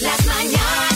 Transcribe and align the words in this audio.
Las 0.00 0.24
mañanas 0.24 0.89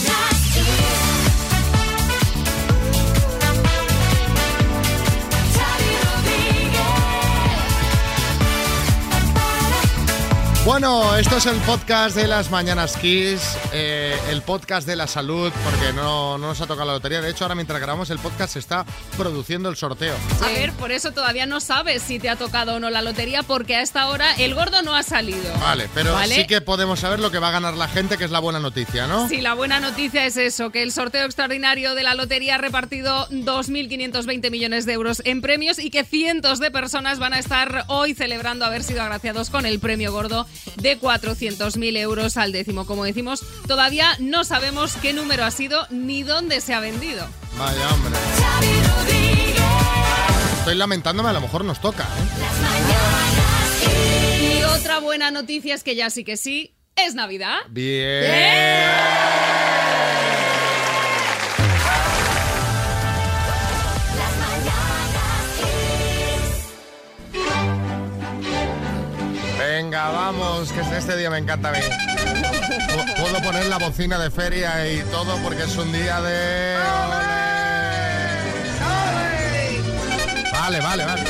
Bueno, 10.75 11.15
esto 11.15 11.37
es 11.37 11.45
el 11.45 11.55
podcast 11.61 12.17
de 12.17 12.27
las 12.27 12.51
Mañanas 12.51 12.97
Kiss, 12.97 13.57
eh, 13.71 14.13
el 14.29 14.41
podcast 14.41 14.85
de 14.85 14.97
la 14.97 15.07
salud, 15.07 15.49
porque 15.63 15.93
no, 15.93 16.37
no 16.37 16.47
nos 16.47 16.59
ha 16.59 16.67
tocado 16.67 16.87
la 16.87 16.93
lotería. 16.95 17.21
De 17.21 17.29
hecho, 17.29 17.45
ahora 17.45 17.55
mientras 17.55 17.79
grabamos 17.79 18.09
el 18.09 18.19
podcast 18.19 18.51
se 18.51 18.59
está 18.59 18.85
produciendo 19.15 19.69
el 19.69 19.77
sorteo. 19.77 20.13
A 20.43 20.47
ver, 20.47 20.73
por 20.73 20.91
eso 20.91 21.13
todavía 21.13 21.45
no 21.45 21.61
sabes 21.61 22.01
si 22.01 22.19
te 22.19 22.27
ha 22.27 22.35
tocado 22.35 22.75
o 22.75 22.79
no 22.81 22.89
la 22.89 23.01
lotería, 23.01 23.41
porque 23.41 23.77
a 23.77 23.81
esta 23.81 24.09
hora 24.09 24.35
el 24.35 24.53
gordo 24.53 24.81
no 24.81 24.95
ha 24.95 25.03
salido. 25.03 25.49
Vale, 25.61 25.87
pero 25.93 26.11
¿Vale? 26.11 26.35
sí 26.35 26.45
que 26.45 26.59
podemos 26.59 26.99
saber 26.99 27.21
lo 27.21 27.31
que 27.31 27.39
va 27.39 27.47
a 27.47 27.51
ganar 27.51 27.75
la 27.75 27.87
gente, 27.87 28.17
que 28.17 28.25
es 28.25 28.31
la 28.31 28.39
buena 28.39 28.59
noticia, 28.59 29.07
¿no? 29.07 29.29
Sí, 29.29 29.39
la 29.39 29.53
buena 29.53 29.79
noticia 29.79 30.25
es 30.25 30.35
eso, 30.35 30.71
que 30.71 30.83
el 30.83 30.91
sorteo 30.91 31.23
extraordinario 31.23 31.95
de 31.95 32.03
la 32.03 32.15
lotería 32.15 32.55
ha 32.55 32.57
repartido 32.57 33.29
2.520 33.29 34.51
millones 34.51 34.85
de 34.85 34.91
euros 34.91 35.21
en 35.23 35.39
premios 35.39 35.79
y 35.79 35.89
que 35.89 36.03
cientos 36.03 36.59
de 36.59 36.69
personas 36.69 37.17
van 37.17 37.31
a 37.31 37.39
estar 37.39 37.85
hoy 37.87 38.13
celebrando 38.13 38.65
haber 38.65 38.83
sido 38.83 39.03
agraciados 39.03 39.49
con 39.49 39.65
el 39.65 39.79
premio 39.79 40.11
gordo 40.11 40.45
de 40.75 40.99
400.000 40.99 41.97
euros 41.97 42.37
al 42.37 42.51
décimo. 42.51 42.85
Como 42.85 43.03
decimos, 43.03 43.43
todavía 43.67 44.15
no 44.19 44.43
sabemos 44.43 44.95
qué 45.01 45.13
número 45.13 45.45
ha 45.45 45.51
sido 45.51 45.87
ni 45.89 46.23
dónde 46.23 46.61
se 46.61 46.73
ha 46.73 46.79
vendido. 46.79 47.27
Vaya, 47.57 47.93
hombre. 47.93 48.13
Estoy 50.59 50.75
lamentándome, 50.75 51.29
a 51.29 51.33
lo 51.33 51.41
mejor 51.41 51.63
nos 51.63 51.79
toca, 51.79 52.03
¿eh? 52.03 52.39
Las 52.39 52.59
mañanas 52.59 53.71
Kiss. 53.81 54.59
Y 54.59 54.63
otra 54.63 54.99
buena 54.99 55.31
noticia 55.31 55.75
es 55.75 55.83
que 55.83 55.95
ya 55.95 56.09
sí 56.09 56.23
que 56.23 56.37
sí, 56.37 56.75
es 56.95 57.13
Navidad. 57.13 57.57
Bien. 57.69 58.23
Las 58.23 59.34
Venga, 69.95 70.09
vamos, 70.11 70.73
que 70.73 70.81
este 70.97 71.15
día 71.15 71.29
me 71.29 71.37
encanta 71.37 71.69
a 71.69 71.71
mí. 71.71 71.77
Pu- 71.79 73.15
Puedo 73.21 73.41
poner 73.41 73.65
la 73.67 73.77
bocina 73.77 74.19
de 74.19 74.29
feria 74.29 74.91
y 74.91 74.99
todo 75.03 75.37
porque 75.37 75.63
es 75.63 75.77
un 75.77 75.89
día 75.93 76.19
de... 76.19 76.75
Vale, 80.51 80.81
vale, 80.81 81.05
vale. 81.05 81.23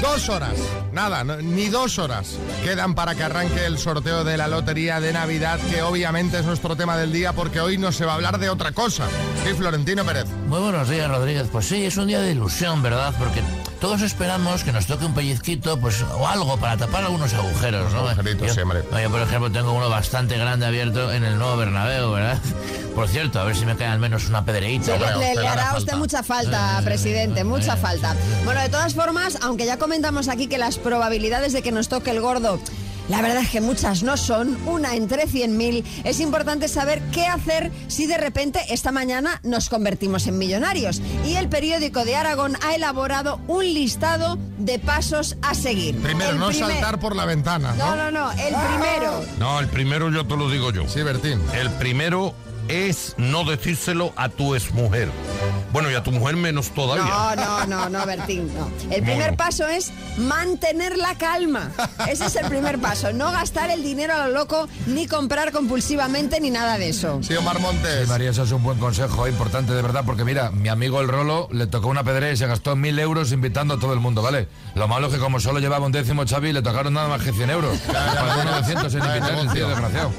Dos 0.00 0.28
horas, 0.28 0.54
nada, 0.92 1.22
ni 1.22 1.68
dos 1.68 2.00
horas 2.00 2.34
quedan 2.64 2.96
para 2.96 3.14
que 3.14 3.22
arranque 3.22 3.64
el 3.66 3.78
sorteo 3.78 4.24
de 4.24 4.36
la 4.36 4.48
lotería 4.48 4.98
de 4.98 5.12
Navidad, 5.12 5.60
que 5.70 5.82
obviamente 5.82 6.40
es 6.40 6.44
nuestro 6.46 6.74
tema 6.74 6.96
del 6.96 7.12
día 7.12 7.32
porque 7.32 7.60
hoy 7.60 7.78
no 7.78 7.92
se 7.92 8.04
va 8.06 8.12
a 8.12 8.14
hablar 8.16 8.38
de 8.40 8.50
otra 8.50 8.72
cosa. 8.72 9.04
Sí, 9.44 9.54
Florentino 9.54 10.04
Pérez. 10.04 10.26
Muy 10.48 10.58
buenos 10.58 10.88
días, 10.88 11.08
Rodríguez. 11.08 11.46
Pues 11.52 11.66
sí, 11.66 11.84
es 11.84 11.96
un 11.96 12.08
día 12.08 12.20
de 12.20 12.32
ilusión, 12.32 12.82
¿verdad? 12.82 13.14
Porque 13.20 13.40
todos 13.80 14.02
esperamos 14.02 14.62
que 14.62 14.72
nos 14.72 14.86
toque 14.86 15.04
un 15.06 15.14
pellizquito, 15.14 15.78
pues, 15.80 16.02
o 16.02 16.26
algo 16.28 16.56
para 16.58 16.76
tapar 16.76 17.04
algunos 17.04 17.32
agujeros, 17.34 17.92
¿no? 17.92 18.00
Agujeritos, 18.08 18.48
yo, 18.48 18.54
sí, 18.54 18.60
hombre. 18.60 18.82
yo, 19.02 19.10
por 19.10 19.20
ejemplo, 19.22 19.50
tengo 19.50 19.72
uno 19.72 19.88
bastante 19.88 20.36
grande 20.36 20.66
abierto 20.66 21.12
en 21.12 21.24
el 21.24 21.38
nuevo 21.38 21.56
Bernabéu, 21.56 22.10
¿verdad? 22.12 22.38
Por 22.94 23.08
cierto, 23.08 23.40
a 23.40 23.44
ver 23.44 23.56
si 23.56 23.64
me 23.64 23.76
cae 23.76 23.86
al 23.88 23.98
menos 23.98 24.28
una 24.28 24.44
pedreíta. 24.44 24.92
Hombre, 24.94 25.08
¿no? 25.10 25.16
a 25.16 25.18
Le, 25.18 25.24
usted 25.24 25.34
le 25.36 25.40
le 25.42 25.48
hará 25.48 25.70
a 25.70 25.78
usted 25.78 25.92
falta. 25.92 25.96
mucha 25.96 26.22
falta, 26.22 26.78
Eh, 26.80 26.84
presidente, 26.84 27.44
mucha 27.44 27.74
eh, 27.74 27.76
falta. 27.78 28.14
Bueno, 28.44 28.60
de 28.60 28.68
todas 28.68 28.94
formas, 28.94 29.38
aunque 29.42 29.64
ya 29.64 29.78
comentamos 29.78 30.28
aquí 30.28 30.46
que 30.46 30.58
las 30.58 30.76
probabilidades 30.78 31.52
de 31.52 31.62
que 31.62 31.72
nos 31.72 31.88
toque 31.88 32.10
el 32.10 32.20
gordo, 32.20 32.60
la 33.10 33.20
verdad 33.20 33.42
es 33.42 33.50
que 33.50 33.60
muchas 33.60 34.02
no 34.02 34.16
son, 34.16 34.56
una 34.66 34.94
entre 34.94 35.26
100.000, 35.26 35.84
es 36.04 36.20
importante 36.20 36.68
saber 36.68 37.02
qué 37.12 37.26
hacer 37.26 37.70
si 37.88 38.06
de 38.06 38.16
repente 38.16 38.60
esta 38.70 38.92
mañana 38.92 39.40
nos 39.42 39.68
convertimos 39.68 40.26
en 40.26 40.38
millonarios. 40.38 41.02
Y 41.26 41.34
el 41.34 41.48
periódico 41.48 42.04
de 42.04 42.16
Aragón 42.16 42.56
ha 42.64 42.74
elaborado 42.74 43.40
un 43.48 43.64
listado 43.64 44.38
de 44.58 44.78
pasos 44.78 45.36
a 45.42 45.54
seguir. 45.54 45.96
Primero, 46.00 46.30
El 46.30 46.38
no 46.38 46.48
primer- 46.48 46.70
saltar 46.70 46.98
por 47.00 47.14
la 47.16 47.26
ventana, 47.26 47.74
No, 47.76 47.96
¿no? 47.96 48.10
no, 48.10 48.10
no, 48.10 48.30
el 48.32 48.54
primero. 48.54 49.24
No, 49.38 49.60
el 49.60 49.66
primero 49.68 50.10
yo 50.10 50.26
te 50.26 50.36
lo 50.36 50.48
digo 50.48 50.70
yo. 50.72 50.88
Sí, 50.88 51.02
Bertín. 51.02 51.40
El 51.54 51.68
primero 51.70 52.34
es 52.70 53.14
no 53.16 53.44
decírselo 53.44 54.12
a 54.16 54.28
tu 54.28 54.54
exmujer. 54.54 55.08
Bueno, 55.72 55.90
y 55.90 55.94
a 55.94 56.02
tu 56.02 56.10
mujer 56.10 56.36
menos 56.36 56.70
todavía. 56.70 57.04
No, 57.04 57.36
no, 57.36 57.66
no, 57.66 57.88
no, 57.88 58.06
Bertín, 58.06 58.50
no. 58.54 58.70
El 58.90 59.02
primer 59.02 59.36
paso 59.36 59.68
es 59.68 59.92
mantener 60.18 60.96
la 60.98 61.16
calma. 61.16 61.70
Ese 62.08 62.26
es 62.26 62.36
el 62.36 62.46
primer 62.46 62.80
paso. 62.80 63.12
No 63.12 63.30
gastar 63.30 63.70
el 63.70 63.82
dinero 63.82 64.14
a 64.14 64.26
lo 64.26 64.34
loco, 64.34 64.68
ni 64.86 65.06
comprar 65.06 65.52
compulsivamente, 65.52 66.40
ni 66.40 66.50
nada 66.50 66.78
de 66.78 66.88
eso. 66.88 67.20
Sí, 67.22 67.34
Omar 67.36 67.60
Montes. 67.60 68.08
María, 68.08 68.30
eso 68.30 68.42
es 68.42 68.52
un 68.52 68.62
buen 68.62 68.78
consejo, 68.78 69.28
importante 69.28 69.72
de 69.72 69.82
verdad, 69.82 70.02
porque 70.04 70.24
mira, 70.24 70.50
mi 70.50 70.68
amigo 70.68 71.00
el 71.00 71.08
Rolo 71.08 71.48
le 71.52 71.66
tocó 71.66 71.88
una 71.88 72.02
pedrea 72.02 72.32
y 72.32 72.36
se 72.36 72.46
gastó 72.46 72.74
mil 72.74 72.98
euros 72.98 73.32
invitando 73.32 73.74
a 73.74 73.78
todo 73.78 73.92
el 73.92 74.00
mundo, 74.00 74.22
¿vale? 74.22 74.48
Lo 74.74 74.88
malo 74.88 75.06
es 75.06 75.14
que 75.14 75.20
como 75.20 75.40
solo 75.40 75.60
llevaba 75.60 75.86
un 75.86 75.92
décimo 75.92 76.24
Xavi, 76.26 76.52
le 76.52 76.62
tocaron 76.62 76.94
nada 76.94 77.08
más 77.08 77.22
que 77.22 77.32
100 77.32 77.50
euros. 77.50 77.78
Pagó 77.86 78.44
900 78.44 78.94
en 78.94 79.04
invitar, 79.04 79.38
el 79.38 79.52
tío 79.52 79.68
desgraciado. 79.68 80.10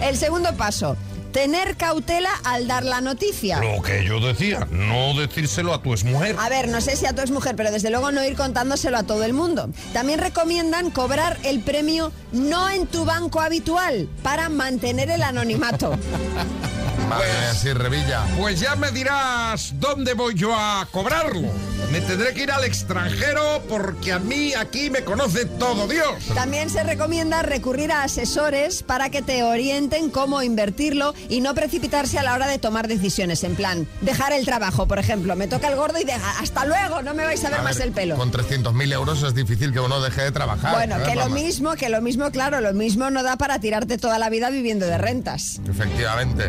El 0.00 0.16
segundo 0.16 0.54
paso, 0.54 0.96
tener 1.32 1.76
cautela 1.76 2.30
al 2.44 2.66
dar 2.66 2.84
la 2.84 3.00
noticia. 3.00 3.60
Lo 3.60 3.82
que 3.82 4.04
yo 4.04 4.20
decía, 4.20 4.66
no 4.70 5.14
decírselo 5.14 5.72
a 5.74 5.82
tu 5.82 5.92
exmujer. 5.92 6.36
A 6.38 6.48
ver, 6.48 6.68
no 6.68 6.80
sé 6.80 6.96
si 6.96 7.06
a 7.06 7.14
tu 7.14 7.20
mujer, 7.32 7.56
pero 7.56 7.70
desde 7.70 7.90
luego 7.90 8.10
no 8.12 8.24
ir 8.24 8.34
contándoselo 8.36 8.98
a 8.98 9.02
todo 9.02 9.24
el 9.24 9.32
mundo. 9.32 9.68
También 9.92 10.18
recomiendan 10.18 10.90
cobrar 10.90 11.38
el 11.44 11.60
premio 11.60 12.12
no 12.32 12.70
en 12.70 12.86
tu 12.86 13.04
banco 13.04 13.40
habitual 13.40 14.08
para 14.22 14.48
mantener 14.48 15.10
el 15.10 15.22
anonimato. 15.22 15.96
Madre 17.10 17.26
sí, 17.60 17.72
Revilla. 17.72 18.24
Pues 18.38 18.60
ya 18.60 18.76
me 18.76 18.92
dirás 18.92 19.72
dónde 19.80 20.14
voy 20.14 20.34
yo 20.36 20.54
a 20.54 20.86
cobrarlo. 20.92 21.48
Me 21.90 22.00
tendré 22.00 22.32
que 22.34 22.44
ir 22.44 22.52
al 22.52 22.62
extranjero 22.62 23.60
porque 23.68 24.12
a 24.12 24.20
mí 24.20 24.54
aquí 24.54 24.90
me 24.90 25.02
conoce 25.02 25.44
todo 25.44 25.88
Dios. 25.88 26.24
También 26.34 26.70
se 26.70 26.84
recomienda 26.84 27.42
recurrir 27.42 27.90
a 27.90 28.04
asesores 28.04 28.84
para 28.84 29.10
que 29.10 29.22
te 29.22 29.42
orienten 29.42 30.08
cómo 30.10 30.40
invertirlo 30.40 31.12
y 31.28 31.40
no 31.40 31.52
precipitarse 31.52 32.16
a 32.16 32.22
la 32.22 32.34
hora 32.34 32.46
de 32.46 32.58
tomar 32.58 32.86
decisiones. 32.86 33.42
En 33.42 33.56
plan, 33.56 33.88
dejar 34.02 34.32
el 34.32 34.44
trabajo, 34.44 34.86
por 34.86 35.00
ejemplo. 35.00 35.34
Me 35.34 35.48
toca 35.48 35.66
el 35.66 35.74
gordo 35.74 35.98
y 35.98 36.04
deja, 36.04 36.38
hasta 36.38 36.64
luego, 36.64 37.02
no 37.02 37.12
me 37.12 37.24
vais 37.24 37.44
a 37.44 37.50
ver 37.50 37.58
A 37.58 37.62
más 37.64 37.78
ver, 37.78 37.88
el 37.88 37.92
pelo. 37.92 38.14
Con 38.14 38.30
300.000 38.30 38.92
euros 38.92 39.24
es 39.24 39.34
difícil 39.34 39.72
que 39.72 39.80
uno 39.80 40.00
deje 40.00 40.22
de 40.22 40.30
trabajar. 40.30 40.74
Bueno, 40.74 40.96
¿eh, 40.98 41.02
que 41.04 41.16
lo 41.16 41.28
mismo, 41.28 41.74
que 41.74 41.88
lo 41.88 42.00
mismo, 42.00 42.30
claro, 42.30 42.60
lo 42.60 42.72
mismo 42.72 43.10
no 43.10 43.24
da 43.24 43.36
para 43.36 43.58
tirarte 43.58 43.98
toda 43.98 44.20
la 44.20 44.30
vida 44.30 44.50
viviendo 44.50 44.86
de 44.86 44.96
rentas. 44.96 45.60
Efectivamente. 45.68 46.48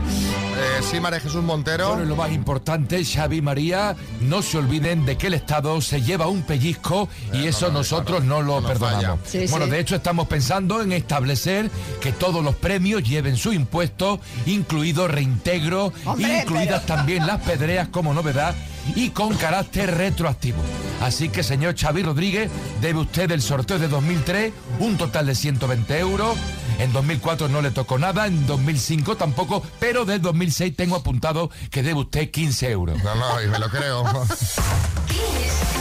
Eh, 0.63 0.83
sí, 0.83 0.99
María 0.99 1.19
Jesús 1.19 1.41
Montero. 1.43 1.89
Bueno, 1.89 2.03
y 2.03 2.07
lo 2.07 2.15
más 2.15 2.31
importante, 2.31 3.03
Xavi 3.03 3.37
y 3.37 3.41
María, 3.41 3.95
no 4.21 4.41
se 4.43 4.59
olviden 4.59 5.05
de 5.05 5.17
que 5.17 5.27
el 5.27 5.33
Estado 5.33 5.81
se 5.81 6.01
lleva 6.01 6.27
un 6.27 6.43
pellizco 6.43 7.09
y 7.33 7.45
Eh, 7.45 7.49
eso 7.49 7.67
no, 7.67 7.73
no, 7.73 7.79
nosotros 7.79 8.23
no 8.23 8.41
lo 8.43 8.61
no 8.61 8.67
perdonamos. 8.67 9.19
Sí, 9.25 9.45
bueno, 9.49 9.65
sí. 9.65 9.71
de 9.71 9.79
hecho 9.79 9.95
estamos 9.95 10.27
pensando 10.27 10.81
en 10.81 10.91
establecer 10.91 11.71
que 11.99 12.11
todos 12.11 12.43
los 12.43 12.55
premios 12.55 13.01
lleven 13.03 13.37
su 13.37 13.53
impuesto, 13.53 14.19
incluido 14.45 15.07
reintegro, 15.07 15.91
Hombre, 16.05 16.41
incluidas 16.41 16.81
pero- 16.83 16.95
también 16.97 17.25
las 17.25 17.41
pedreas 17.41 17.87
como 17.87 18.13
novedad 18.13 18.53
y 18.95 19.09
con 19.09 19.35
carácter 19.35 19.95
retroactivo. 19.95 20.61
Así 21.01 21.29
que, 21.29 21.43
señor 21.43 21.75
Xavi 21.75 22.03
Rodríguez, 22.03 22.51
debe 22.79 22.99
usted 22.99 23.27
del 23.27 23.41
sorteo 23.41 23.79
de 23.79 23.87
2003 23.87 24.53
un 24.79 24.97
total 24.97 25.25
de 25.25 25.35
120 25.35 25.99
euros. 25.99 26.37
En 26.79 26.93
2004 26.93 27.49
no 27.49 27.61
le 27.61 27.71
tocó 27.71 27.97
nada, 27.97 28.27
en 28.27 28.45
2005 28.45 29.17
tampoco, 29.17 29.63
pero 29.79 30.05
del 30.05 30.21
2006 30.21 30.75
tengo 30.75 30.95
apuntado 30.95 31.49
que 31.69 31.83
debe 31.83 32.01
usted 32.01 32.29
15 32.29 32.71
euros. 32.71 33.03
No, 33.03 33.15
no, 33.15 33.41
y 33.41 33.47
me 33.47 33.59
lo 33.59 33.69
creo. 33.69 34.03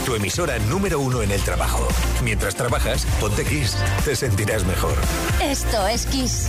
Tu 0.06 0.14
emisora 0.14 0.58
número 0.58 0.98
uno 0.98 1.22
en 1.22 1.30
el 1.30 1.40
trabajo. 1.42 1.86
Mientras 2.24 2.54
trabajas, 2.54 3.06
ponte 3.20 3.44
Kiss. 3.44 3.76
Te 4.04 4.16
sentirás 4.16 4.64
mejor. 4.64 4.94
Esto 5.42 5.86
es 5.86 6.06
Kiss. 6.06 6.48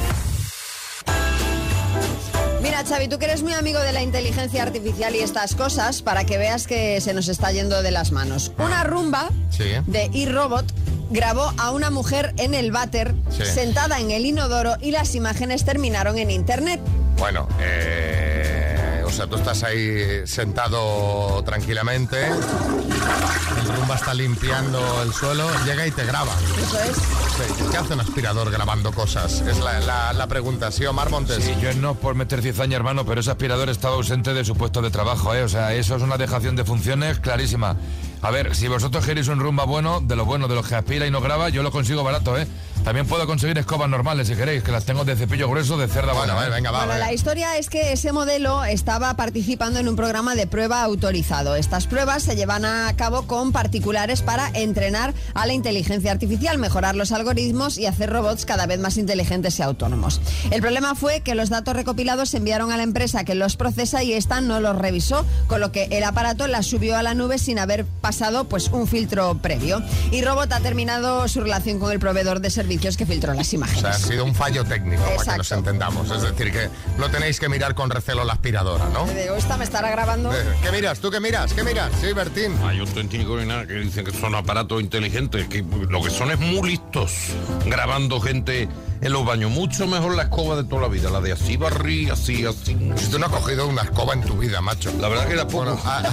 Mira, 2.61 2.83
Xavi, 2.85 3.07
tú 3.07 3.17
que 3.17 3.25
eres 3.25 3.41
muy 3.41 3.53
amigo 3.53 3.79
de 3.79 3.91
la 3.91 4.03
inteligencia 4.03 4.61
artificial 4.63 5.15
y 5.15 5.19
estas 5.19 5.55
cosas, 5.55 6.01
para 6.01 6.25
que 6.25 6.37
veas 6.37 6.67
que 6.67 7.01
se 7.01 7.13
nos 7.13 7.27
está 7.27 7.51
yendo 7.51 7.81
de 7.81 7.91
las 7.91 8.11
manos. 8.11 8.51
Una 8.59 8.83
rumba 8.83 9.29
Sí. 9.49 9.63
de 9.87 10.09
iRobot 10.13 10.65
grabó 11.09 11.51
a 11.57 11.71
una 11.71 11.89
mujer 11.89 12.33
en 12.37 12.53
el 12.53 12.71
váter, 12.71 13.15
Sí. 13.35 13.43
sentada 13.45 13.99
en 13.99 14.11
el 14.11 14.25
inodoro, 14.25 14.75
y 14.79 14.91
las 14.91 15.15
imágenes 15.15 15.65
terminaron 15.65 16.17
en 16.19 16.29
internet. 16.29 16.79
Bueno, 17.17 17.47
eh, 17.59 18.30
o 19.11 19.13
sea, 19.13 19.27
tú 19.27 19.35
estás 19.35 19.61
ahí 19.63 20.25
sentado 20.25 21.43
tranquilamente, 21.43 22.27
el 22.27 23.75
rumba 23.75 23.95
está 23.95 24.13
limpiando 24.13 24.79
el 25.03 25.13
suelo, 25.13 25.49
llega 25.65 25.85
y 25.85 25.91
te 25.91 26.05
graba. 26.05 26.31
Eso 26.57 26.79
es. 26.79 26.95
Sí, 26.95 27.63
¿Qué 27.71 27.77
hace 27.77 27.93
un 27.93 27.99
aspirador 28.01 28.49
grabando 28.51 28.91
cosas? 28.93 29.41
Es 29.41 29.59
la, 29.59 29.79
la- 29.81 30.13
la 30.13 30.27
pregunta. 30.27 30.71
Sí, 30.71 30.85
Omar 30.85 31.09
Montes. 31.09 31.43
Sí, 31.43 31.53
yo 31.61 31.73
no 31.73 31.95
por 31.95 32.15
meter 32.15 32.41
cizaña, 32.41 32.77
hermano, 32.77 33.05
pero 33.05 33.19
ese 33.21 33.31
aspirador 33.31 33.69
estaba 33.69 33.95
ausente 33.95 34.33
de 34.33 34.45
su 34.45 34.55
puesto 34.55 34.81
de 34.81 34.91
trabajo, 34.91 35.33
¿eh? 35.35 35.43
O 35.43 35.49
sea, 35.49 35.73
eso 35.73 35.95
es 35.95 36.03
una 36.03 36.17
dejación 36.17 36.55
de 36.55 36.63
funciones 36.63 37.19
clarísima. 37.19 37.75
A 38.21 38.31
ver, 38.31 38.55
si 38.55 38.67
vosotros 38.67 39.05
queréis 39.05 39.27
un 39.27 39.39
rumba 39.39 39.65
bueno, 39.65 39.99
de 40.01 40.15
lo 40.15 40.25
bueno, 40.25 40.47
de 40.47 40.55
los 40.55 40.67
que 40.67 40.75
aspira 40.75 41.05
y 41.07 41.11
no 41.11 41.21
graba, 41.21 41.49
yo 41.49 41.63
lo 41.63 41.71
consigo 41.71 42.03
barato, 42.03 42.37
¿eh? 42.37 42.47
También 42.83 43.05
puedo 43.05 43.27
conseguir 43.27 43.57
escobas 43.59 43.87
normales 43.89 44.27
si 44.27 44.35
queréis, 44.35 44.63
que 44.63 44.71
las 44.71 44.85
tengo 44.85 45.05
de 45.05 45.15
cepillo 45.15 45.47
grueso 45.47 45.77
de 45.77 45.87
cerda 45.87 46.13
Bueno, 46.13 46.33
buena. 46.33 46.33
vale, 46.33 46.47
¿eh? 46.47 46.51
venga, 46.55 46.71
va. 46.71 46.79
Bueno, 46.79 46.93
venga. 46.93 47.05
la 47.05 47.13
historia 47.13 47.57
es 47.57 47.69
que 47.69 47.93
ese 47.93 48.11
modelo 48.11 48.63
estaba 48.65 49.13
participando 49.15 49.79
en 49.79 49.87
un 49.87 49.95
programa 49.95 50.33
de 50.33 50.47
prueba 50.47 50.81
autorizado. 50.81 51.55
Estas 51.55 51.85
pruebas 51.85 52.23
se 52.23 52.35
llevan 52.35 52.65
a 52.65 52.91
cabo 52.97 53.27
con 53.27 53.51
particulares 53.51 54.23
para 54.23 54.49
entrenar 54.55 55.13
a 55.35 55.45
la 55.45 55.53
inteligencia 55.53 56.11
artificial, 56.11 56.57
mejorar 56.57 56.95
los 56.95 57.11
algoritmos 57.11 57.77
y 57.77 57.85
hacer 57.85 58.09
robots 58.09 58.45
cada 58.45 58.65
vez 58.65 58.79
más 58.79 58.97
inteligentes 58.97 59.59
y 59.59 59.61
autónomos. 59.61 60.19
El 60.49 60.61
problema 60.61 60.95
fue 60.95 61.21
que 61.21 61.35
los 61.35 61.49
datos 61.49 61.75
recopilados 61.75 62.29
se 62.29 62.37
enviaron 62.37 62.71
a 62.71 62.77
la 62.77 62.83
empresa 62.83 63.23
que 63.23 63.35
los 63.35 63.57
procesa 63.57 64.01
y 64.03 64.13
esta 64.13 64.41
no 64.41 64.59
los 64.59 64.75
revisó, 64.75 65.23
con 65.47 65.61
lo 65.61 65.71
que 65.71 65.83
el 65.91 66.03
aparato 66.03 66.47
las 66.47 66.65
subió 66.65 66.97
a 66.97 67.03
la 67.03 67.13
nube 67.13 67.37
sin 67.37 67.59
haber 67.59 67.85
pasado 67.85 68.45
pues 68.45 68.69
un 68.69 68.87
filtro 68.87 69.35
previo. 69.35 69.83
Y 70.11 70.23
Robot 70.23 70.51
ha 70.51 70.59
terminado 70.61 71.27
su 71.27 71.41
relación 71.41 71.77
con 71.77 71.91
el 71.91 71.99
proveedor 71.99 72.39
de 72.39 72.49
servicios 72.49 72.70
que 72.79 73.05
filtró 73.05 73.33
las 73.33 73.51
O 73.51 73.55
imágenes. 73.55 73.81
sea, 73.81 73.89
ha 73.91 73.93
sido 73.99 74.25
un 74.25 74.33
fallo 74.35 74.63
técnico, 74.65 75.01
para 75.03 75.09
que 75.15 75.21
Exacto. 75.21 75.37
nos 75.39 75.51
entendamos. 75.51 76.11
Es 76.11 76.21
decir, 76.21 76.51
que 76.51 76.69
no 76.97 77.09
tenéis 77.09 77.39
que 77.39 77.49
mirar 77.49 77.75
con 77.75 77.89
recelo 77.89 78.23
la 78.23 78.33
aspiradora, 78.33 78.85
¿no? 78.89 79.05
Digo, 79.05 79.35
esta 79.35 79.57
me 79.57 79.63
estará 79.63 79.89
grabando. 79.91 80.31
Eh, 80.33 80.37
¿Qué 80.63 80.71
miras? 80.71 80.99
¿Tú 80.99 81.11
qué 81.11 81.19
miras? 81.19 81.53
¿Qué 81.53 81.63
miras? 81.63 81.91
Sí, 81.99 82.13
Bertín. 82.13 82.55
Hay 82.65 82.79
un 82.79 82.87
técnico 82.87 83.37
ni 83.37 83.45
nada 83.45 83.65
que 83.67 83.73
dicen 83.73 84.05
que 84.05 84.11
son 84.11 84.35
aparatos 84.35 84.81
inteligentes, 84.81 85.47
que 85.47 85.63
lo 85.89 86.01
que 86.01 86.09
son 86.09 86.31
es 86.31 86.39
muy 86.39 86.71
listos, 86.71 87.11
grabando 87.65 88.19
gente 88.21 88.67
en 89.01 89.11
los 89.13 89.25
baños. 89.25 89.51
Mucho 89.51 89.87
mejor 89.87 90.15
la 90.15 90.23
escoba 90.23 90.55
de 90.55 90.63
toda 90.63 90.83
la 90.83 90.87
vida, 90.87 91.09
la 91.09 91.21
de 91.21 91.31
así 91.33 91.57
barrí, 91.57 92.09
así, 92.09 92.45
así. 92.45 92.77
Si 92.95 93.07
tú 93.09 93.19
no 93.19 93.25
has 93.25 93.31
cogido 93.31 93.67
una 93.67 93.81
escoba 93.83 94.13
en 94.13 94.21
tu 94.21 94.37
vida, 94.37 94.61
macho. 94.61 94.91
La 94.99 95.07
verdad 95.09 95.27
que 95.27 95.33
era 95.33 95.47
poco. 95.47 95.61
Bueno, 95.61 95.79
a- 95.85 96.03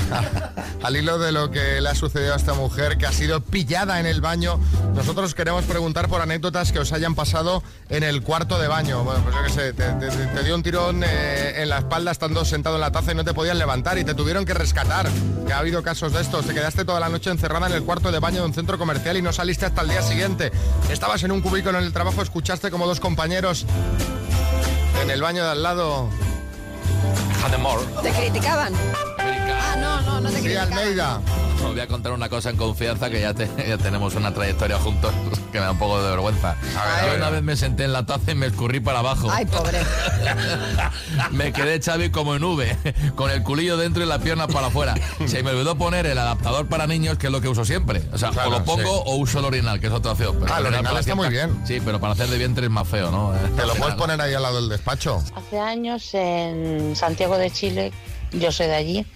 al 0.82 0.96
hilo 0.96 1.18
de 1.18 1.32
lo 1.32 1.50
que 1.50 1.80
le 1.80 1.88
ha 1.88 1.94
sucedido 1.94 2.34
a 2.34 2.36
esta 2.36 2.54
mujer 2.54 2.98
que 2.98 3.06
ha 3.06 3.12
sido 3.12 3.40
pillada 3.40 3.98
en 4.00 4.06
el 4.06 4.20
baño, 4.20 4.60
nosotros 4.94 5.34
queremos 5.34 5.64
preguntar 5.64 6.08
por 6.08 6.20
anécdotas 6.20 6.70
que 6.72 6.78
os 6.80 6.92
hayan 6.92 7.14
pasado 7.14 7.62
en 7.88 8.02
el 8.02 8.22
cuarto 8.22 8.58
de 8.58 8.68
baño. 8.68 9.04
Bueno, 9.04 9.20
pues 9.22 9.34
yo 9.34 9.42
qué 9.44 9.50
sé, 9.50 9.72
te, 9.72 9.84
te- 9.92 10.26
te 10.26 10.44
dio 10.44 10.54
un 10.54 10.62
tirón 10.62 11.02
eh, 11.04 11.62
en 11.62 11.68
la 11.68 11.78
espalda 11.78 12.10
estando 12.10 12.44
sentado 12.44 12.76
en 12.76 12.80
la 12.82 12.92
taza 12.92 13.12
y 13.12 13.14
no 13.14 13.24
te 13.24 13.32
podías 13.34 13.56
levantar 13.56 13.98
y 13.98 14.04
te 14.04 14.14
tuvieron 14.14 14.44
que 14.44 14.54
rescatar. 14.54 15.08
Que 15.46 15.52
ha 15.52 15.58
habido 15.58 15.82
casos 15.82 16.12
de 16.12 16.20
estos. 16.20 16.44
Te 16.46 16.52
quedaste 16.54 16.84
toda 16.84 17.00
la 17.00 17.08
noche 17.08 17.30
encerrada 17.30 17.66
en 17.68 17.72
el 17.72 17.82
cuarto 17.82 18.12
de 18.12 18.18
baño 18.18 18.40
de 18.42 18.46
un 18.46 18.54
centro 18.54 18.76
comercial 18.78 19.16
y 19.16 19.22
no 19.22 19.32
saliste 19.32 19.64
hasta 19.66 19.80
el 19.82 19.88
día 19.88 20.02
siguiente. 20.02 20.52
Estabas 20.90 21.22
en 21.24 21.32
un 21.32 21.40
cubículo 21.40 21.78
en 21.78 21.84
el 21.84 21.92
trabajo, 21.92 22.20
escuchaste 22.22 22.70
como 22.70 22.77
dos 22.86 23.00
compañeros 23.00 23.66
en 25.02 25.10
el 25.10 25.20
baño 25.22 25.44
de 25.44 25.50
al 25.50 25.62
lado. 25.62 26.08
Hademore. 27.44 27.82
¿Te 28.02 28.10
criticaban? 28.10 28.72
Ah, 29.18 29.76
no, 29.78 30.00
no, 30.02 30.20
no 30.20 30.28
te 30.30 30.36
Sí, 30.36 30.42
criticaban. 30.42 30.72
Almeida. 30.78 31.20
Voy 31.78 31.84
a 31.84 31.88
contar 31.88 32.10
una 32.10 32.28
cosa 32.28 32.50
en 32.50 32.56
confianza 32.56 33.08
que 33.08 33.20
ya, 33.20 33.32
te- 33.34 33.48
ya 33.68 33.78
tenemos 33.78 34.12
una 34.16 34.34
trayectoria 34.34 34.80
juntos 34.80 35.12
que 35.52 35.60
me 35.60 35.64
da 35.64 35.70
un 35.70 35.78
poco 35.78 36.02
de 36.02 36.10
vergüenza. 36.10 36.56
A 36.76 36.84
ver, 36.84 36.92
a 36.92 37.00
Yo 37.02 37.06
ver. 37.12 37.16
una 37.18 37.30
vez 37.30 37.42
me 37.44 37.56
senté 37.56 37.84
en 37.84 37.92
la 37.92 38.04
taza 38.04 38.32
y 38.32 38.34
me 38.34 38.46
escurrí 38.46 38.80
para 38.80 38.98
abajo. 38.98 39.28
Ay, 39.30 39.46
pobre. 39.46 39.78
Me 41.30 41.52
quedé 41.52 41.80
Xavi 41.80 42.10
como 42.10 42.34
en 42.34 42.42
V, 42.42 42.76
con 43.14 43.30
el 43.30 43.42
culillo 43.44 43.76
dentro 43.76 44.02
y 44.02 44.06
la 44.06 44.18
pierna 44.18 44.48
para 44.48 44.66
afuera. 44.68 44.94
Se 45.26 45.42
me 45.44 45.50
olvidó 45.50 45.76
poner 45.76 46.06
el 46.06 46.18
adaptador 46.18 46.66
para 46.66 46.86
niños, 46.88 47.16
que 47.18 47.26
es 47.26 47.32
lo 47.32 47.40
que 47.40 47.48
uso 47.48 47.64
siempre. 47.64 48.02
O 48.12 48.18
sea, 48.18 48.30
Claro, 48.30 48.48
o 48.48 48.52
lo 48.58 48.64
pongo 48.64 48.82
sí. 48.96 49.02
o 49.06 49.14
uso 49.16 49.38
el 49.38 49.44
orinal, 49.44 49.78
que 49.78 49.86
es 49.86 49.92
otra 49.92 50.12
opción. 50.12 50.36
Pero 50.40 50.52
Ah, 50.52 50.58
el 50.58 50.66
orinal 50.66 50.78
orinal 50.80 50.92
para 50.92 51.00
está 51.00 51.14
muy 51.14 51.28
bien. 51.28 51.60
Sí, 51.64 51.80
pero 51.84 52.00
para 52.00 52.14
hacer 52.14 52.26
de 52.28 52.38
vientre 52.38 52.64
es 52.66 52.70
más 52.72 52.88
feo, 52.88 53.10
¿no? 53.12 53.34
Eh, 53.34 53.38
Te 53.56 53.66
lo 53.66 53.74
puedes 53.76 53.94
poner 53.94 54.20
ahí 54.20 54.34
al 54.34 54.42
lado 54.42 54.56
del 54.60 54.68
despacho. 54.68 55.22
Hace 55.36 55.58
años 55.60 56.12
en 56.14 56.96
Santiago 56.96 57.38
de 57.38 57.50
Chile, 57.52 57.92
yo 58.32 58.50
soy 58.50 58.66
de 58.66 58.74
allí, 58.74 59.06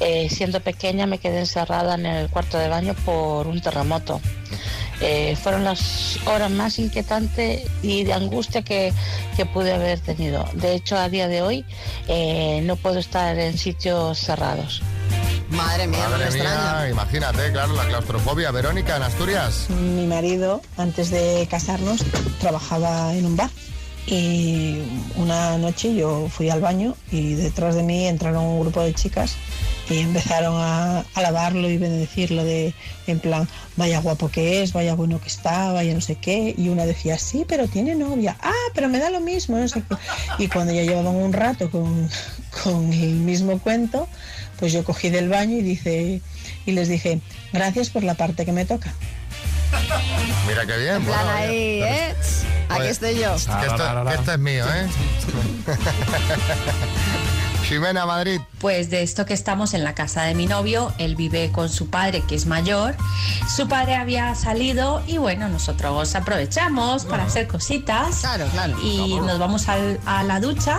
eh, 0.00 0.28
siendo 0.30 0.60
pequeña 0.60 1.06
me 1.06 1.18
quedé 1.18 1.40
encerrada 1.40 1.94
en 1.94 2.06
el 2.06 2.28
cuarto 2.30 2.58
de 2.58 2.68
baño 2.68 2.94
por 3.04 3.46
un 3.46 3.60
terremoto. 3.60 4.20
Eh, 5.00 5.36
fueron 5.42 5.62
las 5.64 6.18
horas 6.26 6.50
más 6.50 6.78
inquietantes 6.78 7.62
y 7.82 8.04
de 8.04 8.14
angustia 8.14 8.62
que, 8.62 8.94
que 9.36 9.44
pude 9.44 9.72
haber 9.74 10.00
tenido. 10.00 10.48
De 10.54 10.74
hecho, 10.74 10.96
a 10.96 11.08
día 11.10 11.28
de 11.28 11.42
hoy 11.42 11.64
eh, 12.08 12.62
no 12.64 12.76
puedo 12.76 12.98
estar 12.98 13.38
en 13.38 13.58
sitios 13.58 14.18
cerrados. 14.18 14.82
Madre 15.50 15.86
mía, 15.86 16.08
Madre 16.08 16.24
extraña. 16.24 16.88
imagínate, 16.88 17.52
claro, 17.52 17.74
la 17.74 17.86
claustrofobia. 17.86 18.50
Verónica, 18.50 18.96
en 18.96 19.02
Asturias. 19.02 19.68
Mi 19.70 20.06
marido, 20.06 20.60
antes 20.76 21.10
de 21.10 21.46
casarnos, 21.50 22.02
trabajaba 22.40 23.12
en 23.14 23.26
un 23.26 23.36
bar. 23.36 23.50
Y 24.06 24.78
una 25.16 25.58
noche 25.58 25.94
yo 25.94 26.28
fui 26.28 26.48
al 26.48 26.60
baño 26.60 26.96
y 27.10 27.34
detrás 27.34 27.74
de 27.74 27.82
mí 27.82 28.06
entraron 28.06 28.44
un 28.44 28.60
grupo 28.60 28.80
de 28.80 28.94
chicas 28.94 29.36
y 29.90 29.98
empezaron 29.98 30.56
a 30.56 31.04
alabarlo 31.14 31.68
y 31.68 31.76
bendecirlo 31.76 32.44
de 32.44 32.72
en 33.06 33.20
plan, 33.20 33.48
vaya 33.76 34.00
guapo 34.00 34.28
que 34.28 34.62
es, 34.62 34.72
vaya 34.72 34.94
bueno 34.94 35.20
que 35.20 35.28
está, 35.28 35.72
vaya 35.72 35.94
no 35.94 36.00
sé 36.00 36.16
qué. 36.16 36.54
Y 36.56 36.68
una 36.68 36.86
decía, 36.86 37.18
sí, 37.18 37.44
pero 37.48 37.68
tiene 37.68 37.94
novia. 37.94 38.36
Ah, 38.40 38.52
pero 38.74 38.88
me 38.88 38.98
da 38.98 39.10
lo 39.10 39.20
mismo, 39.20 39.58
no 39.58 39.68
sé 39.68 39.82
qué. 39.82 39.96
Y 40.38 40.48
cuando 40.48 40.72
ya 40.72 40.82
llevaban 40.82 41.14
un 41.14 41.32
rato 41.32 41.70
con, 41.70 42.08
con 42.62 42.92
el 42.92 43.14
mismo 43.14 43.58
cuento, 43.58 44.08
pues 44.58 44.72
yo 44.72 44.84
cogí 44.84 45.10
del 45.10 45.28
baño 45.28 45.56
y, 45.56 45.62
dice, 45.62 46.20
y 46.64 46.72
les 46.72 46.88
dije, 46.88 47.20
gracias 47.52 47.90
por 47.90 48.02
la 48.02 48.14
parte 48.14 48.44
que 48.44 48.52
me 48.52 48.64
toca. 48.64 48.94
Mira 50.46 50.66
qué 50.66 50.76
bien. 50.78 51.04
Bueno, 51.04 51.30
ahí, 51.30 51.82
¿eh? 51.82 52.14
Aquí 52.68 52.86
estoy 52.88 53.14
yo. 53.18 53.30
Que 53.32 53.36
esto, 53.66 54.04
que 54.08 54.14
esto 54.14 54.32
es 54.32 54.38
mío, 54.38 54.64
¿eh? 54.66 54.86
Ximena, 57.68 58.06
Madrid. 58.06 58.40
Pues 58.60 58.90
de 58.90 59.02
esto 59.02 59.26
que 59.26 59.34
estamos 59.34 59.74
en 59.74 59.82
la 59.82 59.92
casa 59.94 60.22
de 60.22 60.34
mi 60.36 60.46
novio, 60.46 60.92
él 60.98 61.16
vive 61.16 61.50
con 61.50 61.68
su 61.68 61.90
padre 61.90 62.20
que 62.22 62.36
es 62.36 62.46
mayor, 62.46 62.94
su 63.56 63.66
padre 63.66 63.96
había 63.96 64.32
salido 64.36 65.02
y 65.08 65.18
bueno, 65.18 65.48
nosotros 65.48 66.14
aprovechamos 66.14 67.04
para 67.06 67.24
hacer 67.24 67.48
cositas 67.48 68.20
Claro, 68.20 68.46
claro. 68.52 68.76
y 68.80 69.18
nos 69.20 69.40
vamos 69.40 69.68
al- 69.68 69.98
a 70.06 70.22
la 70.22 70.38
ducha, 70.38 70.78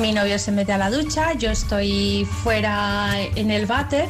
mi 0.00 0.10
novio 0.12 0.40
se 0.40 0.50
mete 0.50 0.72
a 0.72 0.78
la 0.78 0.90
ducha, 0.90 1.34
yo 1.34 1.50
estoy 1.52 2.26
fuera 2.42 3.12
en 3.36 3.52
el 3.52 3.66
váter, 3.66 4.08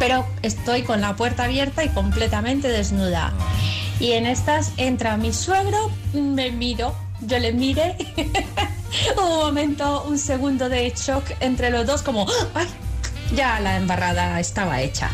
pero 0.00 0.26
estoy 0.42 0.82
con 0.82 1.00
la 1.00 1.14
puerta 1.14 1.44
abierta 1.44 1.84
y 1.84 1.90
completamente 1.90 2.66
desnuda. 2.68 3.32
Y 4.00 4.12
en 4.12 4.24
estas 4.26 4.72
entra 4.78 5.18
mi 5.18 5.30
suegro, 5.30 5.90
me 6.14 6.50
miro, 6.50 6.94
yo 7.20 7.38
le 7.38 7.52
mire. 7.52 7.96
un 9.18 9.28
momento, 9.28 10.04
un 10.04 10.18
segundo 10.18 10.70
de 10.70 10.90
shock 10.96 11.24
entre 11.40 11.70
los 11.70 11.86
dos, 11.86 12.00
como 12.02 12.26
¡ay! 12.54 12.66
Ya 13.34 13.60
la 13.60 13.76
embarrada 13.76 14.40
estaba 14.40 14.80
hecha. 14.80 15.10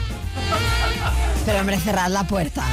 Pero 1.45 1.61
hombre, 1.61 1.79
cerrad 1.81 2.11
la 2.11 2.25
puerta. 2.25 2.65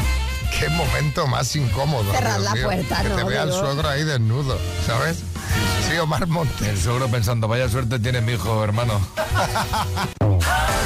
Qué 0.59 0.69
momento 0.69 1.25
más 1.25 1.55
incómodo. 1.55 2.11
Cerrad 2.11 2.39
Dios 2.39 2.43
la 2.43 2.53
mío, 2.53 2.65
puerta, 2.65 3.01
Que 3.01 3.09
te 3.09 3.15
no, 3.15 3.25
vea 3.25 3.43
el 3.43 3.51
suegro 3.51 3.89
ahí 3.89 4.03
desnudo, 4.03 4.59
¿sabes? 4.85 5.23
Sí, 5.89 5.97
Omar 5.97 6.27
Montes. 6.27 6.67
El 6.67 6.79
suegro 6.79 7.07
pensando, 7.07 7.47
vaya 7.47 7.67
suerte 7.69 7.97
tiene 7.97 8.21
mi 8.21 8.33
hijo, 8.33 8.63
hermano. 8.63 9.01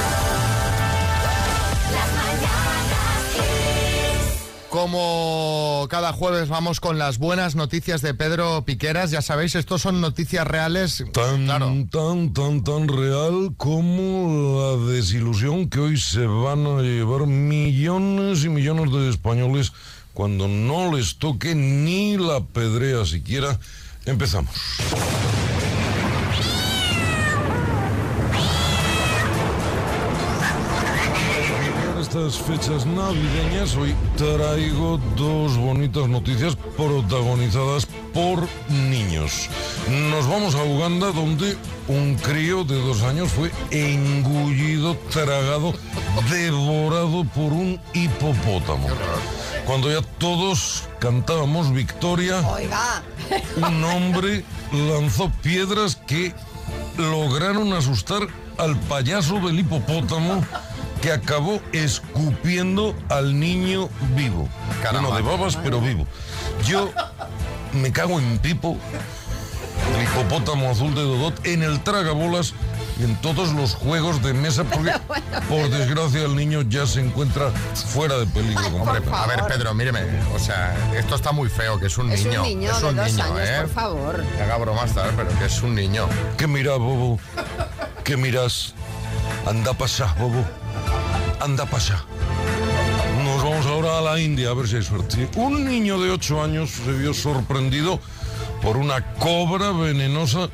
Como 4.77 5.87
cada 5.89 6.13
jueves 6.13 6.49
vamos 6.49 6.79
con 6.79 6.99
las 6.99 7.17
buenas 7.17 7.55
noticias 7.55 8.03
de 8.03 8.13
Pedro 8.13 8.63
Piqueras, 8.63 9.09
ya 9.09 9.23
sabéis, 9.23 9.55
estos 9.55 9.81
son 9.81 10.01
noticias 10.01 10.45
reales. 10.45 11.03
Tan, 11.13 11.45
Claro. 11.45 11.73
tan, 11.89 12.31
tan, 12.31 12.63
tan 12.63 12.87
real 12.87 13.55
como 13.57 14.77
la 14.85 14.93
desilusión 14.93 15.67
que 15.67 15.79
hoy 15.79 15.97
se 15.97 16.27
van 16.27 16.67
a 16.67 16.83
llevar 16.83 17.25
millones 17.25 18.43
y 18.43 18.49
millones 18.49 18.91
de 18.93 19.09
españoles 19.09 19.73
cuando 20.13 20.47
no 20.47 20.95
les 20.95 21.17
toque 21.17 21.55
ni 21.55 22.15
la 22.15 22.41
pedrea 22.41 23.03
siquiera. 23.03 23.59
Empezamos. 24.05 24.53
Estas 32.07 32.37
fechas 32.37 32.85
navideñas 32.85 33.75
hoy 33.75 33.93
traigo 34.15 34.97
dos 35.17 35.57
bonitas 35.57 36.07
noticias 36.07 36.55
protagonizadas 36.77 37.85
por 38.13 38.47
niños. 38.69 39.49
Nos 40.09 40.25
vamos 40.25 40.55
a 40.55 40.63
Uganda 40.63 41.11
donde 41.11 41.57
un 41.89 42.15
crío 42.15 42.63
de 42.63 42.79
dos 42.79 43.03
años 43.03 43.29
fue 43.29 43.51
engullido, 43.71 44.95
tragado, 45.11 45.73
devorado 46.29 47.25
por 47.35 47.51
un 47.51 47.77
hipopótamo. 47.93 48.87
Cuando 49.65 49.91
ya 49.91 50.01
todos 50.17 50.83
cantábamos 50.99 51.73
victoria, 51.73 52.41
un 53.57 53.83
hombre 53.83 54.45
lanzó 54.71 55.29
piedras 55.41 55.97
que 55.97 56.33
lograron 56.97 57.73
asustar 57.73 58.21
al 58.57 58.77
payaso 58.77 59.39
del 59.41 59.59
hipopótamo 59.59 60.41
que 61.01 61.11
acabó 61.11 61.59
escupiendo 61.73 62.95
al 63.09 63.39
niño 63.39 63.89
vivo. 64.15 64.47
Caramba. 64.81 65.09
Bueno, 65.09 65.29
de 65.29 65.37
babas, 65.37 65.57
pero 65.57 65.81
vivo. 65.81 66.07
Yo 66.65 66.89
me 67.73 67.91
cago 67.91 68.19
en 68.19 68.39
Pipo, 68.39 68.77
el 69.95 70.03
hipopótamo 70.03 70.69
azul 70.71 70.95
de 70.95 71.01
Dodot, 71.01 71.45
en 71.45 71.63
el 71.63 71.81
tragabolas 71.81 72.53
en 72.99 73.15
todos 73.17 73.53
los 73.53 73.75
juegos 73.75 74.23
de 74.23 74.33
mesa 74.33 74.63
porque, 74.63 74.91
por 75.49 75.69
desgracia, 75.69 76.23
el 76.23 76.35
niño 76.35 76.63
ya 76.63 76.87
se 76.87 76.99
encuentra 77.01 77.51
fuera 77.75 78.17
de 78.17 78.25
peligro. 78.25 78.65
Hombre, 78.67 79.03
a 79.13 79.27
ver, 79.27 79.43
Pedro, 79.47 79.73
míreme. 79.75 79.99
O 80.33 80.39
sea, 80.39 80.75
esto 80.97 81.13
está 81.15 81.31
muy 81.31 81.47
feo, 81.49 81.79
que 81.79 81.87
es 81.87 81.97
un 81.99 82.11
Es 82.11 82.25
niño. 82.25 82.41
un 82.41 82.47
niño 82.47 82.71
es 82.71 82.81
de 82.81 82.87
un 82.87 82.95
dos 82.95 83.11
niño, 83.11 83.23
años, 83.23 83.39
¿eh? 83.43 83.57
por 83.61 83.69
favor. 83.69 84.23
Que 84.35 84.41
haga 84.41 84.57
bromas, 84.57 84.93
tal, 84.93 85.11
pero 85.15 85.29
que 85.37 85.45
es 85.45 85.61
un 85.61 85.75
niño. 85.75 86.07
¿Qué 86.37 86.47
mira, 86.47 86.75
Bobo? 86.77 87.19
¿Qué 88.03 88.17
miras? 88.17 88.73
Anda 89.45 89.73
para 89.73 90.13
Bobo. 90.13 90.45
Anda 91.39 91.65
para. 91.65 92.03
Nos 93.23 93.43
vamos 93.43 93.65
ahora 93.65 93.97
a 93.97 94.01
la 94.01 94.19
India 94.19 94.49
a 94.49 94.53
ver 94.53 94.67
si 94.67 94.77
hay 94.77 94.83
suerte. 94.83 95.29
Un 95.35 95.65
niño 95.65 95.99
de 95.99 96.11
8 96.11 96.43
años 96.43 96.69
se 96.69 96.91
vio 96.93 97.13
sorprendido 97.13 97.99
por 98.61 98.77
una 98.77 99.13
cobra 99.15 99.71
venenosa 99.71 100.49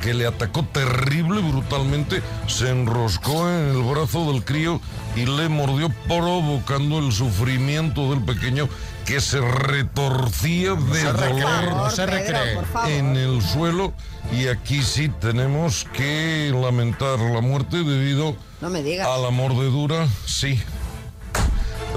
que 0.00 0.14
le 0.14 0.26
atacó 0.26 0.64
terrible, 0.64 1.40
brutalmente, 1.40 2.22
se 2.46 2.70
enroscó 2.70 3.48
en 3.48 3.76
el 3.76 3.82
brazo 3.82 4.32
del 4.32 4.44
crío 4.44 4.80
y 5.16 5.26
le 5.26 5.48
mordió 5.48 5.90
provocando 6.06 6.98
el 6.98 7.12
sufrimiento 7.12 8.10
del 8.10 8.24
pequeño 8.24 8.68
que 9.08 9.22
se 9.22 9.40
retorcía 9.40 10.74
de 10.74 11.02
dolor 11.04 11.90
se 11.90 12.06
Pedro, 12.06 12.38
en 12.88 13.16
el 13.16 13.40
suelo 13.40 13.94
y 14.30 14.48
aquí 14.48 14.82
sí 14.82 15.08
tenemos 15.08 15.86
que 15.94 16.52
lamentar 16.54 17.18
la 17.18 17.40
muerte 17.40 17.78
debido 17.78 18.36
No 18.60 18.68
me 18.68 18.82
digas. 18.82 19.08
a 19.08 19.16
la 19.16 19.30
mordedura, 19.30 20.06
sí. 20.26 20.60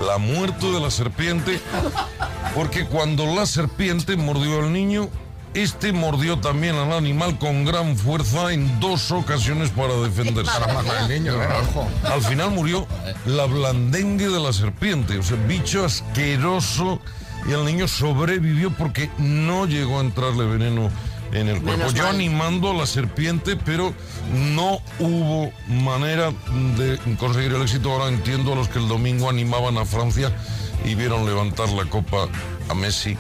La 0.08 0.20
muerte 0.20 0.72
de 0.72 0.80
la 0.80 0.90
serpiente, 0.90 1.60
porque 2.56 2.86
cuando 2.86 3.26
la 3.26 3.46
serpiente 3.46 4.16
mordió 4.16 4.60
al 4.60 4.72
niño, 4.72 5.10
este 5.54 5.92
mordió 5.92 6.40
también 6.40 6.76
al 6.76 6.94
animal 6.94 7.38
con 7.38 7.66
gran 7.66 7.98
fuerza 7.98 8.54
en 8.54 8.80
dos 8.80 9.12
ocasiones 9.12 9.70
para 9.70 9.94
defenderse. 9.96 10.52
Para 10.52 10.74
matar 10.74 10.98
al 10.98 11.10
niño. 11.10 11.34
Ojo. 11.36 11.88
Al 12.04 12.22
final 12.22 12.52
murió 12.52 12.88
la 13.26 13.46
blandengue 13.46 14.30
de 14.30 14.40
la 14.40 14.54
serpiente, 14.54 15.18
o 15.18 15.24
sea, 15.24 15.38
bicho 15.48 15.86
asqueroso. 15.86 17.00
Y 17.48 17.54
el 17.54 17.66
niño 17.66 17.88
sobrevivió 17.88 18.72
porque 18.72 19.10
no 19.18 19.66
llegó 19.66 19.98
a 19.98 20.02
entrarle 20.02 20.46
veneno 20.46 20.92
en 21.34 21.48
el 21.48 21.62
cuerpo. 21.62 21.90
Yo 21.92 22.08
animando 22.08 22.72
a 22.72 22.74
la 22.74 22.86
serpiente, 22.86 23.56
pero 23.58 23.94
no 24.34 24.80
hubo 25.00 25.52
manera 25.68 26.32
de 26.78 27.00
conseguir 27.18 27.54
el 27.54 27.64
éxito. 27.64 27.92
Ahora 27.92 28.10
entiendo 28.10 28.54
a 28.54 28.56
los 28.56 28.70
que 28.70 28.80
el 28.80 28.88
domingo 28.88 29.30
animaban 29.30 29.78
a 29.78 29.86
Francia 29.86 30.32
y 30.86 30.96
vieron 30.96 31.26
levantar 31.26 31.70
la 31.70 31.86
copa 31.86 32.28
a 32.72 32.74
Messi. 32.74 33.18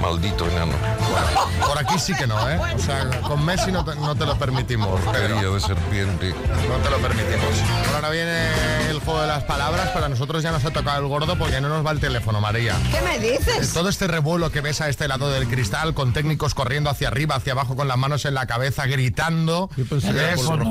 Maldito 0.00 0.48
enano. 0.48 0.72
Por 1.66 1.78
aquí 1.78 1.98
sí 1.98 2.14
que 2.14 2.26
no, 2.26 2.38
¿eh? 2.48 2.58
O 2.74 2.78
sea, 2.78 3.08
con 3.22 3.44
Messi 3.44 3.70
no 3.72 3.84
te, 3.84 3.94
no 3.96 4.14
te 4.14 4.24
lo 4.24 4.36
permitimos, 4.38 5.00
Pedro. 5.12 5.54
De 5.54 5.60
serpiente. 5.60 6.34
No 6.68 6.76
te 6.76 6.90
lo 6.90 6.98
permitimos. 6.98 7.48
Ahora 7.94 8.10
viene 8.10 8.83
el 8.94 9.00
juego 9.00 9.20
de 9.20 9.26
las 9.26 9.44
palabras, 9.44 9.90
pero 9.92 10.06
a 10.06 10.08
nosotros 10.08 10.42
ya 10.42 10.50
nos 10.52 10.64
ha 10.64 10.70
tocado 10.70 11.00
el 11.00 11.06
gordo 11.08 11.36
porque 11.36 11.60
no 11.60 11.68
nos 11.68 11.84
va 11.84 11.90
el 11.90 12.00
teléfono, 12.00 12.40
María. 12.40 12.74
¿Qué 12.92 13.00
me 13.02 13.18
dices? 13.18 13.72
Todo 13.72 13.88
este 13.88 14.06
revuelo 14.06 14.50
que 14.50 14.60
ves 14.60 14.80
a 14.80 14.88
este 14.88 15.08
lado 15.08 15.30
del 15.30 15.46
cristal, 15.48 15.94
con 15.94 16.12
técnicos 16.12 16.54
corriendo 16.54 16.90
hacia 16.90 17.08
arriba, 17.08 17.34
hacia 17.36 17.52
abajo, 17.52 17.76
con 17.76 17.88
las 17.88 17.96
manos 17.96 18.24
en 18.24 18.34
la 18.34 18.46
cabeza, 18.46 18.86
gritando, 18.86 19.68
pensé 19.88 20.12
que 20.12 20.18
era 20.18 20.32
es, 20.34 20.40
por 20.40 20.62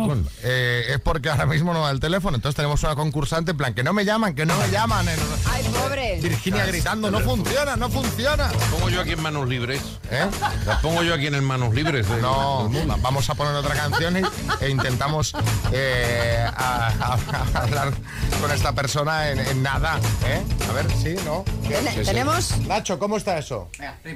eh, 0.43 0.85
es 0.89 0.99
porque 0.99 1.29
ahora 1.29 1.45
mismo 1.45 1.73
no 1.73 1.81
va 1.81 1.91
el 1.91 1.99
teléfono. 1.99 2.35
Entonces 2.35 2.55
tenemos 2.55 2.81
una 2.83 2.95
concursante 2.95 3.51
en 3.51 3.57
plan, 3.57 3.73
que 3.73 3.83
no 3.83 3.93
me 3.93 4.05
llaman, 4.05 4.33
que 4.35 4.45
no 4.45 4.57
me 4.57 4.69
llaman. 4.69 5.07
Eh, 5.09 5.15
Ay, 5.51 5.63
pobre. 5.73 6.19
Virginia 6.21 6.65
gritando, 6.65 7.11
no 7.11 7.19
funciona, 7.19 7.75
no 7.75 7.89
funciona. 7.89 8.51
¿La 8.51 8.65
pongo 8.71 8.89
yo 8.89 9.01
aquí 9.01 9.11
en 9.11 9.21
manos 9.21 9.47
libres? 9.47 9.81
¿Eh? 10.11 10.25
¿La 10.65 10.79
pongo 10.81 11.03
yo 11.03 11.13
aquí 11.13 11.27
en 11.27 11.43
manos 11.43 11.73
libres? 11.73 12.07
de- 12.09 12.21
No, 12.21 12.69
va- 12.89 12.97
vamos 13.01 13.29
a 13.29 13.35
poner 13.35 13.53
otra 13.55 13.73
canción 13.75 14.17
y- 14.17 14.21
e 14.63 14.69
intentamos 14.69 15.33
eh, 15.71 16.45
a- 16.55 16.87
a- 16.87 17.17
a 17.57 17.63
hablar 17.63 17.93
con 18.41 18.51
esta 18.51 18.73
persona 18.73 19.29
en, 19.31 19.39
en 19.39 19.63
nada. 19.63 19.99
¿eh? 20.25 20.41
A 20.69 20.73
ver, 20.73 20.85
sí, 21.01 21.15
¿no? 21.25 21.43
¿Qué? 21.67 21.77
Sí, 21.77 21.87
sí. 21.99 22.03
¿Tenemos? 22.05 22.57
Nacho, 22.67 22.99
¿cómo 22.99 23.17
está 23.17 23.37
eso? 23.37 23.69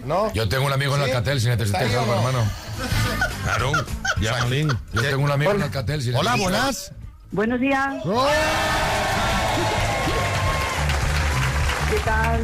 ¿No? 0.06 0.32
Yo 0.34 0.48
tengo 0.50 0.66
un 0.66 0.74
amigo 0.74 0.96
en. 0.96 1.04
Alcatel 1.04 1.39
si 1.39 1.48
necesitas 1.48 1.82
¿Está 1.82 1.98
ahí 1.98 2.01
algo, 2.04 2.13
hermano. 2.16 2.46
Claro, 3.44 3.72
llamalín. 4.20 4.68
Yo 4.94 5.01
tengo 5.01 5.24
un 5.24 5.32
amigo 5.32 5.51
en 5.51 5.63
Alcatel 5.63 6.01
si 6.01 6.13
Hola, 6.13 6.36
buenas. 6.36 6.92
Buenos 7.32 7.60
días, 7.60 7.96
¡Oh! 8.06 8.27
¿qué 11.89 12.00
tal? 12.06 12.42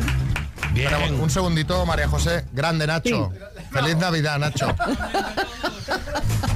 Espera, 0.75 0.97
un 0.97 1.29
segundito, 1.29 1.85
María 1.85 2.07
José. 2.07 2.45
Grande, 2.51 2.87
Nacho. 2.87 3.31
Feliz 3.71 3.95
Navidad, 3.97 4.39
Nacho. 4.39 4.75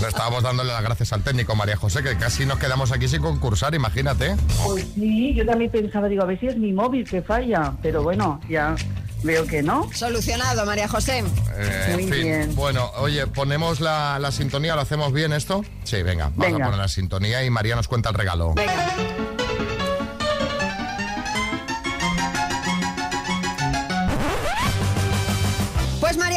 Le 0.00 0.08
estábamos 0.08 0.42
dándole 0.42 0.72
las 0.72 0.82
gracias 0.82 1.12
al 1.12 1.22
técnico, 1.22 1.54
María 1.56 1.76
José, 1.76 2.02
que 2.02 2.16
casi 2.16 2.46
nos 2.46 2.58
quedamos 2.58 2.92
aquí 2.92 3.08
sin 3.08 3.20
concursar, 3.22 3.74
imagínate. 3.74 4.36
Pues 4.64 4.86
sí, 4.94 5.34
yo 5.34 5.44
también 5.46 5.70
pensaba, 5.70 6.08
digo, 6.08 6.22
a 6.22 6.26
ver 6.26 6.38
si 6.40 6.46
es 6.46 6.56
mi 6.56 6.72
móvil 6.72 7.08
que 7.08 7.22
falla, 7.22 7.72
pero 7.82 8.02
bueno, 8.02 8.40
ya 8.48 8.74
veo 9.22 9.46
que 9.46 9.62
no. 9.62 9.88
Solucionado, 9.92 10.64
María 10.66 10.88
José. 10.88 11.18
Eh, 11.18 11.84
en 11.88 11.92
Muy 11.94 12.02
fin. 12.04 12.22
bien. 12.22 12.54
Bueno, 12.54 12.90
oye, 12.98 13.26
ponemos 13.26 13.80
la, 13.80 14.18
la 14.18 14.32
sintonía, 14.32 14.74
¿lo 14.74 14.80
hacemos 14.82 15.12
bien 15.12 15.32
esto? 15.32 15.62
Sí, 15.84 16.02
venga, 16.02 16.30
vamos 16.36 16.60
a 16.60 16.64
poner 16.64 16.78
la 16.78 16.88
sintonía 16.88 17.44
y 17.44 17.50
María 17.50 17.76
nos 17.76 17.88
cuenta 17.88 18.08
el 18.10 18.14
regalo. 18.14 18.54
Venga. 18.54 18.94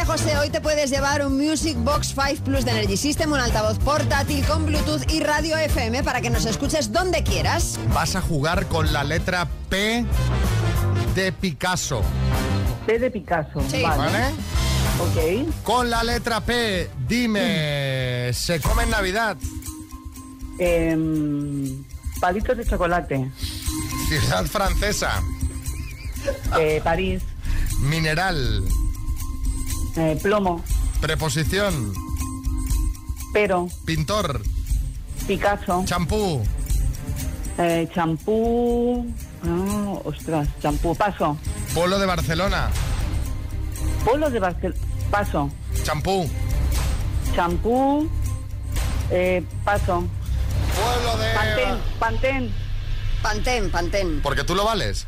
María 0.05 0.17
José, 0.17 0.37
hoy 0.37 0.49
te 0.49 0.59
puedes 0.59 0.89
llevar 0.89 1.25
un 1.25 1.37
Music 1.37 1.77
Box 1.77 2.07
5 2.13 2.43
Plus 2.43 2.65
de 2.65 2.71
Energy 2.71 2.97
System, 2.97 3.31
un 3.31 3.39
altavoz 3.39 3.79
portátil 3.79 4.43
con 4.45 4.65
Bluetooth 4.65 5.09
y 5.09 5.21
radio 5.21 5.55
FM 5.57 6.03
para 6.03 6.19
que 6.19 6.29
nos 6.29 6.45
escuches 6.45 6.91
donde 6.91 7.23
quieras. 7.23 7.79
Vas 7.93 8.17
a 8.17 8.21
jugar 8.21 8.65
con 8.67 8.91
la 8.91 9.05
letra 9.05 9.47
P 9.69 10.03
de 11.15 11.31
Picasso, 11.31 12.01
P 12.85 12.99
de 12.99 13.11
Picasso, 13.11 13.61
Sí. 13.69 13.81
vale. 13.81 13.97
¿vale? 14.11 15.45
Ok. 15.47 15.63
Con 15.63 15.89
la 15.89 16.03
letra 16.03 16.41
P, 16.41 16.89
dime, 17.07 18.31
¿se 18.33 18.59
come 18.59 18.83
en 18.83 18.89
Navidad? 18.89 19.37
Em, 20.59 21.81
palitos 22.19 22.57
de 22.57 22.65
chocolate, 22.65 23.31
Ciudad 24.09 24.45
francesa, 24.47 25.23
eh, 26.59 26.81
París, 26.83 27.21
mineral, 27.79 28.63
eh, 29.97 30.17
plomo, 30.21 30.63
preposición, 31.01 31.93
pero, 33.33 33.67
pintor, 33.85 34.41
Picasso, 35.27 35.83
champú, 35.85 36.43
eh, 37.57 37.87
champú, 37.93 39.05
ah, 39.43 39.99
ostras, 40.03 40.47
champú, 40.61 40.95
paso, 40.95 41.37
pueblo 41.73 41.99
de 41.99 42.05
Barcelona, 42.05 42.69
polo 44.05 44.29
de 44.29 44.39
Barcelona, 44.39 44.79
paso, 45.11 45.49
champú, 45.83 46.29
champú, 47.35 48.09
eh, 49.11 49.43
paso, 49.63 50.03
pueblo 50.75 51.17
de... 51.17 51.33
pantén, 51.33 51.77
pantén, 51.99 52.63
Pantén, 53.23 53.71
Pantén. 53.71 54.19
Porque 54.21 54.43
tú 54.43 54.53
lo 54.53 54.65
vales. 54.65 55.07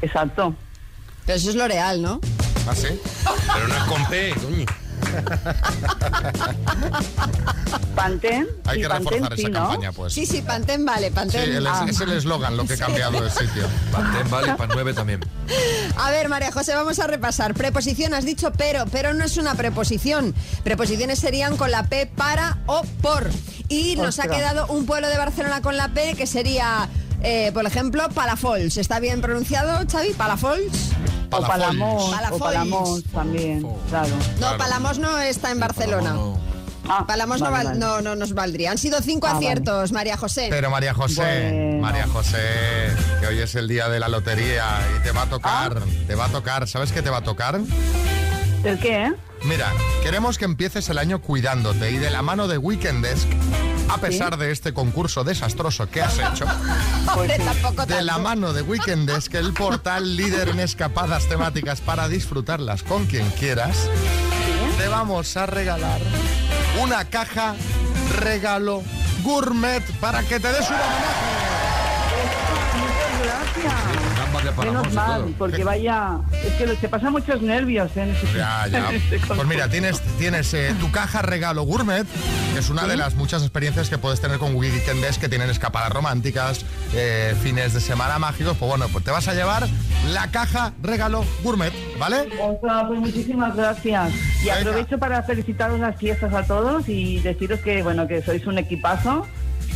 exacto. 0.00 0.54
Pero 1.26 1.36
eso 1.36 1.50
es 1.50 1.56
L'Oreal, 1.56 2.00
¿no? 2.00 2.20
¿Ah, 2.66 2.74
sí? 2.74 2.88
Pero 3.54 3.68
no 3.68 3.76
es 3.76 3.82
con 3.84 4.06
P, 4.06 4.34
coño. 4.42 4.66
Pantén, 7.96 8.46
Hay 8.66 8.76
sí, 8.76 8.82
que 8.82 8.88
Pantén, 8.88 9.12
reforzar 9.12 9.36
sí, 9.36 9.42
esa 9.42 9.48
¿no? 9.50 9.68
campaña, 9.68 9.92
pues. 9.92 10.12
Sí, 10.12 10.26
sí, 10.26 10.42
Pantén 10.42 10.84
vale, 10.84 11.08
Sí, 11.08 11.12
Pantén. 11.14 11.52
el- 11.56 11.66
Ah. 11.66 11.84
es 11.88 12.00
el 12.00 12.12
eslogan 12.12 12.56
lo 12.56 12.64
que 12.66 12.74
he 12.74 12.78
cambiado 12.78 13.20
de 13.20 13.30
sitio. 13.30 13.66
Pantén 13.90 14.30
vale 14.30 14.52
y 14.52 14.54
pan 14.56 14.70
9 14.72 14.94
también. 14.94 15.20
A 15.96 16.10
ver, 16.10 16.28
María 16.28 16.52
José, 16.52 16.74
vamos 16.74 16.98
a 17.00 17.06
repasar. 17.06 17.54
Preposición, 17.54 18.14
has 18.14 18.24
dicho 18.24 18.52
pero, 18.56 18.84
pero 18.90 19.12
no 19.12 19.24
es 19.24 19.36
una 19.36 19.54
preposición. 19.54 20.34
Preposiciones 20.64 21.18
serían 21.18 21.56
con 21.56 21.70
la 21.70 21.84
P 21.84 22.06
para 22.06 22.58
o 22.66 22.82
por. 23.02 23.28
Y 23.68 23.96
nos 23.96 24.18
ha 24.20 24.28
quedado 24.28 24.66
un 24.68 24.86
pueblo 24.86 25.08
de 25.08 25.16
Barcelona 25.18 25.62
con 25.62 25.76
la 25.76 25.88
P 25.88 26.14
que 26.14 26.26
sería, 26.26 26.88
eh, 27.22 27.50
por 27.52 27.64
ejemplo, 27.66 28.08
Palafols. 28.14 28.76
¿Está 28.76 29.00
bien 29.00 29.20
pronunciado, 29.20 29.78
Xavi? 29.90 30.10
¿Palafols? 30.14 30.90
O. 31.30 31.40
Palamos, 31.40 32.10
Palafolls. 32.14 32.40
o 32.40 32.44
Palamos 32.44 33.04
también, 33.04 33.66
claro. 33.88 34.14
No, 34.40 34.56
Palamos 34.58 34.98
no 34.98 35.18
está 35.18 35.50
en 35.50 35.60
Barcelona. 35.60 36.14
Ah, 36.88 37.04
Palamos 37.06 37.40
no, 37.40 37.50
val- 37.50 37.66
vale. 37.68 37.78
no, 37.78 38.00
no 38.02 38.16
nos 38.16 38.34
valdría. 38.34 38.72
Han 38.72 38.76
sido 38.78 39.00
cinco 39.00 39.26
Ah, 39.28 39.34
vale. 39.34 39.46
aciertos, 39.46 39.92
María 39.92 40.16
José. 40.16 40.48
Pero 40.50 40.68
María 40.68 40.92
José, 40.92 41.22
Bueno. 41.22 41.80
María 41.80 42.06
José, 42.08 42.38
que 43.20 43.26
hoy 43.28 43.38
es 43.38 43.54
el 43.54 43.68
día 43.68 43.88
de 43.88 44.00
la 44.00 44.08
lotería 44.08 44.64
y 44.98 45.02
te 45.02 45.12
va 45.12 45.22
a 45.22 45.26
tocar, 45.26 45.78
Ah. 45.80 46.04
te 46.06 46.14
va 46.16 46.24
a 46.26 46.28
tocar. 46.28 46.66
¿Sabes 46.68 46.90
qué 46.92 47.00
te 47.00 47.08
va 47.08 47.18
a 47.18 47.22
tocar? 47.22 47.60
¿El 48.64 48.78
qué, 48.78 49.04
eh? 49.06 49.12
Mira, 49.44 49.72
queremos 50.02 50.38
que 50.38 50.44
empieces 50.44 50.88
el 50.88 50.98
año 50.98 51.20
cuidándote 51.22 51.90
y 51.92 51.98
de 51.98 52.10
la 52.10 52.20
mano 52.22 52.46
de 52.48 52.58
Weekendesk, 52.58 53.28
a 53.92 53.98
pesar 53.98 54.38
de 54.38 54.50
este 54.50 54.72
concurso 54.72 55.22
desastroso 55.24 55.88
que 55.88 56.00
has 56.00 56.18
hecho, 56.18 56.46
Hombre, 57.14 57.38
de 57.86 58.02
la 58.02 58.18
mano 58.18 58.52
de 58.52 58.62
Weekendesk, 58.62 59.34
el 59.34 59.52
portal 59.52 60.16
líder 60.16 60.48
en 60.48 60.60
escapadas 60.60 61.28
temáticas 61.28 61.80
para 61.80 62.08
disfrutarlas 62.08 62.82
con 62.82 63.06
quien 63.06 63.28
quieras, 63.30 63.76
te 64.78 64.88
vamos 64.88 65.36
a 65.36 65.46
regalar 65.46 66.00
una 66.80 67.04
caja 67.04 67.54
regalo 68.18 68.82
Gourmet 69.22 69.82
para 70.00 70.22
que 70.22 70.40
te 70.40 70.48
des 70.48 70.68
un 70.70 70.76
Muchas 72.80 73.22
gracias. 73.22 74.01
Menos 74.58 74.92
mal, 74.92 75.34
porque 75.38 75.64
vaya, 75.64 76.18
es 76.32 76.52
que 76.54 76.76
se 76.76 76.88
pasan 76.88 77.12
muchos 77.12 77.42
nervios 77.42 77.96
en 77.96 78.10
ese 78.10 78.26
Ya, 78.36 78.66
ya. 78.66 78.92
este 78.92 79.18
Pues 79.18 79.46
mira, 79.46 79.68
tienes, 79.68 80.00
tienes 80.18 80.52
eh, 80.54 80.74
tu 80.78 80.90
caja 80.90 81.22
regalo 81.22 81.62
gourmet, 81.62 82.06
que 82.52 82.58
es 82.58 82.70
una 82.70 82.86
de 82.86 82.96
las 82.96 83.14
muchas 83.14 83.42
experiencias 83.42 83.88
que 83.88 83.98
puedes 83.98 84.20
tener 84.20 84.38
con 84.38 84.54
Weekend 84.54 85.00
Best, 85.00 85.20
que 85.20 85.28
tienen 85.28 85.50
escapadas 85.50 85.90
románticas, 85.90 86.64
eh, 86.94 87.34
fines 87.42 87.72
de 87.74 87.80
semana 87.80 88.18
mágicos. 88.18 88.56
Pues 88.56 88.68
bueno, 88.68 88.88
pues 88.88 89.04
te 89.04 89.10
vas 89.10 89.28
a 89.28 89.34
llevar 89.34 89.68
la 90.10 90.30
caja 90.30 90.72
regalo 90.82 91.24
gourmet, 91.42 91.72
¿vale? 91.98 92.28
Pues 92.88 93.00
muchísimas 93.00 93.56
gracias. 93.56 94.12
Y 94.42 94.46
Venga. 94.46 94.60
aprovecho 94.60 94.98
para 94.98 95.22
felicitaros 95.22 95.80
las 95.80 95.96
fiestas 95.96 96.32
a 96.34 96.44
todos 96.44 96.88
y 96.88 97.20
deciros 97.20 97.60
que 97.60 97.82
bueno 97.82 98.06
que 98.06 98.22
sois 98.22 98.46
un 98.46 98.58
equipazo 98.58 99.26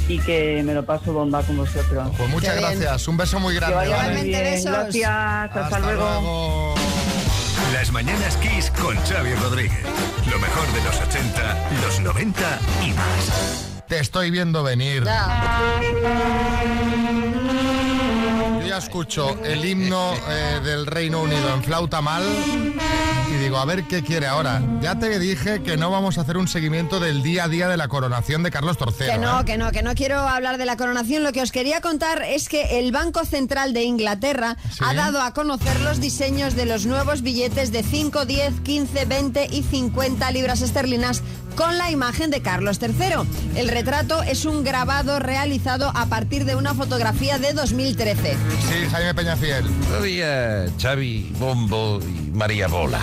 y 0.09 0.19
que 0.19 0.63
me 0.65 0.73
lo 0.75 0.85
paso 0.85 1.13
bomba 1.13 1.43
con 1.43 1.57
vosotros. 1.57 2.09
Pues 2.17 2.29
muchas 2.31 2.55
Qué 2.55 2.59
bien. 2.59 2.79
gracias, 2.81 3.09
un 3.09 3.17
beso 3.17 3.41
muy 3.41 3.55
Que 3.55 3.61
grande. 3.61 3.77
vaya 3.77 3.97
¿vale? 3.97 4.13
muy 4.19 4.23
bien. 4.29 4.43
besos. 4.43 4.71
Gracias, 4.73 5.11
hasta, 5.11 5.65
Hasta 5.65 5.79
luego. 5.81 6.03
luego. 6.05 6.75
Las 7.73 7.91
mañanas 7.93 8.37
Kiss 8.37 8.71
con 8.81 8.97
Xavi 8.97 9.35
Rodríguez. 9.35 9.83
Lo 10.31 10.39
mejor 10.39 10.67
de 10.73 10.83
los 10.85 11.01
80, 11.01 11.69
los 11.85 12.01
90 12.01 12.59
y 12.87 12.91
más. 12.93 13.83
Te 13.89 13.99
estoy 14.01 14.31
viendo 14.31 14.63
venir. 14.63 15.05
Ya. 15.05 15.81
Yo 18.61 18.67
ya 18.67 18.79
escucho 18.79 19.37
el 19.45 19.65
himno 19.65 20.13
eh, 20.29 20.61
del 20.65 20.87
Reino 20.87 21.23
Unido 21.23 21.55
en 21.55 21.63
flauta 21.63 22.01
mal 22.01 22.23
y 23.29 23.35
digo, 23.39 23.59
a 23.59 23.65
ver 23.65 23.85
qué 23.85 24.03
quiere 24.03 24.27
ahora. 24.27 24.63
Ya 24.81 24.99
te 24.99 25.19
dije 25.19 25.63
que 25.63 25.77
no 25.77 25.91
vamos 25.91 26.19
a 26.19 26.23
hacer 26.23 26.37
un 26.37 26.49
seguimiento 26.49 27.01
del 27.01 27.23
día 27.23 27.45
a 27.45 27.49
día 27.49 27.69
de 27.69 27.77
la 27.77 27.89
coronación 27.89 28.43
de 28.43 28.51
Carlos 28.51 28.77
III. 28.81 29.07
Que 29.07 29.19
no, 29.19 29.41
¿eh? 29.41 29.45
que 29.45 29.59
no, 29.59 29.73
que 29.73 29.83
no 29.83 29.95
quiero 29.95 30.19
hablar 30.21 30.59
de 30.59 30.67
la 30.67 30.77
coronación. 30.77 31.23
Lo 31.23 31.33
que 31.33 31.43
os 31.43 31.53
quería 31.53 31.81
contar 31.81 32.23
es 32.23 32.49
que 32.49 32.79
el 32.79 32.93
Banco 32.93 33.25
Central 33.25 33.73
de 33.73 33.85
Inglaterra 33.85 34.57
¿Sí? 34.71 34.85
ha 34.85 34.95
dado 34.95 35.21
a 35.21 35.33
conocer 35.33 35.81
los 35.81 36.01
diseños 36.01 36.55
de 36.55 36.67
los 36.67 36.87
nuevos 36.87 37.23
billetes 37.23 37.73
de 37.73 37.83
5, 37.83 38.27
10, 38.27 38.61
15, 38.61 39.05
20 39.05 39.49
y 39.51 39.63
50 39.63 40.31
libras 40.31 40.63
esterlinas 40.63 41.23
con 41.57 41.79
la 41.79 41.91
imagen 41.91 42.31
de 42.31 42.43
Carlos 42.43 42.79
III. 42.81 43.27
El 43.57 43.69
retrato 43.69 44.23
es 44.23 44.45
un 44.45 44.63
grabado 44.63 45.19
realizado 45.19 45.91
a 45.95 46.07
partir 46.07 46.45
de 46.45 46.55
una 46.55 46.75
fotografía 46.75 47.39
de 47.39 47.55
2013. 47.55 48.37
Sí, 48.69 48.89
Jaime 48.91 49.15
Peñafiel. 49.15 49.65
Todavía 49.89 50.67
Xavi, 50.81 51.33
Bombo 51.39 51.99
y 52.03 52.31
María 52.31 52.69
Bola. 52.69 53.01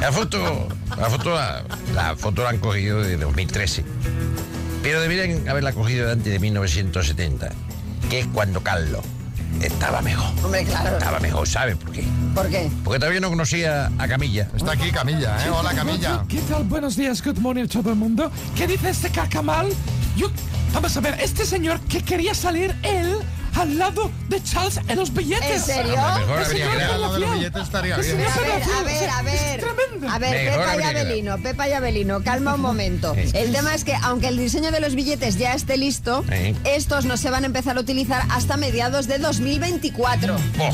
La 0.00 0.10
foto, 0.10 0.68
la 0.98 1.10
foto, 1.10 1.34
la, 1.34 1.64
la 1.94 2.16
foto 2.16 2.42
la 2.42 2.48
han 2.50 2.58
cogido 2.58 3.02
de 3.02 3.16
2013. 3.18 3.84
Pero 4.82 5.00
deberían 5.00 5.46
haberla 5.48 5.72
cogido 5.72 6.06
de 6.06 6.12
antes 6.12 6.32
de 6.32 6.38
1970, 6.38 7.52
que 8.08 8.20
es 8.20 8.26
cuando 8.26 8.62
Carlos 8.62 9.04
estaba 9.60 10.02
mejor. 10.02 10.32
Hombre, 10.44 10.64
claro. 10.64 10.98
Estaba 10.98 11.20
mejor, 11.20 11.48
¿sabe 11.48 11.76
por 11.76 11.92
qué? 11.92 12.04
¿Por 12.34 12.48
qué? 12.48 12.70
Porque 12.84 12.98
todavía 12.98 13.20
no 13.20 13.28
conocía 13.28 13.90
a 13.98 14.08
Camilla. 14.08 14.48
Está 14.54 14.72
aquí 14.72 14.90
Camilla, 14.90 15.36
¿eh? 15.44 15.50
Hola 15.50 15.74
Camilla. 15.74 16.24
¿Qué 16.28 16.40
tal? 16.42 16.64
Buenos 16.64 16.96
días, 16.96 17.22
good 17.22 17.38
morning 17.38 17.66
todo 17.66 17.90
el 17.90 17.96
mundo. 17.96 18.30
¿Qué 18.56 18.66
dice 18.66 18.90
este 18.90 19.10
cacamal? 19.10 19.68
Yo, 20.16 20.30
vamos 20.72 20.96
a 20.96 21.00
ver, 21.00 21.18
este 21.20 21.44
señor 21.44 21.80
que 21.80 22.02
quería 22.02 22.34
salir 22.34 22.74
él 22.82 23.16
al 23.54 23.78
lado 23.78 24.10
de 24.28 24.42
Charles 24.42 24.80
en 24.88 24.96
los 24.98 25.12
billetes. 25.12 25.50
¿En 25.50 25.60
serio? 25.60 25.92
Mejor 25.96 26.38
El 26.38 26.44
habría 26.44 26.44
señor 26.46 26.70
que 26.70 26.76
Peña 26.78 26.94
Al 26.94 27.00
lado 27.00 27.14
de 27.14 27.20
los 27.20 27.32
billetes 27.34 27.62
estaría 27.62 27.96
bien. 27.96 28.20
A 28.20 28.24
ver, 28.24 28.30
a 28.30 28.82
ver, 28.82 29.10
a 29.10 29.18
es 29.20 29.24
ver. 29.24 29.60
tremendo. 29.60 30.08
A 30.10 30.18
ver, 30.18 30.44
Mejor 30.44 30.58
Pepa 30.60 30.66
y 30.66 30.70
habría 30.82 30.88
Abelino, 31.02 31.38
Pepa 31.38 31.68
y 31.68 31.72
Abelino, 31.72 32.22
calma 32.22 32.54
un 32.54 32.60
momento. 32.60 33.14
El 33.14 33.52
tema 33.52 33.74
es 33.74 33.84
que 33.84 33.94
aunque 34.02 34.28
el 34.28 34.36
diseño 34.38 34.70
de 34.70 34.80
los 34.80 34.94
billetes 34.94 35.36
ya 35.38 35.52
esté 35.54 35.76
listo, 35.76 36.24
Sí. 36.28 36.54
estos 36.64 37.04
no 37.04 37.16
se 37.16 37.30
van 37.30 37.44
a 37.44 37.46
empezar 37.46 37.76
a 37.76 37.80
utilizar 37.80 38.22
hasta 38.30 38.56
mediados 38.56 39.06
de 39.06 39.18
2024. 39.18 40.36
Buah, 40.56 40.70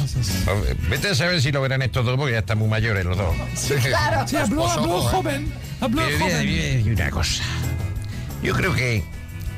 vete 0.88 1.08
a 1.08 1.14
saber 1.14 1.42
si 1.42 1.52
lo 1.52 1.60
verán 1.60 1.82
estos 1.82 2.04
dos, 2.06 2.16
porque 2.16 2.32
ya 2.32 2.38
están 2.40 2.58
muy 2.58 2.68
mayores 2.68 3.04
los 3.04 3.16
dos. 3.16 3.34
Sí, 3.54 3.74
claro. 3.74 4.26
Sí, 4.26 4.36
habló, 4.36 4.66
habló 4.68 4.98
¿eh? 4.98 5.10
joven. 5.10 5.52
Habló 5.80 6.02
joven. 6.18 6.48
y 6.86 6.90
una 6.90 7.10
cosa. 7.10 7.42
Yo 8.42 8.54
creo 8.54 8.74
que 8.74 9.02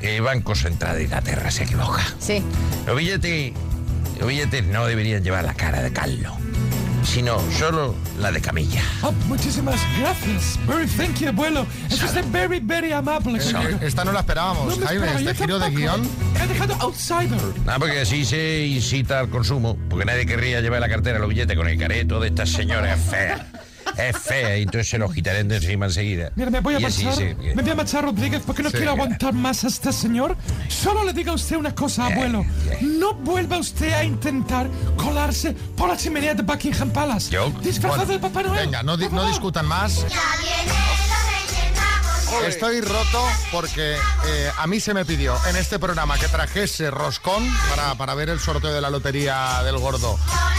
el 0.02 0.22
Banco 0.22 0.54
Central 0.54 0.96
de 0.96 1.04
Inglaterra 1.04 1.50
se 1.50 1.64
equivoca. 1.64 2.02
Sí. 2.18 2.42
Los 2.86 2.96
billetes, 2.96 3.52
los 4.18 4.28
billetes 4.28 4.64
no 4.66 4.86
deberían 4.86 5.22
llevar 5.22 5.44
la 5.44 5.54
cara 5.54 5.82
de 5.82 5.92
Carlos, 5.92 6.32
sino 7.04 7.38
solo 7.50 7.94
la 8.18 8.32
de 8.32 8.40
Camilla. 8.40 8.82
Oh, 9.02 9.12
muchísimas 9.26 9.80
gracias. 9.98 10.58
Very 10.66 10.86
thank 10.86 11.18
you, 11.20 11.28
abuelo. 11.28 11.66
Es 11.90 12.02
usted 12.02 12.24
very, 12.30 12.60
very 12.60 12.92
amable. 12.92 13.40
Esta 13.80 14.04
no 14.04 14.12
la 14.12 14.20
esperábamos, 14.20 14.66
No 14.68 14.76
me 14.76 14.86
Jaime, 14.86 15.14
este 15.14 15.34
giro 15.34 15.58
de 15.58 15.70
guion. 15.70 16.08
He 16.42 16.46
dejado 16.46 16.74
outsider. 16.80 17.40
Nada, 17.64 17.78
porque 17.78 18.00
así 18.00 18.24
se 18.24 18.66
incita 18.66 19.20
al 19.20 19.28
consumo, 19.28 19.76
porque 19.88 20.04
nadie 20.04 20.26
querría 20.26 20.60
llevar 20.60 20.80
la 20.80 20.88
cartera 20.88 21.18
los 21.18 21.28
billetes 21.28 21.56
con 21.56 21.68
el 21.68 21.78
careto 21.78 22.20
de 22.20 22.28
estas 22.28 22.50
señoras 22.50 22.98
feas. 23.00 23.40
Es 24.08 24.16
fea, 24.18 24.56
y 24.58 24.62
entonces 24.62 24.88
se 24.88 24.98
los 24.98 25.12
quitarán 25.12 25.48
de 25.48 25.56
encima 25.56 25.86
enseguida. 25.86 26.30
Mira, 26.36 26.50
me 26.50 26.60
voy 26.60 26.74
a 26.76 26.80
Y 26.80 26.84
así 26.84 27.04
marchar. 27.04 27.36
Me 27.36 27.62
voy 27.62 27.70
a 27.70 27.74
marchar, 27.74 28.04
Rodríguez, 28.04 28.42
porque 28.46 28.62
no 28.62 28.70
Sí. 28.70 28.76
quiero 28.78 28.92
aguantar 28.92 29.32
más 29.34 29.64
a 29.64 29.68
este 29.68 29.92
señor. 29.92 30.36
Solo 30.68 31.04
le 31.04 31.12
digo 31.12 31.32
a 31.32 31.34
usted 31.34 31.56
una 31.56 31.74
cosa, 31.74 32.06
abuelo. 32.06 32.44
No 32.80 33.14
vuelva 33.14 33.58
usted 33.58 33.92
a 33.92 34.04
intentar 34.04 34.68
colarse 34.96 35.52
por 35.76 35.88
la 35.88 35.96
chimenea 35.96 36.34
de 36.34 36.42
Buckingham 36.42 36.90
Palace. 36.90 37.30
¿Yo? 37.30 37.50
Disfrazado 37.62 38.06
Bueno, 38.06 38.12
de 38.12 38.18
Papá 38.28 38.42
Noel. 38.42 38.64
Venga, 38.66 38.82
no, 38.82 38.96
di- 38.96 39.08
discutan 39.28 39.66
más. 39.66 40.04
Estoy 42.46 42.80
roto 42.80 43.24
porque 43.52 43.96
eh, 44.26 44.52
a 44.56 44.66
mí 44.66 44.80
se 44.80 44.94
me 44.94 45.04
pidió 45.04 45.36
en 45.46 45.56
este 45.56 45.78
programa 45.78 46.18
que 46.18 46.28
trajese 46.28 46.90
roscón 46.90 47.46
para, 47.70 47.94
para 47.96 48.14
ver 48.14 48.30
el 48.30 48.40
sorteo 48.40 48.72
de 48.72 48.80
la 48.80 48.90
lotería 48.90 49.62
del 49.64 49.78
gordo 49.78 50.18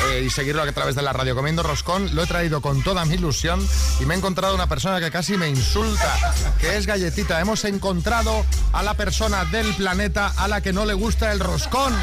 eh, 0.10 0.23
y 0.25 0.29
seguirlo 0.29 0.62
a 0.62 0.71
través 0.71 0.95
de 0.95 1.01
la 1.01 1.13
radio 1.13 1.36
comiendo 1.36 1.63
roscón. 1.63 2.13
Lo 2.13 2.23
he 2.23 2.27
traído 2.27 2.62
con 2.62 2.84
toda 2.84 3.05
mi 3.05 3.15
ilusión 3.15 3.65
y 3.99 4.05
me 4.05 4.13
he 4.13 4.17
encontrado 4.17 4.55
una 4.55 4.67
persona 4.67 4.99
que 4.99 5.12
casi 5.12 5.38
me 5.38 5.49
insulta, 5.49 6.34
que 6.60 6.77
es 6.77 6.86
Galletita. 6.86 7.39
Hemos 7.39 7.65
encontrado 7.65 8.45
a 8.73 8.84
la 8.84 8.93
persona 8.93 9.45
del 9.45 9.73
planeta 9.75 10.34
a 10.38 10.47
la 10.47 10.62
que 10.62 10.73
no 10.73 10.86
le 10.86 10.93
gusta 10.93 11.31
el 11.31 11.39
roscón. 11.39 11.93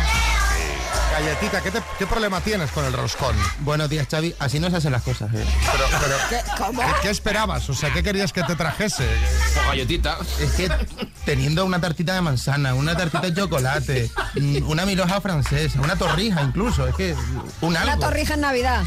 Galletita, 1.10 1.60
¿qué, 1.62 1.70
te- 1.70 1.82
qué 1.98 2.06
problema 2.06 2.40
tienes 2.40 2.70
con 2.70 2.84
el 2.84 2.92
roscón? 2.92 3.34
Buenos 3.60 3.88
días, 3.88 4.06
Xavi. 4.10 4.34
Así 4.38 4.60
no 4.60 4.70
se 4.70 4.76
hacen 4.76 4.92
las 4.92 5.02
cosas. 5.02 5.28
¿eh? 5.34 5.44
Pero, 5.72 5.84
pero, 6.00 6.16
¿qué, 6.28 6.40
qué 7.02 7.10
esperabas? 7.10 7.68
O 7.70 7.74
sea, 7.74 7.92
¿qué 7.92 8.02
querías 8.02 8.32
que 8.32 8.42
te 8.42 8.54
trajese? 8.54 9.06
galletita. 9.66 10.18
Es 10.40 10.50
que 10.52 10.68
teniendo 11.28 11.66
una 11.66 11.78
tartita 11.78 12.14
de 12.14 12.22
manzana, 12.22 12.72
una 12.72 12.96
tartita 12.96 13.20
de 13.20 13.34
chocolate, 13.34 14.10
mm, 14.40 14.66
una 14.66 14.86
miloja 14.86 15.20
francesa, 15.20 15.78
una 15.82 15.94
torrija 15.94 16.42
incluso, 16.42 16.86
es 16.86 16.94
que 16.94 17.14
un 17.60 17.76
Una 17.76 17.98
torrija 17.98 18.32
en 18.32 18.40
Navidad. 18.40 18.82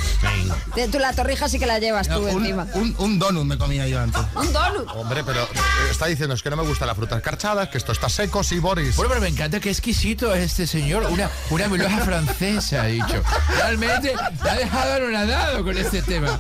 Tú 0.91 0.97
la 0.97 1.13
torrija 1.13 1.47
sí 1.49 1.59
que 1.59 1.67
la 1.67 1.77
llevas 1.77 2.09
tú 2.09 2.17
un, 2.17 2.29
encima. 2.29 2.65
un, 2.73 2.95
un 2.97 3.19
donut 3.19 3.45
me 3.45 3.59
comía 3.59 3.87
yo 3.87 4.01
antes. 4.01 4.19
Un 4.35 4.51
donut. 4.51 4.87
Hombre, 4.95 5.23
pero 5.23 5.43
eh, 5.43 5.47
está 5.91 6.07
diciendo 6.07 6.33
es 6.33 6.41
que 6.41 6.49
no 6.49 6.55
me 6.55 6.63
gustan 6.63 6.87
las 6.87 6.97
frutas 6.97 7.21
carchadas, 7.21 7.69
que 7.69 7.77
esto 7.77 7.91
está 7.91 8.09
seco, 8.09 8.43
sí, 8.43 8.57
Boris. 8.57 8.95
Bueno, 8.95 9.09
pero 9.09 9.21
me 9.21 9.27
encanta 9.27 9.59
qué 9.59 9.69
exquisito 9.69 10.33
es 10.33 10.45
este 10.45 10.65
señor. 10.65 11.05
Una, 11.11 11.29
una 11.51 11.67
meloja 11.67 11.99
francesa, 12.05 12.81
ha 12.81 12.85
dicho. 12.87 13.21
Realmente 13.55 14.15
me 14.43 14.49
ha 14.49 14.55
dejado 14.55 14.93
anonadado 14.95 15.63
con 15.63 15.77
este 15.77 16.01
tema. 16.01 16.39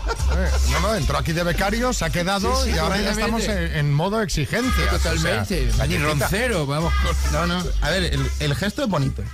No, 0.71 0.79
no, 0.79 0.95
entró 0.95 1.19
aquí 1.19 1.31
de 1.31 1.43
becario, 1.43 1.93
se 1.93 2.05
ha 2.05 2.09
quedado 2.09 2.55
Sí, 2.63 2.71
sí, 2.71 2.75
y 2.75 2.79
ahora 2.79 2.99
ya 2.99 3.11
estamos 3.11 3.43
en, 3.43 3.75
en 3.75 3.93
modo 3.93 4.19
exigencia. 4.21 4.89
Totalmente. 4.89 5.69
O 5.69 5.73
sea, 5.75 5.90
Ni 5.91 5.97
roncero, 5.97 6.65
vamos 6.65 6.93
con... 7.03 7.33
No, 7.33 7.47
no. 7.47 7.63
A 7.81 7.89
ver, 7.89 8.03
el, 8.05 8.31
el 8.39 8.55
gesto 8.55 8.83
es 8.83 8.89
bonito. 8.89 9.23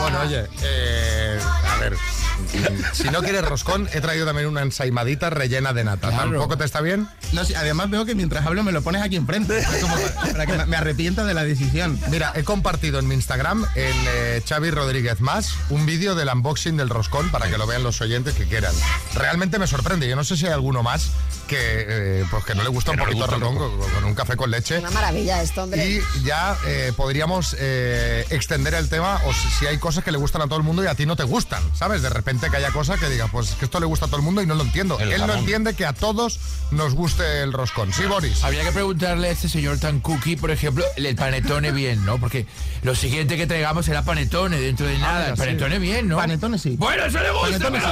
Bueno, 0.00 0.20
oye, 0.20 0.46
eh, 0.62 1.38
a 1.76 1.78
ver, 1.78 1.96
si 2.92 3.04
no 3.10 3.22
quieres 3.22 3.44
roscón, 3.44 3.88
he 3.92 4.00
traído 4.00 4.26
también 4.26 4.48
una 4.48 4.62
ensaimadita 4.62 5.30
rellena 5.30 5.72
de 5.72 5.84
nata. 5.84 6.08
Claro. 6.08 6.30
¿Tampoco 6.30 6.56
te 6.58 6.64
está 6.64 6.80
bien? 6.80 7.08
No, 7.32 7.44
sí, 7.44 7.54
además 7.54 7.90
veo 7.90 8.04
que 8.04 8.14
mientras 8.14 8.46
hablo 8.46 8.62
me 8.62 8.72
lo 8.72 8.82
pones 8.82 9.02
aquí 9.02 9.16
enfrente. 9.16 9.62
Como 9.80 9.94
para, 9.94 10.32
para 10.32 10.46
que 10.46 10.64
me- 10.66 10.76
arrepienta 10.76 11.24
de 11.24 11.34
la 11.34 11.44
decisión. 11.44 11.98
Mira, 12.10 12.32
he 12.34 12.44
compartido 12.44 12.98
en 12.98 13.08
mi 13.08 13.14
Instagram, 13.14 13.64
en 13.74 13.94
eh, 14.08 14.42
Xavi 14.46 14.70
Rodríguez 14.70 15.20
Más, 15.20 15.54
un 15.70 15.86
vídeo 15.86 16.14
del 16.14 16.28
unboxing 16.28 16.76
del 16.76 16.88
roscón 16.88 17.30
para 17.30 17.48
que 17.50 17.58
lo 17.58 17.66
vean 17.66 17.82
los 17.82 18.00
oyentes 18.00 18.34
que 18.34 18.44
quieran. 18.44 18.74
Realmente 19.14 19.58
me 19.58 19.66
sorprende. 19.66 20.08
Yo 20.08 20.16
no 20.16 20.24
sé 20.24 20.36
si 20.36 20.46
hay 20.46 20.52
alguno 20.52 20.82
más 20.82 21.10
que, 21.48 21.56
eh, 21.60 22.24
pues 22.30 22.44
que 22.44 22.54
no 22.54 22.62
le 22.62 22.68
gusta 22.68 22.90
un 22.90 22.98
poquito 22.98 23.18
gusta 23.18 23.34
el 23.36 23.40
roscón 23.40 23.78
con, 23.78 23.90
con 23.90 24.04
un 24.04 24.14
café 24.14 24.36
con 24.36 24.50
leche. 24.50 24.78
Una 24.78 24.90
maravilla 24.90 25.42
esto, 25.42 25.62
hombre. 25.64 25.86
Y 25.88 26.00
ya 26.24 26.56
eh, 26.66 26.92
podríamos 26.96 27.56
eh, 27.58 28.26
extender 28.30 28.74
el 28.74 28.88
tema, 28.88 29.20
o 29.24 29.32
si, 29.32 29.48
si 29.58 29.66
hay 29.66 29.78
cosas 29.78 30.02
que 30.04 30.10
le 30.10 30.18
gustan 30.18 30.42
a 30.42 30.46
todo 30.46 30.56
el 30.56 30.64
mundo 30.64 30.82
y 30.82 30.86
a 30.86 30.94
ti 30.94 31.06
no 31.06 31.14
te 31.16 31.22
gustan, 31.22 31.62
¿sabes? 31.74 32.02
De 32.02 32.10
repente 32.10 32.50
que 32.50 32.56
haya 32.56 32.70
cosas 32.70 32.98
que 33.00 33.08
digas, 33.08 33.30
pues 33.30 33.50
que 33.52 33.64
esto 33.64 33.80
le 33.80 33.86
gusta 33.86 34.06
a 34.06 34.08
todo 34.08 34.18
el 34.18 34.22
mundo 34.22 34.42
y 34.42 34.46
no 34.46 34.54
lo 34.54 34.62
entiendo. 34.62 34.98
El 34.98 35.12
Él 35.12 35.26
no 35.26 35.34
entiende 35.34 35.74
que 35.74 35.86
a 35.86 35.92
todos 35.92 36.38
nos 36.70 36.94
guste 36.94 37.42
el 37.42 37.52
roscón. 37.52 37.92
Sí, 37.92 38.04
Boris. 38.04 38.44
Habría 38.44 38.64
que 38.64 38.72
preguntarle 38.72 39.28
a 39.28 39.30
este 39.30 39.48
señor 39.48 39.78
tan 39.78 40.00
cookie, 40.00 40.36
por 40.36 40.50
ejemplo, 40.50 40.84
el 40.96 41.14
panetone 41.16 41.72
bien, 41.72 42.04
¿no? 42.04 42.18
Porque 42.18 42.46
lo 42.82 42.94
siguiente 42.94 43.36
que 43.36 43.46
traigamos 43.46 43.86
será 43.86 44.02
panetone 44.02 44.58
dentro 44.58 44.86
de 44.86 44.98
nada. 44.98 45.18
mira, 45.18 45.30
el 45.30 45.36
sí. 45.36 45.40
panetone 45.42 45.78
bien, 45.78 46.08
¿no? 46.08 46.16
Panetone 46.16 46.58
sí. 46.58 46.76
Bueno, 46.78 47.04
eso 47.04 47.20
le 47.20 47.30
gusta, 47.30 47.58
Panetone 47.58 47.80
sí. 47.80 47.86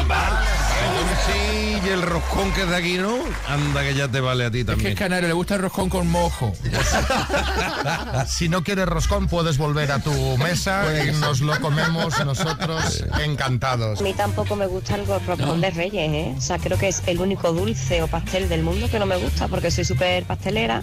Sí, 1.26 1.78
y 1.84 1.88
el 1.88 2.02
roscón 2.02 2.52
que 2.52 2.62
es 2.62 2.68
de 2.68 2.76
aquí, 2.76 2.98
¿no? 2.98 3.16
Anda 3.48 3.82
que 3.82 3.94
ya 3.94 4.08
te 4.08 4.20
vale 4.20 4.44
a 4.44 4.50
ti 4.50 4.60
Es 4.60 4.64
que 4.64 4.72
también. 4.72 4.90
el 4.92 4.98
canario 4.98 5.28
le 5.28 5.34
gusta 5.34 5.54
el 5.54 5.62
roscón 5.62 5.88
con 5.88 6.08
mojo. 6.08 6.52
Si 8.28 8.48
no 8.48 8.62
quieres 8.62 8.86
roscón, 8.86 9.26
puedes 9.28 9.58
volver 9.58 9.92
a 9.92 9.98
tu 10.00 10.12
mesa 10.38 10.84
y 11.04 11.12
nos 11.12 11.40
lo 11.40 11.58
comemos 11.60 12.24
nosotros 12.24 13.04
encantados. 13.22 14.00
A 14.00 14.02
mí 14.02 14.12
tampoco 14.14 14.56
me 14.56 14.66
gusta 14.66 14.94
el 14.96 15.06
roscón 15.06 15.60
de 15.60 15.70
reyes, 15.70 16.10
¿eh? 16.10 16.34
O 16.36 16.40
sea, 16.40 16.58
creo 16.58 16.78
que 16.78 16.88
es 16.88 17.02
el 17.06 17.20
único 17.20 17.52
dulce 17.52 18.02
o 18.02 18.06
pastel 18.08 18.48
del 18.48 18.62
mundo 18.62 18.88
que 18.90 18.98
no 18.98 19.06
me 19.06 19.16
gusta 19.16 19.48
porque 19.48 19.70
soy 19.70 19.84
súper 19.84 20.24
pastelera. 20.24 20.82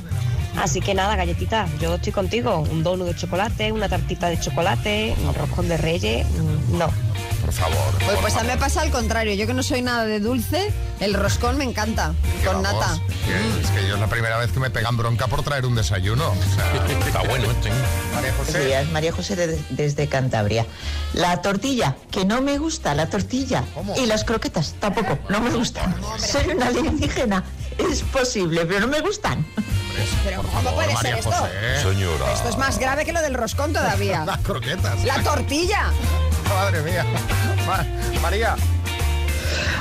Así 0.57 0.81
que 0.81 0.93
nada, 0.93 1.15
galletita, 1.15 1.67
yo 1.79 1.95
estoy 1.95 2.11
contigo. 2.11 2.59
Un 2.59 2.83
donut 2.83 3.07
de 3.07 3.15
chocolate, 3.15 3.71
una 3.71 3.87
tartita 3.87 4.27
de 4.27 4.39
chocolate, 4.39 5.15
un 5.25 5.33
roscón 5.33 5.67
de 5.69 5.77
reyes, 5.77 6.27
mm, 6.27 6.77
no. 6.77 6.89
Por 7.41 7.51
favor. 7.53 7.77
Pues, 8.05 8.17
pues 8.19 8.35
a 8.35 8.41
mí 8.43 8.47
me 8.47 8.57
pasa 8.57 8.81
al 8.81 8.91
contrario. 8.91 9.33
Yo 9.33 9.47
que 9.47 9.53
no 9.53 9.63
soy 9.63 9.81
nada 9.81 10.05
de 10.05 10.19
dulce, 10.19 10.71
el 10.99 11.13
roscón 11.13 11.57
me 11.57 11.63
encanta. 11.63 12.13
Con 12.45 12.61
Vamos, 12.61 12.81
nata. 12.81 12.99
que- 13.25 13.61
es 13.61 13.69
que 13.71 13.87
yo 13.87 13.95
es 13.95 13.99
la 13.99 14.07
primera 14.07 14.37
vez 14.37 14.51
que 14.51 14.59
me 14.59 14.69
pegan 14.69 14.95
bronca 14.97 15.27
por 15.27 15.43
traer 15.43 15.65
un 15.65 15.75
desayuno. 15.75 16.29
O 16.31 16.55
sea, 16.55 16.99
Está 17.07 17.21
bueno 17.23 17.49
este. 17.51 17.69
María 18.13 18.33
José. 18.37 18.65
días, 18.65 18.87
María 18.91 19.11
José 19.11 19.35
de- 19.35 19.61
desde 19.69 20.07
Cantabria. 20.07 20.65
La 21.13 21.41
tortilla, 21.41 21.95
que 22.11 22.25
no 22.25 22.41
me 22.41 22.57
gusta 22.57 22.93
la 22.95 23.07
tortilla. 23.09 23.63
¿Cómo? 23.73 23.95
Y 23.97 24.05
las 24.05 24.23
croquetas, 24.23 24.75
tampoco, 24.79 25.17
no 25.29 25.41
me 25.41 25.49
gustan. 25.51 25.95
Soy 26.19 26.51
una 26.55 26.67
alienígena. 26.67 27.43
Es 27.89 28.01
posible, 28.03 28.65
pero 28.65 28.81
no 28.81 28.87
me 28.87 28.99
gustan. 29.01 29.45
Pero 30.23 30.41
¿cómo 30.43 30.73
puede 30.75 30.95
ser 30.97 31.15
esto? 31.15 31.31
Señora. 31.81 32.31
Esto 32.33 32.49
es 32.49 32.57
más 32.57 32.77
grave 32.79 33.05
que 33.05 33.13
lo 33.13 33.21
del 33.21 33.33
roscón 33.33 33.73
todavía. 33.73 34.25
Las 34.25 34.39
croquetas. 34.39 35.03
La 35.03 35.21
tortilla. 35.23 35.87
Madre 36.49 36.81
mía. 36.83 37.05
Ma- 37.67 37.85
María. 38.21 38.55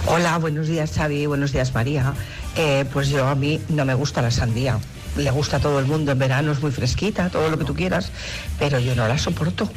Hola, 0.07 0.39
buenos 0.39 0.67
días 0.67 0.93
Xavi, 0.95 1.27
buenos 1.27 1.53
días 1.53 1.75
María. 1.75 2.15
Eh, 2.57 2.85
pues 2.93 3.09
yo 3.09 3.27
a 3.29 3.35
mí 3.35 3.61
no 3.69 3.85
me 3.85 3.95
gusta 3.95 4.23
la 4.23 4.31
sandía. 4.31 4.79
Le 5.17 5.31
gusta 5.31 5.57
a 5.59 5.61
todo 5.61 5.79
el 5.79 5.87
mundo 5.87 6.13
en 6.13 6.19
verano, 6.19 6.53
es 6.53 6.61
muy 6.61 6.71
fresquita, 6.71 7.29
todo 7.31 7.49
lo 7.51 7.59
que 7.59 7.65
tú 7.65 7.75
quieras, 7.75 8.11
pero 8.59 8.79
yo 8.79 8.95
no 8.95 9.07
la 9.09 9.19
soporto 9.19 9.69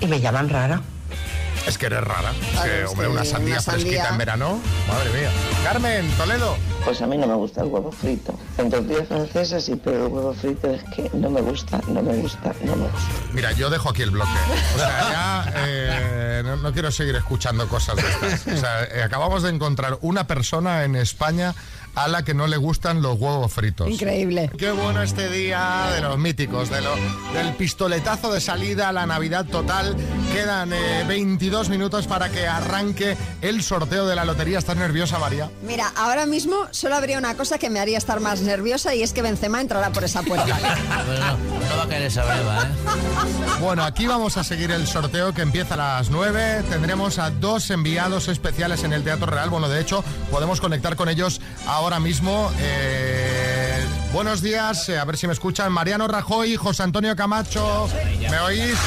y 0.00 0.06
me 0.06 0.20
llaman 0.20 0.48
rara. 0.48 0.82
Es 1.66 1.78
que 1.78 1.86
eres 1.86 2.02
rara. 2.02 2.32
Que, 2.64 2.84
hombre, 2.86 3.08
una 3.08 3.24
sandía 3.24 3.54
una 3.54 3.62
fresquita 3.62 4.08
en 4.08 4.18
verano. 4.18 4.60
Madre 4.88 5.10
mía. 5.10 5.30
Carmen, 5.64 6.08
Toledo. 6.18 6.56
Pues 6.84 7.00
a 7.00 7.06
mí 7.06 7.16
no 7.16 7.26
me 7.28 7.34
gusta 7.34 7.60
el 7.62 7.68
huevo 7.68 7.92
frito. 7.92 8.36
En 8.58 8.68
tortillas 8.70 9.06
francesas 9.06 9.64
sí, 9.64 9.80
pero 9.82 10.06
el 10.06 10.12
huevo 10.12 10.34
frito 10.34 10.68
es 10.70 10.82
que 10.94 11.08
no 11.14 11.30
me 11.30 11.40
gusta, 11.40 11.80
no 11.88 12.02
me 12.02 12.16
gusta, 12.16 12.52
no 12.64 12.74
me 12.76 12.84
gusta. 12.88 13.08
Mira, 13.32 13.52
yo 13.52 13.70
dejo 13.70 13.90
aquí 13.90 14.02
el 14.02 14.10
bloque. 14.10 14.30
O 14.74 14.78
sea, 14.78 15.08
ya 15.46 15.52
eh, 15.66 16.42
no, 16.44 16.56
no 16.56 16.72
quiero 16.72 16.90
seguir 16.90 17.14
escuchando 17.14 17.68
cosas 17.68 17.96
de 17.96 18.02
estas. 18.02 18.46
O 18.54 18.60
sea, 18.60 18.82
eh, 18.84 19.02
acabamos 19.04 19.44
de 19.44 19.50
encontrar 19.50 19.98
una 20.02 20.26
persona 20.26 20.82
en 20.84 20.96
España 20.96 21.54
a 21.94 22.08
la 22.08 22.22
que 22.24 22.32
no 22.32 22.46
le 22.46 22.56
gustan 22.56 23.02
los 23.02 23.18
huevos 23.20 23.52
fritos. 23.52 23.88
Increíble. 23.88 24.50
Qué 24.58 24.70
bueno 24.72 25.02
este 25.02 25.28
día 25.30 25.90
de 25.94 26.00
los 26.00 26.18
míticos, 26.18 26.70
de 26.70 26.80
lo- 26.80 26.96
del 27.34 27.52
pistoletazo 27.54 28.32
de 28.32 28.40
salida 28.40 28.88
a 28.88 28.92
la 28.92 29.04
Navidad 29.06 29.44
total. 29.44 29.94
Quedan 30.32 30.72
eh, 30.72 31.04
22 31.06 31.51
minutos 31.52 32.06
para 32.06 32.30
que 32.30 32.46
arranque 32.46 33.16
el 33.42 33.62
sorteo 33.62 34.06
de 34.06 34.16
la 34.16 34.24
lotería. 34.24 34.58
¿Estás 34.58 34.76
nerviosa, 34.76 35.18
María? 35.18 35.50
Mira, 35.62 35.92
ahora 35.96 36.24
mismo 36.24 36.56
solo 36.70 36.96
habría 36.96 37.18
una 37.18 37.36
cosa 37.36 37.58
que 37.58 37.68
me 37.68 37.78
haría 37.78 37.98
estar 37.98 38.20
más 38.20 38.40
nerviosa 38.40 38.94
y 38.94 39.02
es 39.02 39.12
que 39.12 39.20
Benzema 39.20 39.60
entrará 39.60 39.90
por 39.90 40.02
esa 40.04 40.22
puerta. 40.22 40.42
Bueno, 41.06 41.36
no 41.68 41.76
va 41.76 41.82
a 41.82 41.88
caer 41.88 42.02
esa 42.02 42.24
breva, 42.24 42.62
¿eh? 42.62 43.60
Bueno, 43.60 43.84
aquí 43.84 44.06
vamos 44.06 44.36
a 44.36 44.44
seguir 44.44 44.70
el 44.70 44.86
sorteo 44.86 45.34
que 45.34 45.42
empieza 45.42 45.74
a 45.74 45.76
las 45.76 46.10
9. 46.10 46.64
Tendremos 46.70 47.18
a 47.18 47.30
dos 47.30 47.70
enviados 47.70 48.28
especiales 48.28 48.84
en 48.84 48.92
el 48.92 49.04
Teatro 49.04 49.26
Real. 49.26 49.50
Bueno, 49.50 49.68
de 49.68 49.80
hecho, 49.80 50.02
podemos 50.30 50.60
conectar 50.60 50.96
con 50.96 51.08
ellos 51.08 51.40
ahora 51.66 52.00
mismo. 52.00 52.50
Eh, 52.60 53.84
buenos 54.12 54.40
días, 54.42 54.88
eh, 54.88 54.98
a 54.98 55.04
ver 55.04 55.16
si 55.16 55.26
me 55.26 55.32
escuchan. 55.32 55.70
Mariano 55.72 56.08
Rajoy, 56.08 56.56
José 56.56 56.82
Antonio 56.82 57.14
Camacho. 57.14 57.88
¿Me 58.30 58.38
oís? 58.40 58.78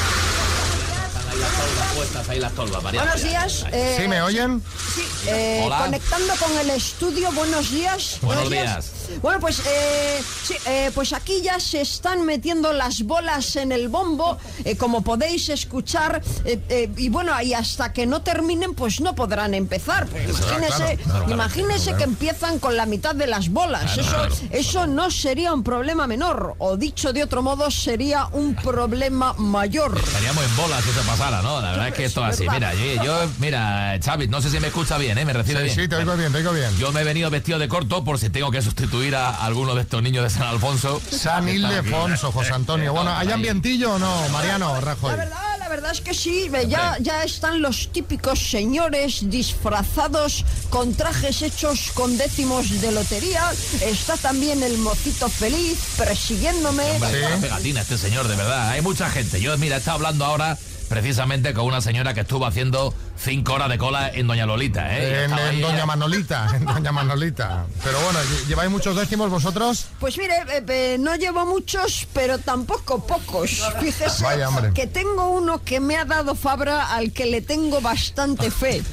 Están 2.02 2.12
ahí 2.12 2.12
las 2.12 2.12
tolvas 2.12 2.22
puestas, 2.22 2.28
ahí 2.28 2.40
las 2.40 2.52
tolvas, 2.52 2.82
María. 2.82 3.02
Buenos 3.02 3.22
días. 3.22 3.64
eh, 3.72 3.96
¿Sí 4.00 4.08
me 4.08 4.22
oyen? 4.22 4.62
Sí, 4.94 5.02
eh, 5.28 5.62
Hola. 5.64 5.78
conectando 5.78 6.34
con 6.36 6.58
el 6.58 6.70
estudio, 6.70 7.32
buenos 7.32 7.70
días. 7.70 8.18
Buenos 8.22 8.50
días. 8.50 8.92
Bueno, 9.22 9.40
pues 9.40 9.62
eh, 9.66 10.22
sí, 10.44 10.54
eh, 10.66 10.90
pues 10.94 11.12
aquí 11.12 11.40
ya 11.42 11.58
se 11.60 11.80
están 11.80 12.24
metiendo 12.24 12.72
las 12.72 13.02
bolas 13.02 13.56
en 13.56 13.72
el 13.72 13.88
bombo, 13.88 14.36
eh, 14.64 14.76
como 14.76 15.02
podéis 15.02 15.48
escuchar, 15.48 16.22
eh, 16.44 16.60
eh, 16.68 16.90
y 16.96 17.08
bueno, 17.08 17.32
y 17.42 17.54
hasta 17.54 17.92
que 17.92 18.06
no 18.06 18.22
terminen, 18.22 18.74
pues 18.74 19.00
no 19.00 19.14
podrán 19.14 19.54
empezar. 19.54 20.06
Pues 20.06 20.28
imagínese, 20.28 20.96
claro, 20.96 20.98
claro, 21.04 21.30
imagínese 21.32 21.84
claro. 21.84 21.98
que 21.98 22.04
empiezan 22.04 22.58
con 22.58 22.76
la 22.76 22.86
mitad 22.86 23.14
de 23.14 23.26
las 23.26 23.48
bolas. 23.48 23.92
Claro, 23.94 24.00
eso, 24.02 24.10
claro. 24.10 24.34
eso 24.50 24.86
no 24.86 25.10
sería 25.10 25.52
un 25.52 25.62
problema 25.64 26.06
menor, 26.06 26.54
o 26.58 26.76
dicho 26.76 27.12
de 27.12 27.22
otro 27.22 27.42
modo, 27.42 27.70
sería 27.70 28.26
un 28.32 28.54
problema 28.54 29.32
mayor. 29.34 29.98
Estaríamos 29.98 30.44
en 30.44 30.56
bolas 30.56 30.84
si 30.84 30.90
eso 30.90 31.02
pasara, 31.02 31.42
¿no? 31.42 31.60
La 31.60 31.70
verdad 31.72 31.85
es 31.88 31.94
que 31.94 32.04
esto 32.04 32.26
es 32.26 32.34
así. 32.34 32.48
Mira, 32.48 32.74
yo, 32.74 33.04
yo- 33.04 33.28
mira, 33.38 33.98
Xavi, 34.04 34.28
no 34.28 34.40
sé 34.42 34.50
si 34.50 34.60
me 34.60 34.68
escucha 34.68 34.98
bien, 34.98 35.18
¿eh? 35.18 35.24
Me 35.24 35.32
recibe 35.32 35.58
Sí, 35.60 35.64
bien. 35.64 35.76
sí, 35.76 35.88
te 35.88 35.96
oigo 35.96 36.16
bien, 36.16 36.32
te 36.32 36.38
oigo 36.38 36.52
bien. 36.52 36.76
Yo 36.78 36.92
me 36.92 37.00
he 37.00 37.04
venido 37.04 37.30
vestido 37.30 37.58
de 37.58 37.68
corto 37.68 38.04
por 38.04 38.18
si 38.18 38.30
tengo 38.30 38.50
que 38.50 38.62
sustituir 38.62 39.14
a 39.16 39.30
alguno 39.44 39.74
de 39.74 39.82
estos 39.82 40.02
niños 40.02 40.24
de 40.24 40.30
San 40.30 40.42
Alfonso. 40.48 41.00
San. 41.10 41.48
Ildefonso, 41.48 42.32
José 42.32 42.52
Antonio. 42.52 42.92
Bueno, 42.92 43.16
¿hay 43.16 43.30
ambientillo 43.30 43.94
o 43.94 43.98
no, 43.98 44.28
Mariano 44.30 44.80
Rajoy? 44.80 45.10
La 45.10 45.16
verdad, 45.16 45.58
la 45.58 45.68
verdad 45.68 45.92
es 45.92 46.00
que 46.00 46.14
sí, 46.14 46.50
ya, 46.68 46.96
ya 47.00 47.22
están 47.24 47.60
los 47.62 47.88
típicos 47.92 48.38
señores 48.50 49.28
disfrazados 49.30 50.44
con 50.70 50.94
trajes 50.94 51.42
hechos 51.42 51.90
con 51.94 52.16
décimos 52.18 52.80
de 52.80 52.92
lotería. 52.92 53.50
Está 53.84 54.16
también 54.16 54.62
el 54.62 54.78
mocito 54.78 55.28
feliz 55.28 55.78
persiguiéndome. 55.96 56.82
Hombre, 56.92 57.26
una 57.26 57.36
pegatina 57.38 57.80
este 57.80 57.98
señor, 57.98 58.28
de 58.28 58.36
verdad. 58.36 58.70
Hay 58.70 58.82
mucha 58.82 59.08
gente. 59.10 59.40
Yo, 59.40 59.56
mira, 59.58 59.76
está 59.76 59.92
hablando 59.92 60.24
ahora 60.24 60.56
precisamente 60.88 61.52
con 61.54 61.64
una 61.66 61.80
señora 61.80 62.14
que 62.14 62.20
estuvo 62.20 62.46
haciendo 62.46 62.94
cinco 63.16 63.54
horas 63.54 63.68
de 63.68 63.78
cola 63.78 64.10
en 64.12 64.26
Doña 64.26 64.46
Lolita, 64.46 64.96
¿eh? 64.96 65.24
En, 65.24 65.32
en 65.38 65.60
Doña 65.60 65.82
¿eh? 65.82 65.86
Manolita, 65.86 66.48
en 66.54 66.64
Doña 66.66 66.92
Manolita. 66.92 67.66
Pero 67.82 67.98
bueno, 68.00 68.18
¿lle- 68.20 68.46
¿lleváis 68.48 68.70
muchos 68.70 68.96
décimos 68.96 69.30
vosotros? 69.30 69.86
Pues 70.00 70.18
mire, 70.18 70.34
eh, 70.48 70.64
eh, 70.68 70.96
no 70.98 71.14
llevo 71.16 71.46
muchos, 71.46 72.06
pero 72.12 72.38
tampoco 72.38 73.06
pocos. 73.06 73.62
Fíjese 73.80 74.22
Vaya, 74.24 74.48
que 74.74 74.86
tengo 74.86 75.28
uno 75.30 75.62
que 75.64 75.80
me 75.80 75.96
ha 75.96 76.04
dado 76.04 76.34
Fabra 76.34 76.94
al 76.94 77.12
que 77.12 77.26
le 77.26 77.40
tengo 77.42 77.80
bastante 77.80 78.50
fe. 78.50 78.82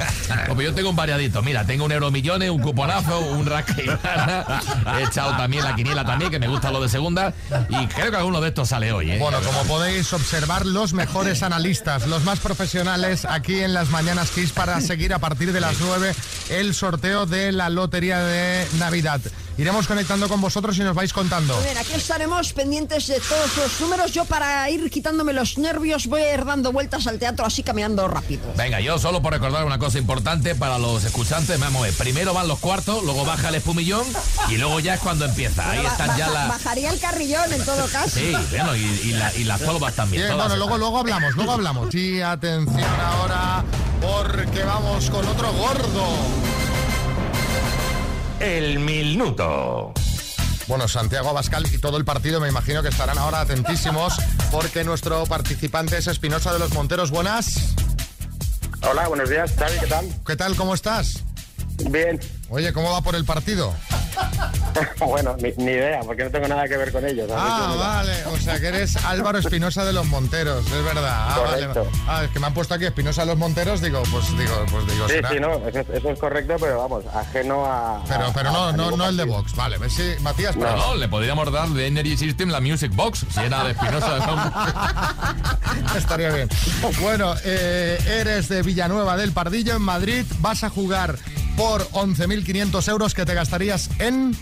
Pues 0.53 0.67
yo 0.67 0.73
tengo 0.75 0.89
un 0.91 0.95
variadito. 0.95 1.41
Mira, 1.41 1.65
tengo 1.65 1.86
un 1.86 1.91
euromillones, 1.91 2.49
un 2.49 2.62
cuponazo, 2.62 3.19
un 3.19 3.45
rasca 3.45 3.75
y 3.81 3.86
gana. 3.88 4.62
He 4.99 5.03
echado 5.03 5.36
también 5.36 5.63
la 5.63 5.75
quiniela 5.75 6.05
también, 6.05 6.29
que 6.31 6.38
me 6.39 6.47
gusta 6.47 6.71
lo 6.71 6.81
de 6.81 6.89
segunda. 6.89 7.33
Y 7.69 7.88
creo 7.88 8.12
que 8.12 8.17
alguno 8.17 8.39
de 8.39 8.49
estos 8.49 8.69
sale 8.69 8.91
hoy, 8.91 9.12
¿eh? 9.12 9.17
Bueno, 9.19 9.39
como 9.41 9.63
podéis 9.63 10.12
observar, 10.13 10.65
los 10.65 10.93
mejores 10.93 11.41
analistas, 11.43 12.07
los 12.07 12.23
más 12.23 12.39
profesionales 12.39 13.25
aquí 13.25 13.59
en 13.62 13.73
las 13.73 13.89
Mañanas 13.89 14.12
Para 14.54 14.80
seguir 14.80 15.12
a 15.12 15.17
partir 15.17 15.52
de 15.52 15.60
las 15.60 15.80
9 15.80 16.13
el 16.52 16.76
sorteo 16.76 17.26
de 17.26 17.52
la 17.52 17.69
Lotería 17.69 18.19
de 18.19 18.67
Navidad. 18.78 19.19
Iremos 19.57 19.85
conectando 19.87 20.27
con 20.27 20.41
vosotros 20.41 20.75
y 20.77 20.81
nos 20.81 20.95
vais 20.95 21.13
contando. 21.13 21.53
Muy 21.55 21.63
bien, 21.65 21.77
aquí 21.77 21.93
estaremos 21.93 22.53
pendientes 22.53 23.05
de 23.07 23.19
todos 23.19 23.55
los 23.57 23.81
números. 23.81 24.11
Yo 24.11 24.25
para 24.25 24.67
ir 24.71 24.89
quitándome 24.89 25.31
los 25.31 25.59
nervios 25.59 26.07
voy 26.07 26.21
a 26.23 26.33
ir 26.33 26.43
dando 26.43 26.71
vueltas 26.71 27.05
al 27.05 27.19
teatro 27.19 27.45
así 27.45 27.61
caminando 27.61 28.07
rápido. 28.07 28.41
Venga, 28.57 28.79
yo 28.81 28.97
solo 28.97 29.21
por 29.21 29.31
recordar 29.33 29.63
una 29.65 29.77
cosa 29.77 29.99
importante 29.99 30.55
para 30.55 30.79
los 30.79 31.03
escuchantes, 31.03 31.59
vamos 31.59 31.83
ver. 31.83 31.93
Primero 31.93 32.33
van 32.33 32.47
los 32.47 32.57
cuartos, 32.59 33.03
luego 33.03 33.25
baja 33.25 33.49
el 33.49 33.55
espumillón 33.55 34.05
y 34.49 34.57
luego 34.57 34.79
ya 34.79 34.95
es 34.95 34.99
cuando 35.01 35.25
empieza. 35.25 35.69
Ahí 35.69 35.85
están 35.85 36.17
ya 36.17 36.29
las... 36.29 36.47
Bajaría 36.49 36.89
el 36.89 36.99
carrillón 36.99 37.53
en 37.53 37.63
todo 37.63 37.85
caso. 37.87 38.19
Sí, 38.19 38.33
bueno, 38.49 38.75
y, 38.75 38.81
y 38.81 39.13
la- 39.13 39.33
y 39.35 39.43
las 39.43 39.61
tolvas 39.61 39.93
también. 39.93 40.23
Bien, 40.23 40.35
bueno, 40.35 40.55
luego, 40.55 40.77
luego 40.79 40.97
hablamos, 40.99 41.35
luego 41.35 41.51
hablamos. 41.51 41.89
Sí, 41.91 42.21
atención 42.21 42.83
ahora, 42.99 43.63
porque 44.01 44.63
vamos 44.63 45.09
con 45.11 45.27
otro 45.27 45.53
gordo. 45.53 46.07
El 48.43 48.79
minuto. 48.79 49.93
Bueno, 50.67 50.89
Santiago 50.89 51.29
Abascal 51.29 51.65
y 51.73 51.77
todo 51.77 51.95
el 51.95 52.03
partido 52.03 52.41
me 52.41 52.49
imagino 52.49 52.84
que 52.84 52.89
estarán 52.89 53.17
ahora 53.17 53.39
atentísimos 53.39 54.15
porque 54.51 54.84
nuestro 54.84 55.25
participante 55.27 55.97
es 55.97 56.08
Espinosa 56.08 56.51
de 56.51 56.60
los 56.60 56.73
Monteros. 56.73 57.10
Buenas. 57.10 57.73
Hola, 58.82 59.08
buenos 59.08 59.29
días, 59.29 59.53
Xavi, 59.58 59.79
¿qué 59.79 59.88
tal? 59.88 60.06
¿Qué 60.27 60.36
tal? 60.36 60.56
¿Cómo 60.58 60.73
estás? 60.73 61.23
Bien. 61.89 62.19
Oye, 62.49 62.73
¿cómo 62.73 62.91
va 62.91 62.99
por 62.99 63.15
el 63.15 63.23
partido? 63.23 63.73
bueno, 65.05 65.36
ni, 65.39 65.51
ni 65.63 65.71
idea, 65.71 65.99
porque 66.05 66.23
no 66.23 66.31
tengo 66.31 66.47
nada 66.47 66.67
que 66.67 66.77
ver 66.77 66.91
con 66.91 67.05
ellos. 67.05 67.29
Ah, 67.36 67.75
vale. 67.77 68.25
O 68.25 68.38
sea 68.38 68.59
que 68.59 68.67
eres 68.67 68.95
Álvaro 69.05 69.38
Espinosa 69.38 69.86
de 69.86 69.93
los 69.93 70.05
Monteros, 70.07 70.65
es 70.65 70.83
verdad. 70.83 71.03
Ah, 71.29 71.39
vale. 71.45 71.67
Correcto. 71.67 71.91
Ah, 72.07 72.23
es 72.23 72.31
que 72.31 72.39
me 72.39 72.47
han 72.47 72.53
puesto 72.53 72.73
aquí 72.73 72.86
Espinosa 72.86 73.21
de 73.21 73.27
los 73.27 73.38
Monteros, 73.38 73.81
digo, 73.81 74.01
pues 74.12 74.25
digo, 74.38 74.65
pues 74.71 74.88
digo, 74.88 75.07
Sí, 75.07 75.13
será. 75.15 75.29
sí, 75.29 75.39
no, 75.39 75.53
eso, 75.67 75.79
es- 75.79 75.89
eso 75.89 76.09
es 76.09 76.19
correcto, 76.19 76.55
pero 76.59 76.79
vamos, 76.79 77.03
ajeno 77.13 77.65
a... 77.65 78.03
Pero, 78.07 78.31
pero 78.33 78.49
a- 78.49 78.53
no, 78.53 78.63
a 78.67 78.71
no, 78.73 78.91
no 78.97 79.07
el 79.07 79.17
de. 79.17 79.23
Vox. 79.25 79.55
Vale, 79.55 79.77
pues 79.77 79.93
sí, 79.93 80.13
Matías, 80.21 80.55
Pero 80.57 80.75
no, 80.75 80.95
le 80.95 81.07
podríamos 81.07 81.51
dar 81.51 81.67
de 81.69 81.88
Energy 81.88 82.17
System 82.17 82.49
la 82.49 82.59
Music 82.59 82.91
Box, 82.95 83.25
si 83.29 83.39
era 83.41 83.63
de 83.63 83.71
Espinosa. 83.71 84.17
¿no? 84.25 85.95
Estaría 85.97 86.29
bien. 86.31 86.49
Bueno, 87.01 87.33
eh, 87.45 87.97
eres 88.19 88.49
de 88.49 88.62
Villanueva 88.63 89.15
del 89.17 89.31
Pardillo, 89.31 89.75
en 89.75 89.81
Madrid. 89.81 90.25
Vas 90.39 90.63
a 90.63 90.69
jugar 90.69 91.17
por 91.57 91.81
11.500 91.91 92.87
euros 92.89 93.13
que 93.13 93.25
te 93.25 93.33
gastarías 93.33 93.89
en... 93.99 94.35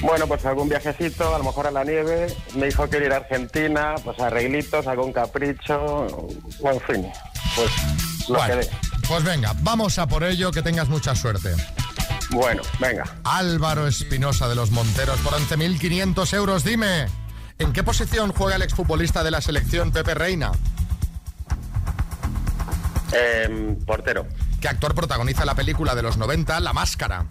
Bueno, 0.00 0.28
pues 0.28 0.44
algún 0.46 0.68
viajecito, 0.68 1.34
a 1.34 1.38
lo 1.38 1.44
mejor 1.44 1.66
a 1.66 1.70
la 1.72 1.82
nieve. 1.82 2.32
Me 2.54 2.66
dijo 2.66 2.88
que 2.88 2.98
ir 2.98 3.12
a 3.12 3.16
Argentina, 3.16 3.96
pues 4.04 4.18
arreglitos, 4.20 4.86
algún 4.86 5.12
capricho, 5.12 5.76
o 5.80 6.70
en 6.70 6.80
fin, 6.82 7.06
pues 7.56 7.70
lo 8.28 8.36
Bueno, 8.38 8.54
que 8.60 8.66
dé. 8.66 8.70
pues 9.08 9.24
venga, 9.24 9.52
vamos 9.62 9.98
a 9.98 10.06
por 10.06 10.22
ello, 10.22 10.52
que 10.52 10.62
tengas 10.62 10.88
mucha 10.88 11.16
suerte. 11.16 11.52
Bueno, 12.30 12.62
venga. 12.78 13.04
Álvaro 13.24 13.88
Espinosa 13.88 14.48
de 14.48 14.54
los 14.54 14.70
Monteros 14.70 15.18
por 15.20 15.32
11.500 15.32 16.32
euros. 16.34 16.62
Dime, 16.62 17.06
¿en 17.58 17.72
qué 17.72 17.82
posición 17.82 18.32
juega 18.32 18.54
el 18.54 18.62
exfutbolista 18.62 19.24
de 19.24 19.32
la 19.32 19.40
selección 19.40 19.90
Pepe 19.90 20.14
Reina? 20.14 20.52
Em, 23.12 23.74
portero, 23.84 24.26
¿Qué 24.60 24.68
actor 24.68 24.94
protagoniza 24.94 25.44
la 25.44 25.54
película 25.54 25.94
de 25.94 26.02
los 26.02 26.16
90, 26.16 26.58
La 26.60 26.72
Máscara? 26.72 27.24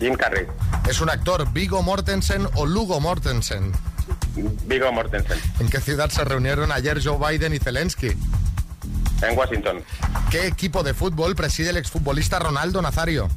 Jim 0.00 0.14
Carrey, 0.16 0.46
¿Es 0.88 1.00
un 1.00 1.10
actor 1.10 1.52
Vigo 1.52 1.82
Mortensen 1.82 2.48
o 2.54 2.64
Lugo 2.66 3.00
Mortensen? 3.00 3.72
Vigo 4.66 4.90
Mortensen, 4.92 5.38
¿En 5.60 5.68
qué 5.68 5.80
ciudad 5.80 6.08
se 6.10 6.24
reunieron 6.24 6.72
ayer 6.72 7.00
Joe 7.04 7.18
Biden 7.18 7.54
y 7.54 7.58
Zelensky? 7.58 8.12
en 9.22 9.36
Washington. 9.36 9.84
¿Qué 10.30 10.46
equipo 10.46 10.82
de 10.82 10.94
fútbol 10.94 11.36
preside 11.36 11.68
el 11.70 11.76
exfutbolista 11.76 12.38
Ronaldo 12.38 12.80
Nazario? 12.80 13.28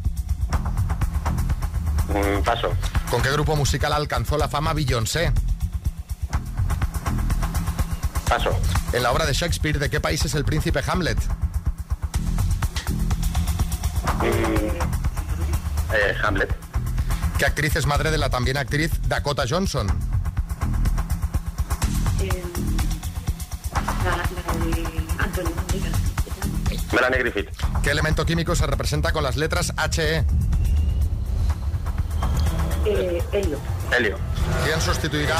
Mm, 2.07 2.41
paso, 2.43 2.69
¿Con 3.11 3.21
qué 3.21 3.29
grupo 3.31 3.57
musical 3.57 3.91
alcanzó 3.91 4.37
la 4.37 4.47
fama 4.47 4.73
Beyoncé? 4.73 5.31
paso. 8.29 8.49
En 8.93 9.03
la 9.03 9.11
obra 9.11 9.25
de 9.25 9.33
Shakespeare, 9.33 9.77
¿de 9.77 9.89
qué 9.89 9.99
país 9.99 10.23
es 10.25 10.33
el 10.35 10.45
príncipe 10.45 10.81
Hamlet? 10.87 11.17
Eh, 14.21 16.15
Hamlet, 16.23 16.55
¿Qué 17.37 17.45
actriz 17.45 17.75
es 17.75 17.85
madre 17.85 18.11
de 18.11 18.17
la 18.17 18.29
también 18.29 18.57
actriz 18.57 18.91
Dakota 19.07 19.43
Johnson? 19.47 19.87
Melanie 26.91 27.19
Griffith, 27.19 27.49
¿Qué 27.83 27.91
elemento 27.91 28.25
químico 28.25 28.55
se 28.55 28.67
representa 28.67 29.11
con 29.11 29.23
las 29.23 29.35
letras 29.35 29.73
HE? 29.91 30.25
Helio. 33.31 33.59
Helio, 33.95 34.17
¿Quién 34.65 34.81
sustituirá? 34.81 35.35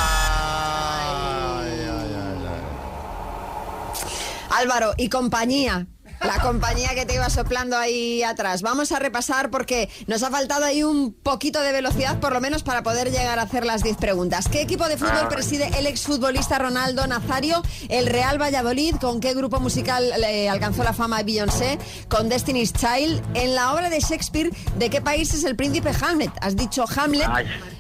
Álvaro 4.50 4.94
y 4.98 5.10
compañía. 5.10 5.88
La 6.26 6.40
compañía 6.42 6.96
que 6.96 7.06
te 7.06 7.16
iba 7.16 7.30
soplando 7.30 7.78
ahí 7.78 8.24
atrás. 8.24 8.62
Vamos 8.62 8.92
a 8.92 9.00
repasar 9.00 9.50
porque 9.50 9.90
nos 10.08 10.24
ha 10.24 10.30
faltado 10.32 10.64
ahí 10.66 10.82
un 10.84 11.14
poquito 11.14 11.60
de 11.62 11.72
velocidad, 11.72 12.20
por 12.20 12.32
lo 12.34 12.40
menos 12.40 12.64
para 12.64 12.82
poder 12.82 13.12
llegar 13.12 13.40
a 13.40 13.44
hacer 13.44 13.66
las 13.66 13.84
10 13.84 13.98
preguntas. 13.98 14.48
¿Qué 14.50 14.62
equipo 14.62 14.88
de 14.88 14.98
fútbol 14.98 15.24
Ah. 15.26 15.30
preside 15.30 15.70
el 15.78 15.86
exfutbolista 15.86 16.58
Ronaldo 16.60 17.06
Nazario? 17.08 17.62
¿El 17.90 18.08
Real 18.08 18.42
Valladolid? 18.42 18.96
¿Con 18.96 19.20
qué 19.20 19.34
grupo 19.34 19.60
musical 19.60 20.12
le 20.20 20.50
alcanzó 20.50 20.84
la 20.84 20.94
fama 20.94 21.22
Beyoncé? 21.24 21.78
¿Con 22.10 22.30
Destiny's 22.30 22.72
Child? 22.74 23.22
En 23.34 23.54
la 23.56 23.74
obra 23.74 23.90
de 23.90 24.00
Shakespeare, 24.00 24.50
¿de 24.78 24.90
qué 24.90 25.02
país 25.02 25.34
es 25.34 25.44
el 25.44 25.56
príncipe 25.58 25.92
Hamlet? 26.02 26.32
Has 26.42 26.56
dicho 26.56 26.86
Hamlet. 26.96 27.28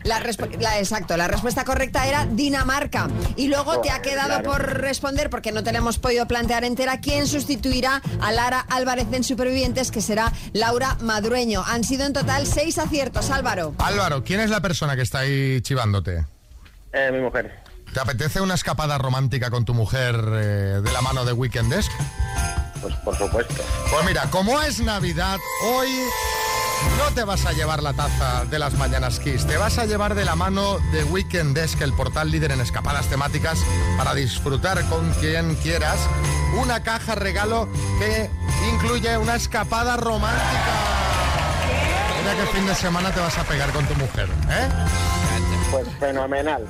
La, 0.03 0.19
la- 0.59 0.79
exacto, 0.79 1.15
la 1.15 1.27
respuesta 1.29 1.63
correcta 1.63 2.05
era 2.07 2.25
Dinamarca. 2.25 3.07
Y 3.37 3.47
luego 3.47 3.79
te 3.79 3.89
ha 3.89 3.93
Joder, 3.99 4.09
quedado 4.09 4.43
por 4.43 4.61
responder, 4.81 5.29
porque 5.29 5.51
no 5.53 5.63
te 5.63 5.71
la 5.71 5.77
hemos 5.77 5.97
podido 5.97 6.27
plantear 6.27 6.65
entera, 6.65 6.99
quién 6.99 7.25
sustituirá 7.25 8.01
a 8.19 8.32
Lara 8.33 8.59
Álvarez 8.69 9.07
en 9.11 9.23
Supervivientes, 9.23 9.91
que 9.91 10.01
será 10.01 10.31
Laura 10.53 10.97
Madrueño. 11.01 11.63
Han 11.65 11.83
sido 11.83 12.05
en 12.05 12.13
total 12.13 12.45
seis 12.45 12.77
aciertos, 12.77 13.29
Álvaro. 13.31 13.73
Álvaro, 13.77 14.23
¿quién 14.23 14.39
es 14.41 14.49
la 14.49 14.61
persona 14.61 14.95
que 14.95 15.01
está 15.03 15.19
ahí 15.19 15.61
chivándote? 15.61 16.25
eh, 16.93 17.09
mi 17.11 17.19
mujer. 17.19 17.51
¿Te 17.93 17.99
apetece 17.99 18.41
una 18.41 18.55
escapada 18.55 18.97
romántica 18.97 19.49
con 19.51 19.65
tu 19.65 19.73
mujer 19.73 20.15
eh, 20.15 20.81
de 20.83 20.91
la 20.91 21.01
mano 21.01 21.25
de 21.25 21.33
Weekend 21.33 21.71
Desk? 21.73 21.91
Pues 22.81 22.95
por 22.97 23.17
supuesto. 23.17 23.63
Pues 23.91 24.05
mira, 24.05 24.23
como 24.29 24.61
es 24.61 24.79
Navidad, 24.79 25.37
hoy 25.63 25.89
no 26.97 27.11
te 27.13 27.23
vas 27.23 27.45
a 27.45 27.51
llevar 27.53 27.81
la 27.83 27.93
taza 27.93 28.45
de 28.45 28.59
las 28.59 28.73
Mañanas 28.73 29.19
Kiss, 29.19 29.45
te 29.45 29.57
vas 29.57 29.77
a 29.77 29.85
llevar 29.85 30.15
de 30.15 30.25
la 30.25 30.35
mano 30.35 30.79
de 30.91 31.03
Weekend 31.03 31.55
Desk, 31.55 31.81
el 31.81 31.93
portal 31.93 32.31
líder 32.31 32.51
en 32.51 32.61
escapadas 32.61 33.07
temáticas, 33.07 33.59
para 33.97 34.13
disfrutar 34.13 34.83
con 34.89 35.11
quien 35.13 35.55
quieras 35.55 35.97
una 36.61 36.83
caja 36.83 37.15
regalo 37.15 37.67
que 37.99 38.29
incluye 38.73 39.17
una 39.17 39.35
escapada 39.35 39.97
romántica. 39.97 40.73
Mira 42.21 42.35
qué 42.35 42.57
fin 42.57 42.65
de 42.65 42.75
semana 42.75 43.11
te 43.11 43.19
vas 43.19 43.37
a 43.37 43.43
pegar 43.43 43.71
con 43.71 43.85
tu 43.85 43.95
mujer, 43.95 44.29
¿eh? 44.49 44.69
Pues 45.73 45.87
fenomenal. 45.99 46.63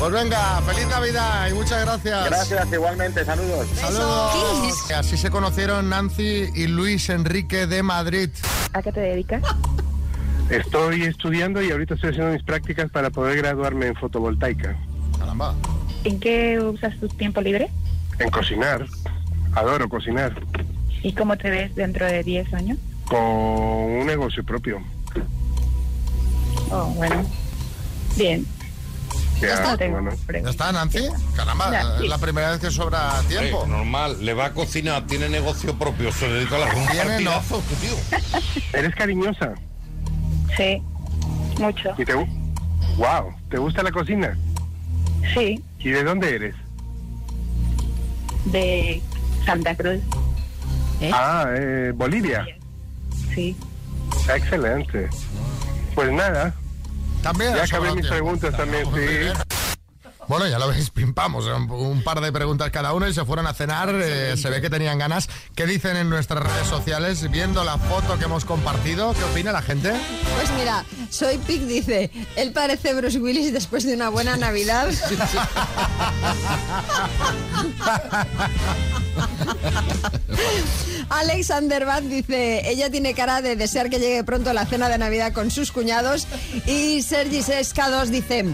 Pues 0.00 0.10
venga, 0.10 0.60
feliz 0.62 0.88
Navidad 0.88 1.48
y 1.48 1.54
muchas 1.54 1.84
gracias. 1.84 2.24
Gracias, 2.24 2.72
igualmente, 2.72 3.24
saludos. 3.24 3.68
Saludos. 3.76 4.90
Así 4.90 5.16
se 5.16 5.30
conocieron 5.30 5.88
Nancy 5.88 6.50
y 6.56 6.66
Luis 6.66 7.08
Enrique 7.08 7.68
de 7.68 7.84
Madrid. 7.84 8.30
¿A 8.72 8.82
qué 8.82 8.90
te 8.90 8.98
dedicas? 8.98 9.44
Estoy 10.50 11.04
estudiando 11.04 11.62
y 11.62 11.70
ahorita 11.70 11.94
estoy 11.94 12.10
haciendo 12.10 12.32
mis 12.32 12.42
prácticas 12.42 12.90
para 12.90 13.10
poder 13.10 13.36
graduarme 13.36 13.86
en 13.86 13.94
fotovoltaica, 13.94 14.76
Caramba. 15.20 15.54
¿En 16.02 16.18
qué 16.18 16.58
usas 16.58 16.98
tu 16.98 17.06
tiempo 17.06 17.40
libre? 17.40 17.70
en 18.18 18.30
cocinar. 18.30 18.84
Adoro 19.54 19.88
cocinar. 19.88 20.34
¿Y 21.04 21.12
cómo 21.12 21.38
te 21.38 21.48
ves 21.48 21.76
dentro 21.76 22.06
de 22.06 22.24
10 22.24 22.52
años? 22.54 22.78
Con 23.04 23.20
un 23.20 24.04
negocio 24.04 24.42
propio. 24.42 24.80
Oh, 26.72 26.86
bueno. 26.96 27.24
Bien. 28.18 28.46
Ya, 29.40 29.54
está. 29.54 29.76
bueno. 29.88 30.10
¿Ya 30.42 30.50
está, 30.50 30.72
Nancy? 30.72 31.06
Caramba, 31.36 31.70
Ya, 31.70 31.82
sí. 31.82 32.02
es 32.04 32.08
la 32.08 32.18
primera 32.18 32.50
vez 32.50 32.60
que 32.60 32.70
sobra 32.72 33.20
tiempo. 33.28 33.64
normal, 33.66 34.24
le 34.24 34.34
va 34.34 34.46
a 34.46 34.52
cocinar, 34.52 35.06
tiene 35.06 35.28
negocio 35.28 35.74
propio, 35.78 36.10
se 36.10 36.28
dedica 36.28 36.56
a 36.56 36.58
la 36.58 36.70
Tiene, 36.90 37.18
tío. 37.18 37.96
¿Eres 38.72 38.94
cariñosa? 38.96 39.54
Sí, 40.56 40.82
mucho. 41.60 41.94
¿Y 41.96 42.04
te 42.04 42.14
Wow, 42.14 43.32
¿te 43.48 43.58
gusta 43.58 43.84
la 43.84 43.92
cocina? 43.92 44.36
Sí, 45.34 45.62
¿Y 45.78 45.90
de 45.90 46.02
dónde 46.02 46.34
eres? 46.34 46.54
de 48.46 49.00
Santa 49.44 49.74
Cruz. 49.76 50.00
Ah, 51.12 51.46
eh, 51.54 51.92
Bolivia. 51.94 52.46
Sí. 53.34 53.54
Excelente. 54.34 55.08
Pues 55.94 56.10
nada. 56.12 56.54
También 57.22 57.54
Ya 57.54 57.64
acabé 57.64 57.94
mis 57.94 58.06
preguntas 58.06 58.56
también, 58.56 58.84
sí. 58.94 59.57
Bueno, 60.28 60.46
ya 60.46 60.58
lo 60.58 60.68
veis, 60.68 60.90
pimpamos, 60.94 61.46
eh, 61.46 61.52
un, 61.52 61.70
un 61.70 62.02
par 62.02 62.20
de 62.20 62.30
preguntas 62.30 62.70
cada 62.70 62.92
uno 62.92 63.08
y 63.08 63.14
se 63.14 63.24
fueron 63.24 63.46
a 63.46 63.54
cenar, 63.54 63.90
eh, 63.94 64.36
se 64.36 64.50
ve 64.50 64.60
que 64.60 64.68
tenían 64.70 64.98
ganas. 64.98 65.28
¿Qué 65.54 65.66
dicen 65.66 65.96
en 65.96 66.10
nuestras 66.10 66.42
redes 66.42 66.68
sociales 66.68 67.30
viendo 67.30 67.64
la 67.64 67.78
foto 67.78 68.18
que 68.18 68.24
hemos 68.24 68.44
compartido? 68.44 69.14
¿Qué 69.14 69.24
opina 69.24 69.52
la 69.52 69.62
gente? 69.62 69.92
Pues 70.36 70.50
mira, 70.58 70.84
soy 71.10 71.38
Pic 71.38 71.62
dice, 71.62 72.10
él 72.36 72.52
parece 72.52 72.92
Bruce 72.94 73.18
Willis 73.18 73.52
después 73.52 73.84
de 73.84 73.94
una 73.94 74.10
buena 74.10 74.36
Navidad. 74.36 74.88
Alexander 81.10 81.84
Bad 81.86 82.02
dice, 82.02 82.68
ella 82.68 82.90
tiene 82.90 83.14
cara 83.14 83.40
de 83.42 83.56
desear 83.56 83.88
que 83.90 83.98
llegue 83.98 84.22
pronto 84.24 84.52
la 84.52 84.66
cena 84.66 84.88
de 84.88 84.98
Navidad 84.98 85.32
con 85.32 85.50
sus 85.50 85.72
cuñados. 85.72 86.26
Y 86.66 87.02
Sergi 87.02 87.40
Sesca2 87.40 88.06
dice, 88.06 88.44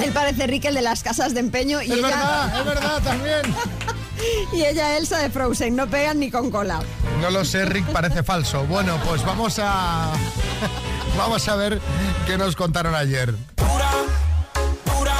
él 0.04 0.12
parece 0.12 0.46
Rick 0.46 0.66
el 0.66 0.74
de 0.74 0.82
las 0.82 1.02
casas 1.02 1.34
de 1.34 1.40
empeño. 1.40 1.80
Y 1.82 1.86
Es 1.92 1.98
ella... 1.98 2.08
verdad, 2.08 2.58
es 2.60 2.64
verdad, 2.66 3.02
también. 3.02 3.40
y 4.52 4.64
ella 4.64 4.96
Elsa 4.96 5.18
de 5.18 5.30
Frozen, 5.30 5.76
no 5.76 5.86
pegan 5.88 6.20
ni 6.20 6.30
con 6.30 6.50
cola. 6.50 6.80
No 7.20 7.30
lo 7.30 7.44
sé, 7.44 7.64
Rick, 7.64 7.86
parece 7.86 8.22
falso. 8.22 8.64
Bueno, 8.64 8.98
pues 9.06 9.24
vamos 9.24 9.58
a... 9.62 10.12
Vamos 11.18 11.46
a 11.48 11.56
ver 11.56 11.80
qué 12.24 12.38
nos 12.38 12.54
contaron 12.54 12.94
ayer. 12.94 13.34
dura, 13.56 13.90
dura, 14.86 15.16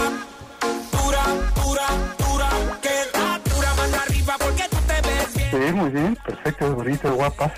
dura, 0.93 1.87
dura, 2.17 2.49
que 2.81 2.91
la 3.13 3.41
dura 3.53 3.75
más 3.75 3.93
arriba 4.07 4.37
porque 4.39 4.65
tú 4.71 4.77
te 4.87 5.09
ves 5.09 5.35
bien. 5.35 5.51
Sí, 5.51 5.73
muy 5.75 5.91
bien, 5.91 6.17
perfecto, 6.25 6.75
bonito, 6.77 7.13
guapa. 7.13 7.53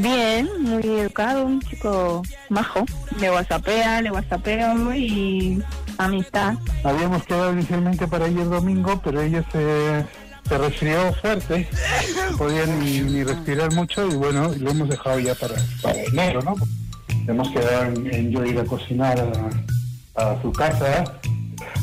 Bien, 0.00 0.48
muy 0.60 0.82
educado, 0.82 1.46
un 1.46 1.60
chico 1.60 2.22
majo. 2.48 2.84
Le 3.20 3.30
whatsappea, 3.30 4.02
le 4.02 4.10
whatsappeo 4.10 4.92
y 4.92 5.62
amistad. 5.98 6.54
Habíamos 6.82 7.22
quedado 7.24 7.52
inicialmente 7.52 8.08
para 8.08 8.26
ir 8.26 8.40
el 8.40 8.50
domingo, 8.50 9.00
pero 9.04 9.22
ella 9.22 9.44
se, 9.52 10.04
se 10.48 10.58
resfrió 10.58 11.12
fuerte. 11.14 11.68
Podía 12.36 12.66
ni, 12.66 13.22
respirar 13.22 13.72
mucho 13.72 14.08
y 14.08 14.16
bueno, 14.16 14.52
lo 14.58 14.70
hemos 14.70 14.88
dejado 14.88 15.20
ya 15.20 15.34
para, 15.36 15.54
para 15.80 16.02
enero, 16.02 16.42
¿no? 16.42 16.56
Hemos 17.28 17.50
quedado 17.52 17.84
en, 17.84 18.32
yo 18.32 18.44
ir 18.44 18.58
a 18.58 18.64
cocinar 18.64 19.32
a 20.16 20.42
su 20.42 20.50
casa. 20.50 21.04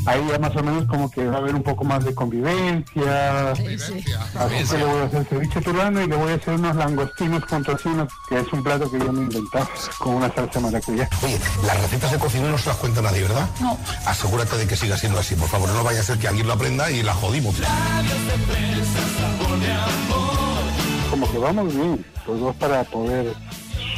Ahí 0.06 0.20
ya 0.28 0.38
más 0.38 0.54
o 0.56 0.62
menos 0.62 0.86
como 0.86 1.10
que 1.10 1.26
va 1.26 1.36
a 1.36 1.38
haber 1.38 1.54
un 1.54 1.62
poco 1.62 1.84
más 1.84 2.04
de 2.04 2.14
convivencia. 2.14 3.52
Así 3.52 3.64
que 3.64 4.78
le 4.78 4.84
voy 4.84 5.00
a 5.00 5.04
hacer 5.04 5.24
ceviche 5.26 5.60
peruano 5.60 6.02
y 6.02 6.06
le 6.06 6.16
voy 6.16 6.32
a 6.32 6.34
hacer 6.34 6.54
unos 6.54 6.76
langostinos 6.76 7.44
con 7.46 7.62
tocino, 7.62 8.08
que 8.28 8.40
es 8.40 8.52
un 8.52 8.62
plato 8.62 8.90
que 8.90 8.98
yo 8.98 9.12
me 9.12 9.20
he 9.20 9.24
inventado 9.24 9.68
con 9.98 10.14
una 10.14 10.32
salsa 10.34 10.60
maracuyá. 10.60 11.08
Oye, 11.22 11.38
las 11.66 11.80
recetas 11.80 12.12
de 12.12 12.18
cocina 12.18 12.48
no 12.48 12.58
se 12.58 12.68
las 12.68 12.78
cuenta 12.78 13.02
nadie, 13.02 13.22
¿verdad? 13.22 13.48
No. 13.60 13.78
Asegúrate 14.06 14.56
de 14.56 14.66
que 14.66 14.76
siga 14.76 14.96
siendo 14.96 15.18
así, 15.18 15.34
por 15.34 15.48
favor. 15.48 15.68
No 15.70 15.84
vaya 15.84 16.00
a 16.00 16.04
ser 16.04 16.18
que 16.18 16.28
alguien 16.28 16.46
lo 16.46 16.54
aprenda 16.54 16.90
y 16.90 17.02
la 17.02 17.14
jodimos. 17.14 17.54
Como 21.10 21.30
que 21.30 21.38
vamos 21.38 21.74
bien, 21.74 22.04
los 22.26 22.40
dos 22.40 22.56
para 22.56 22.84
poder 22.84 23.34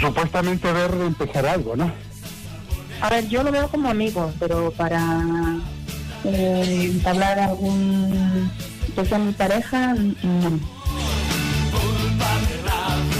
supuestamente 0.00 0.72
ver 0.72 0.92
empezar 0.92 1.46
algo, 1.46 1.76
¿no? 1.76 1.90
A 3.04 3.10
ver, 3.10 3.28
yo 3.28 3.42
lo 3.42 3.52
veo 3.52 3.68
como 3.68 3.90
amigo, 3.90 4.32
pero 4.40 4.70
para 4.72 5.58
eh, 6.24 6.88
entablar 6.90 7.38
algún... 7.38 8.50
que 8.94 9.04
sea 9.04 9.18
mi 9.18 9.32
pareja, 9.32 9.92
no. 10.22 10.58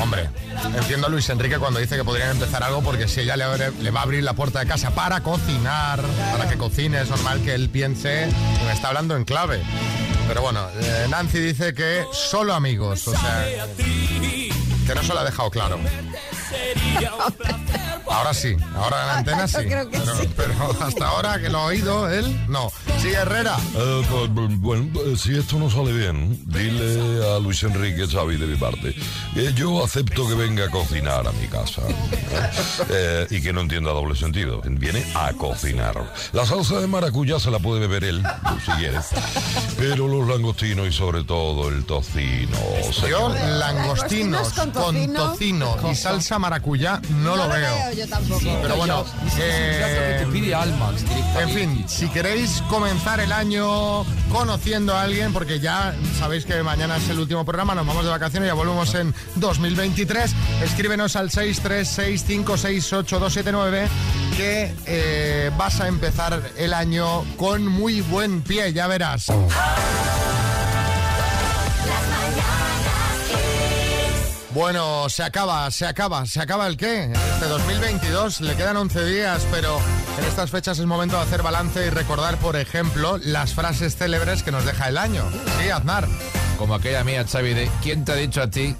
Hombre, 0.02 0.30
entiendo 0.74 1.06
a 1.06 1.10
Luis 1.10 1.28
Enrique 1.28 1.58
cuando 1.58 1.80
dice 1.80 1.96
que 1.96 2.04
podrían 2.04 2.30
empezar 2.30 2.62
algo 2.62 2.80
porque 2.82 3.08
si 3.08 3.20
ella 3.20 3.36
le, 3.36 3.44
abre- 3.44 3.72
le 3.78 3.90
va 3.90 4.00
a 4.00 4.02
abrir 4.04 4.24
la 4.24 4.32
puerta 4.32 4.60
de 4.60 4.66
casa 4.66 4.94
para 4.94 5.20
cocinar, 5.22 6.00
para 6.32 6.48
que 6.48 6.56
cocine, 6.56 7.02
es 7.02 7.10
normal 7.10 7.42
que 7.42 7.54
él 7.54 7.68
piense 7.68 8.30
que 8.58 8.64
me 8.64 8.72
está 8.72 8.88
hablando 8.88 9.16
en 9.16 9.24
clave. 9.24 9.60
Pero 10.28 10.40
bueno, 10.40 10.66
eh, 10.80 11.06
Nancy 11.10 11.40
dice 11.40 11.74
que 11.74 12.04
solo 12.10 12.54
amigos, 12.54 13.06
o 13.06 13.10
sea, 13.12 13.44
que 13.76 14.94
no 14.94 15.02
se 15.02 15.12
lo 15.12 15.18
ha 15.20 15.24
dejado 15.24 15.50
claro. 15.50 15.78
Ahora 18.08 18.34
sí, 18.34 18.56
ahora 18.76 19.00
en 19.00 19.06
la 19.06 19.18
antena 19.18 19.48
sí. 19.48 19.56
Yo 19.62 19.68
creo 19.68 19.90
que 19.90 19.98
pero, 19.98 20.16
sí. 20.16 20.28
pero 20.36 20.54
hasta 20.80 21.06
ahora 21.06 21.40
que 21.40 21.48
lo 21.48 21.58
ha 21.58 21.64
oído 21.66 22.10
él, 22.10 22.46
no. 22.48 22.70
Sigue 23.00 23.14
Herrera. 23.14 23.56
Eh, 23.76 24.02
pues, 24.10 24.58
bueno, 24.58 24.88
eh, 25.00 25.16
si 25.16 25.36
esto 25.36 25.58
no 25.58 25.70
sale 25.70 25.92
bien, 25.92 26.40
dile 26.46 27.34
a 27.34 27.38
Luis 27.38 27.62
Enrique 27.62 28.06
Xavi 28.06 28.36
de 28.36 28.46
mi 28.46 28.56
parte. 28.56 28.94
que 29.34 29.52
yo 29.54 29.84
acepto 29.84 30.26
que 30.28 30.34
venga 30.34 30.66
a 30.66 30.70
cocinar 30.70 31.26
a 31.26 31.32
mi 31.32 31.46
casa. 31.48 31.82
Eh, 32.90 33.26
y 33.30 33.40
que 33.40 33.52
no 33.52 33.60
entienda 33.60 33.90
doble 33.92 34.16
sentido. 34.16 34.60
Viene 34.64 35.04
a 35.14 35.32
cocinar. 35.32 36.12
La 36.32 36.46
salsa 36.46 36.80
de 36.80 36.86
maracuyá 36.86 37.38
se 37.38 37.50
la 37.50 37.58
puede 37.58 37.80
beber 37.80 38.04
él, 38.04 38.22
si 38.64 38.70
quiere. 38.72 38.98
Pero 39.76 40.08
los 40.08 40.26
langostinos 40.28 40.88
y 40.88 40.92
sobre 40.92 41.24
todo 41.24 41.68
el 41.68 41.84
tocino. 41.84 42.58
Yo 42.84 42.92
señora. 42.92 43.48
langostinos 43.48 44.52
con 44.52 44.72
tocino, 44.72 45.76
y 45.90 45.94
salsa 45.94 46.38
maracuyá 46.38 47.00
no, 47.22 47.36
lo 47.36 47.48
veo. 47.48 47.93
Yo 47.94 48.06
tampoco. 48.06 48.44
Pero 48.62 48.76
bueno, 48.76 49.04
eh, 49.38 50.18
te 50.20 50.26
pide 50.26 50.54
alma. 50.54 50.92
en 51.40 51.48
fin, 51.50 51.84
si 51.88 52.08
queréis 52.08 52.62
comenzar 52.68 53.18
el 53.20 53.32
año 53.32 54.04
conociendo 54.30 54.94
a 54.94 55.02
alguien, 55.02 55.32
porque 55.32 55.58
ya 55.60 55.94
sabéis 56.18 56.44
que 56.44 56.62
mañana 56.62 56.96
es 56.96 57.08
el 57.08 57.18
último 57.18 57.44
programa, 57.44 57.74
nos 57.74 57.86
vamos 57.86 58.04
de 58.04 58.10
vacaciones 58.10 58.46
y 58.46 58.50
ya 58.50 58.54
volvemos 58.54 58.94
en 58.94 59.14
2023, 59.36 60.32
escríbenos 60.62 61.16
al 61.16 61.30
636568279 61.30 63.88
que 64.36 64.74
eh, 64.86 65.50
vas 65.56 65.80
a 65.80 65.88
empezar 65.88 66.42
el 66.56 66.74
año 66.74 67.24
con 67.36 67.66
muy 67.66 68.00
buen 68.00 68.42
pie, 68.42 68.72
ya 68.72 68.86
verás. 68.86 69.26
Bueno, 74.54 75.08
se 75.08 75.24
acaba, 75.24 75.68
se 75.72 75.84
acaba, 75.84 76.24
se 76.26 76.40
acaba 76.40 76.68
el 76.68 76.76
qué? 76.76 77.10
Este 77.12 77.46
2022 77.46 78.40
le 78.40 78.54
quedan 78.54 78.76
11 78.76 79.04
días, 79.04 79.44
pero 79.50 79.80
en 80.16 80.24
estas 80.24 80.52
fechas 80.52 80.78
es 80.78 80.86
momento 80.86 81.16
de 81.16 81.22
hacer 81.22 81.42
balance 81.42 81.84
y 81.84 81.90
recordar, 81.90 82.36
por 82.38 82.54
ejemplo, 82.54 83.18
las 83.18 83.52
frases 83.52 83.96
célebres 83.96 84.44
que 84.44 84.52
nos 84.52 84.64
deja 84.64 84.88
el 84.88 84.96
año. 84.96 85.24
Sí, 85.60 85.70
Aznar. 85.70 86.06
Como 86.56 86.76
aquella 86.76 87.02
mía, 87.02 87.26
Xavi, 87.28 87.52
de 87.52 87.68
¿quién 87.82 88.04
te 88.04 88.12
ha 88.12 88.14
dicho 88.14 88.42
a 88.42 88.46
ti 88.48 88.76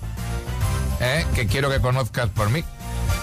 eh, 1.01 1.27
que 1.35 1.49
quiero 1.49 1.69
que 1.69 1.81
conozcas 1.81 2.31
por 2.31 2.51
mí? 2.51 2.63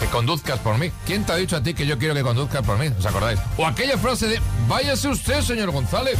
Que 0.01 0.07
conduzcas 0.07 0.59
por 0.59 0.77
mí. 0.77 0.91
¿Quién 1.05 1.25
te 1.25 1.31
ha 1.31 1.37
dicho 1.37 1.55
a 1.55 1.63
ti 1.63 1.73
que 1.73 1.85
yo 1.85 1.97
quiero 1.97 2.13
que 2.13 2.21
conduzcas 2.21 2.65
por 2.65 2.77
mí? 2.77 2.87
¿Os 2.99 3.05
acordáis? 3.05 3.39
O 3.55 3.65
aquella 3.65 3.97
frase 3.97 4.27
de 4.27 4.41
váyase 4.67 5.07
usted, 5.07 5.41
señor 5.41 5.71
González. 5.71 6.19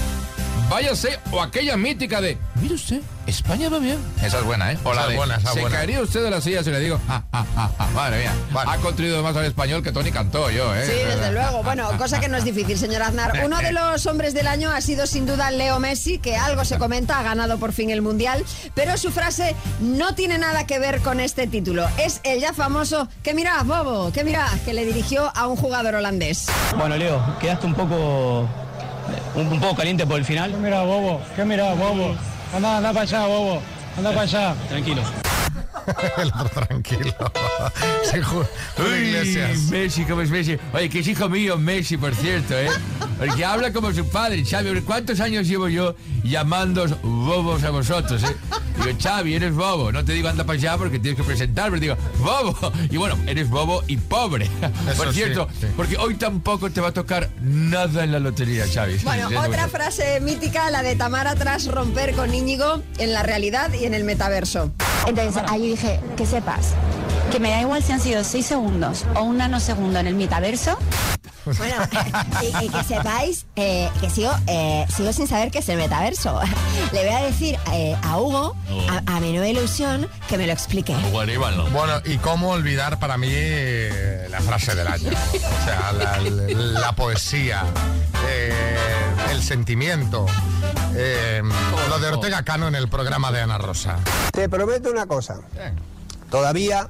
Váyase. 0.70 1.20
O 1.32 1.42
aquella 1.42 1.76
mítica 1.76 2.22
de 2.22 2.38
mire 2.62 2.76
usted, 2.76 3.02
España 3.28 3.70
va 3.70 3.80
bien. 3.80 3.98
Esa 4.24 4.40
es 4.40 4.44
buena, 4.46 4.72
¿eh? 4.72 4.78
O 4.84 4.94
la 4.94 5.02
Esa 5.02 5.04
es 5.04 5.10
de, 5.10 5.16
buena, 5.18 5.36
esa 5.36 5.48
es 5.50 5.54
se 5.56 5.62
buena. 5.62 5.76
caería 5.76 6.02
usted 6.02 6.24
de 6.24 6.30
la 6.30 6.40
silla 6.42 6.64
si 6.64 6.72
le 6.72 6.80
digo, 6.80 7.00
ah, 7.10 7.24
ah, 7.34 7.46
ah, 7.58 7.70
ah, 7.78 7.88
madre 7.94 8.20
mía. 8.20 8.34
Ha 8.56 8.78
contribuido 8.78 9.22
más 9.22 9.36
al 9.36 9.46
español 9.46 9.84
que 9.84 9.92
Tony 9.92 10.12
cantó 10.12 10.50
yo, 10.50 10.74
¿eh? 10.74 10.86
Sí, 10.86 10.94
desde 11.06 11.32
luego. 11.34 11.62
Bueno, 11.64 11.90
cosa 11.98 12.20
que 12.22 12.30
no 12.30 12.38
es 12.38 12.46
difícil, 12.46 12.78
señor 12.78 13.02
Aznar. 13.04 13.42
Uno 13.44 13.58
de 13.60 13.74
los 13.74 14.06
hombres 14.06 14.34
del 14.34 14.48
año 14.48 14.72
ha 14.72 14.80
sido 14.82 15.08
sin 15.08 15.26
duda 15.26 15.52
Leo 15.52 15.80
Messi, 15.80 16.20
que 16.20 16.38
algo 16.38 16.64
se 16.64 16.78
comenta, 16.78 17.20
ha 17.20 17.24
ganado 17.24 17.58
por 17.58 17.74
fin 17.74 17.90
el 17.90 18.02
Mundial, 18.02 18.44
pero 18.74 18.98
su 18.98 19.12
frase 19.12 19.56
no 19.82 20.16
tiene 20.16 20.38
nada 20.38 20.66
que 20.68 20.80
ver 20.80 21.02
con 21.02 21.20
este 21.20 21.48
título. 21.48 21.86
Es 21.98 22.22
el 22.24 22.40
ya 22.40 22.54
famoso 22.54 23.10
que 23.24 23.34
mirás, 23.34 23.66
bobo, 23.66 24.12
que 24.14 24.24
mirás, 24.24 24.60
que 24.62 24.74
le 24.74 24.86
dirigió 24.86 25.32
a 25.36 25.48
un 25.48 25.58
jugador 25.58 25.96
holandés. 25.96 26.48
Bueno, 26.78 26.96
Leo, 26.96 27.22
quedaste 27.40 27.66
un 27.66 27.74
poco 27.76 28.48
un, 29.36 29.48
un 29.48 29.60
poco 29.60 29.76
caliente 29.76 30.06
por 30.06 30.18
el 30.18 30.26
final. 30.26 30.52
¿Qué 30.52 30.58
mira, 30.58 30.82
bobo? 30.84 31.22
¿Qué 31.36 31.46
mira, 31.46 31.74
bobo? 31.74 32.16
Anda, 32.56 32.78
anda 32.78 32.90
para 32.90 33.02
allá, 33.02 33.28
bobo. 33.28 33.62
Anda 33.98 34.10
para 34.10 34.22
allá. 34.22 34.56
Tranquilo. 34.70 35.02
El 36.18 36.28
otro 36.28 36.66
tranquilo. 36.68 37.14
Uy. 38.78 39.58
Messi, 39.70 40.04
¿cómo 40.06 40.22
es 40.22 40.30
Messi? 40.30 40.58
Oye, 40.74 40.90
que 40.90 41.00
es 41.00 41.08
hijo 41.08 41.30
mío 41.30 41.58
Messi, 41.58 41.98
por 41.98 42.14
cierto, 42.16 42.58
¿eh? 42.58 42.70
Porque 43.18 43.46
habla 43.46 43.72
como 43.72 43.92
su 43.94 44.08
padre, 44.10 44.44
Xavi. 44.46 44.82
¿Cuántos 44.82 45.20
años 45.20 45.48
llevo 45.48 45.70
yo 45.70 45.96
llamándoos 46.24 47.02
bobos 47.02 47.64
a 47.64 47.70
vosotros, 47.70 48.24
eh? 48.24 48.36
Digo, 48.86 48.98
Xavi, 49.02 49.36
eres 49.36 49.54
bobo. 49.54 49.91
No 49.91 50.04
te 50.04 50.13
digo 50.13 50.28
anda 50.30 50.44
para 50.44 50.58
allá 50.58 50.78
porque 50.78 51.00
tienes 51.00 51.20
que 51.20 51.24
presentar, 51.26 51.70
pero 51.70 51.80
digo, 51.80 51.98
bobo. 52.20 52.72
Y 52.89 52.98
bueno, 52.98 53.17
eres 53.28 53.50
bobo 53.50 53.84
y 53.88 53.98
pobre. 53.98 54.50
por 54.98 55.13
cierto, 55.13 55.48
sí. 55.60 55.67
porque 55.76 55.98
hoy 55.98 56.15
tampoco 56.15 56.70
te 56.72 56.82
va 56.82 56.89
a 56.89 56.94
tocar 56.94 57.30
nada 57.41 58.04
en 58.04 58.12
la 58.12 58.20
lotería, 58.20 58.65
Xavi. 58.72 58.98
Bueno, 59.04 59.30
Sí, 59.30 59.36
otra 59.36 59.48
bueno. 59.48 59.67
frase 59.70 60.20
mítica, 60.22 60.70
la 60.72 60.84
de 60.84 60.96
Tamara 60.96 61.36
tras 61.36 61.67
romper 61.67 62.13
con 62.13 62.34
Íñigo 62.34 62.82
en 62.98 63.13
la 63.13 63.24
realidad 63.24 63.72
y 63.74 63.86
en 63.86 63.94
el 63.94 64.04
metaverso. 64.04 64.72
Entonces 65.08 65.41
ahí 65.48 65.70
dije, 65.70 66.00
que 66.17 66.26
sepas, 66.26 66.74
que 67.32 67.39
me 67.39 67.50
da 67.50 67.62
igual 67.62 67.82
si 67.84 67.91
han 67.94 68.02
sido 68.02 68.24
seis 68.24 68.46
segundos 68.46 69.06
o 69.15 69.24
un 69.24 69.38
nanosegundo 69.38 70.00
en 70.00 70.08
el 70.08 70.15
metaverso. 70.15 70.78
Bueno, 71.46 71.76
y, 72.41 72.65
y 72.65 72.70
que 72.70 72.84
sepáis 72.84 73.46
eh, 73.56 73.89
que 74.00 74.10
sigo, 74.12 74.32
eh, 74.48 74.86
sigo 74.96 75.12
sin 75.12 75.28
saber 75.28 75.50
qué 75.50 75.60
es 75.60 75.70
el 75.70 75.78
metaverso. 75.78 76.39
Le 76.91 77.00
voy 77.06 77.15
a 77.15 77.22
decir 77.24 77.58
eh, 77.74 77.96
a 78.04 78.17
Hugo, 78.20 78.56
a, 78.89 79.15
a 79.15 79.20
menuda 79.20 79.48
ilusión, 79.48 80.08
que 80.28 80.38
me 80.38 80.46
lo 80.46 80.54
explique. 80.54 80.96
Bueno, 81.12 82.02
y 82.06 82.17
cómo 82.17 82.50
olvidar 82.52 83.00
para 83.00 83.17
mí 83.17 83.30
eh, 83.32 84.28
la 84.30 84.39
frase 84.41 84.76
del 84.76 84.88
año. 84.88 85.10
O 85.10 85.65
sea, 85.65 85.91
la, 85.94 86.20
la 86.20 86.91
poesía, 86.96 87.63
eh, 88.28 88.76
el 89.32 89.41
sentimiento. 89.41 90.28
eh, 90.96 91.41
lo 91.89 91.98
de 92.00 92.08
Ortega 92.10 92.44
Cano 92.44 92.67
en 92.67 92.76
el 92.76 92.88
programa 92.88 93.32
de 93.32 93.41
Ana 93.41 93.58
Rosa. 93.58 93.98
Te 94.32 94.48
prometo 94.48 94.91
una 94.91 95.08
cosa. 95.08 95.38
Todavía 96.30 96.88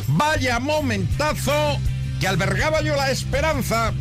Vaya 0.07 0.61
momentazo 0.61 1.78
que 2.20 2.28
albergaba 2.28 2.80
yo 2.80 2.96
la 2.96 3.10
esperanza 3.10 3.92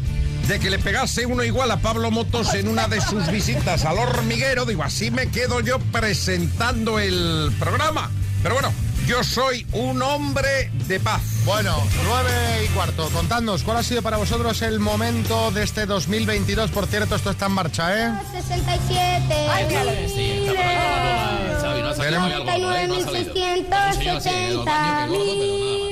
de 0.48 0.60
que 0.60 0.70
le 0.70 0.80
pegase 0.80 1.26
uno 1.26 1.44
igual 1.44 1.72
a 1.72 1.78
Pablo 1.78 2.12
Motos 2.12 2.54
en 2.54 2.68
una 2.68 2.88
de 2.88 3.00
sus 3.02 3.28
visitas 3.32 3.86
al 3.86 3.98
hormiguero. 3.98 4.66
Digo, 4.66 4.84
así 4.84 5.10
me 5.10 5.30
quedo 5.30 5.62
yo 5.62 5.80
presentando 5.80 7.00
el 7.00 7.52
programa. 7.60 8.12
Pero 8.42 8.56
bueno, 8.56 8.74
yo 9.08 9.24
soy 9.24 9.66
un 9.72 10.02
hombre 10.02 10.70
de 10.88 11.00
paz. 11.00 11.22
Bueno, 11.46 11.76
nueve 12.06 12.66
y 12.66 12.68
cuarto. 12.70 13.10
Contadnos, 13.10 13.64
¿cuál 13.64 13.78
ha 13.78 13.84
sido 13.84 14.02
para 14.02 14.18
vosotros 14.18 14.62
el 14.62 14.80
momento 14.80 15.52
de 15.52 15.64
este 15.64 15.86
2022? 15.86 16.72
Por 16.72 16.88
cierto, 16.88 17.16
esto 17.16 17.32
está 17.32 17.46
en 17.48 17.52
marcha, 17.54 18.08
¿eh? 18.08 18.12
67. 18.32 19.48
¡Ay, 19.50 19.66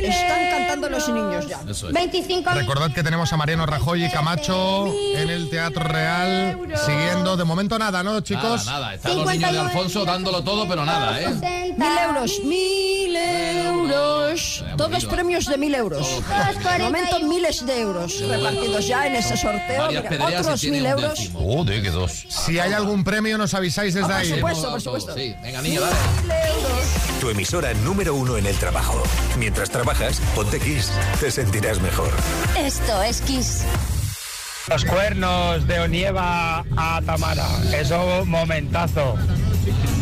están 0.08 0.50
cantando 0.50 0.90
los 0.90 1.08
niños 1.10 1.48
ya. 1.48 1.60
Eso 1.70 1.88
es. 1.88 1.94
25 1.94 2.50
Recordad 2.52 2.92
que 2.94 3.04
tenemos 3.04 3.32
a 3.34 3.38
Mariano 3.38 3.66
Rajoy 3.66 4.06
y 4.06 4.10
Camacho 4.12 4.88
en 5.16 5.30
el 5.30 5.50
Teatro 5.50 5.84
Real 5.84 6.58
siguiendo. 6.86 7.38
De 7.38 7.44
momento 7.44 7.78
nada, 7.80 8.04
¿no, 8.04 8.20
chicos? 8.22 8.66
Nada, 8.66 8.80
nada. 8.80 8.96
Están 8.96 9.18
los 9.18 9.26
niños 9.28 9.52
de 9.52 9.60
Alfonso 9.60 10.06
dándolo 10.06 10.44
todo, 10.44 10.68
pero 10.68 10.86
nada, 10.86 11.22
¿eh? 11.22 11.30
Mil 11.78 11.98
euros, 11.98 12.32
mil 12.44 13.16
euros. 13.16 14.64
Todos 14.78 15.06
premios 15.06 15.46
de 15.46 15.58
mil 15.58 15.74
euros. 15.76 16.08
De 16.78 16.80
momento 16.84 17.20
miles 17.22 17.66
de 17.66 17.82
euros 17.82 18.20
repartidos 18.28 18.88
ya 18.88 19.08
en 19.08 19.16
ese 19.16 19.38
sorteo. 19.38 19.88
Mira, 19.90 20.40
otros 20.40 20.64
mil 20.66 20.86
euros. 20.86 21.30
Joder, 21.34 21.82
que 21.82 21.90
dos. 21.92 22.26
Si 22.30 22.60
hay 22.60 22.74
algún 22.74 23.04
premio, 23.04 23.38
nos 23.38 23.54
avisáis 23.54 23.94
desde 23.94 24.06
Ah, 24.12 24.18
por 24.18 24.26
ahí. 24.26 24.30
supuesto, 24.30 24.68
Hemos 24.68 24.72
por 24.72 24.82
supuesto. 24.82 25.14
Sí, 25.16 25.36
venga, 25.42 25.62
niño, 25.62 25.82
dale. 25.82 27.11
Tu 27.22 27.30
emisora 27.30 27.72
número 27.86 28.16
uno 28.16 28.36
en 28.36 28.48
el 28.48 28.56
trabajo. 28.56 29.04
Mientras 29.38 29.70
trabajas, 29.70 30.20
ponte 30.34 30.60
Kiss. 30.60 30.92
Te 31.20 31.30
sentirás 31.30 31.80
mejor. 31.80 32.10
Esto 32.58 33.04
es 33.04 33.22
Kiss. 33.22 33.62
Los 34.68 34.84
cuernos 34.86 35.68
de 35.68 35.82
Onieva 35.82 36.66
a 36.76 37.00
Tamara. 37.06 37.46
Eso, 37.76 38.26
momentazo. 38.26 39.20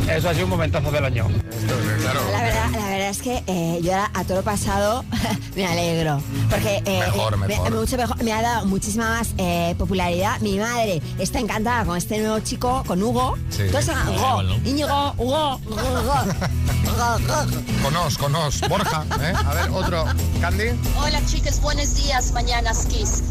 Eso 0.10 0.30
ha 0.30 0.34
sido 0.34 0.46
un 0.46 0.52
momentazo 0.52 0.92
del 0.92 1.04
año. 1.04 1.28
La 1.68 2.42
verdad, 2.42 2.70
la 2.72 2.89
verdad 3.10 3.12
es 3.12 3.22
que 3.22 3.44
eh, 3.48 3.80
yo 3.82 3.92
ahora 3.94 4.12
a 4.14 4.24
todo 4.24 4.38
lo 4.38 4.44
pasado 4.44 5.04
me 5.56 5.66
alegro. 5.66 6.22
Porque 6.50 6.82
eh, 6.86 7.00
Mejor, 7.00 7.38
me- 7.38 7.70
mucho 7.72 7.98
mejor- 7.98 8.24
me 8.24 8.32
ha 8.34 8.42
dado 8.42 8.66
muchísima 8.68 9.10
más 9.18 9.30
eh, 9.38 9.74
popularidad. 9.78 10.40
Mi 10.42 10.58
madre 10.60 11.02
está 11.18 11.40
encantada 11.40 11.86
con 11.86 11.98
este 11.98 12.20
nuevo 12.20 12.40
chico, 12.42 12.84
con 12.86 13.02
Hugo. 13.02 13.36
Sí. 13.50 13.64
Entonces, 13.64 13.96
Hugo, 14.08 14.14
Hugo, 14.16 14.44
¿no? 14.44 14.56
Íñigo, 14.70 15.14
Hugo, 15.18 15.60
Hugo, 15.66 15.82
Hugo. 16.02 16.16
Conos, 17.84 18.18
conos. 18.18 18.62
Borja, 18.70 19.06
¿eh? 19.22 19.34
A 19.46 19.54
ver, 19.54 19.70
otro. 19.72 20.06
Candy. 20.42 20.66
Hola 21.02 21.22
chicas, 21.26 21.62
buenos 21.62 21.96
días, 21.96 22.32
mañanas 22.34 22.86
Kiss. 22.86 23.24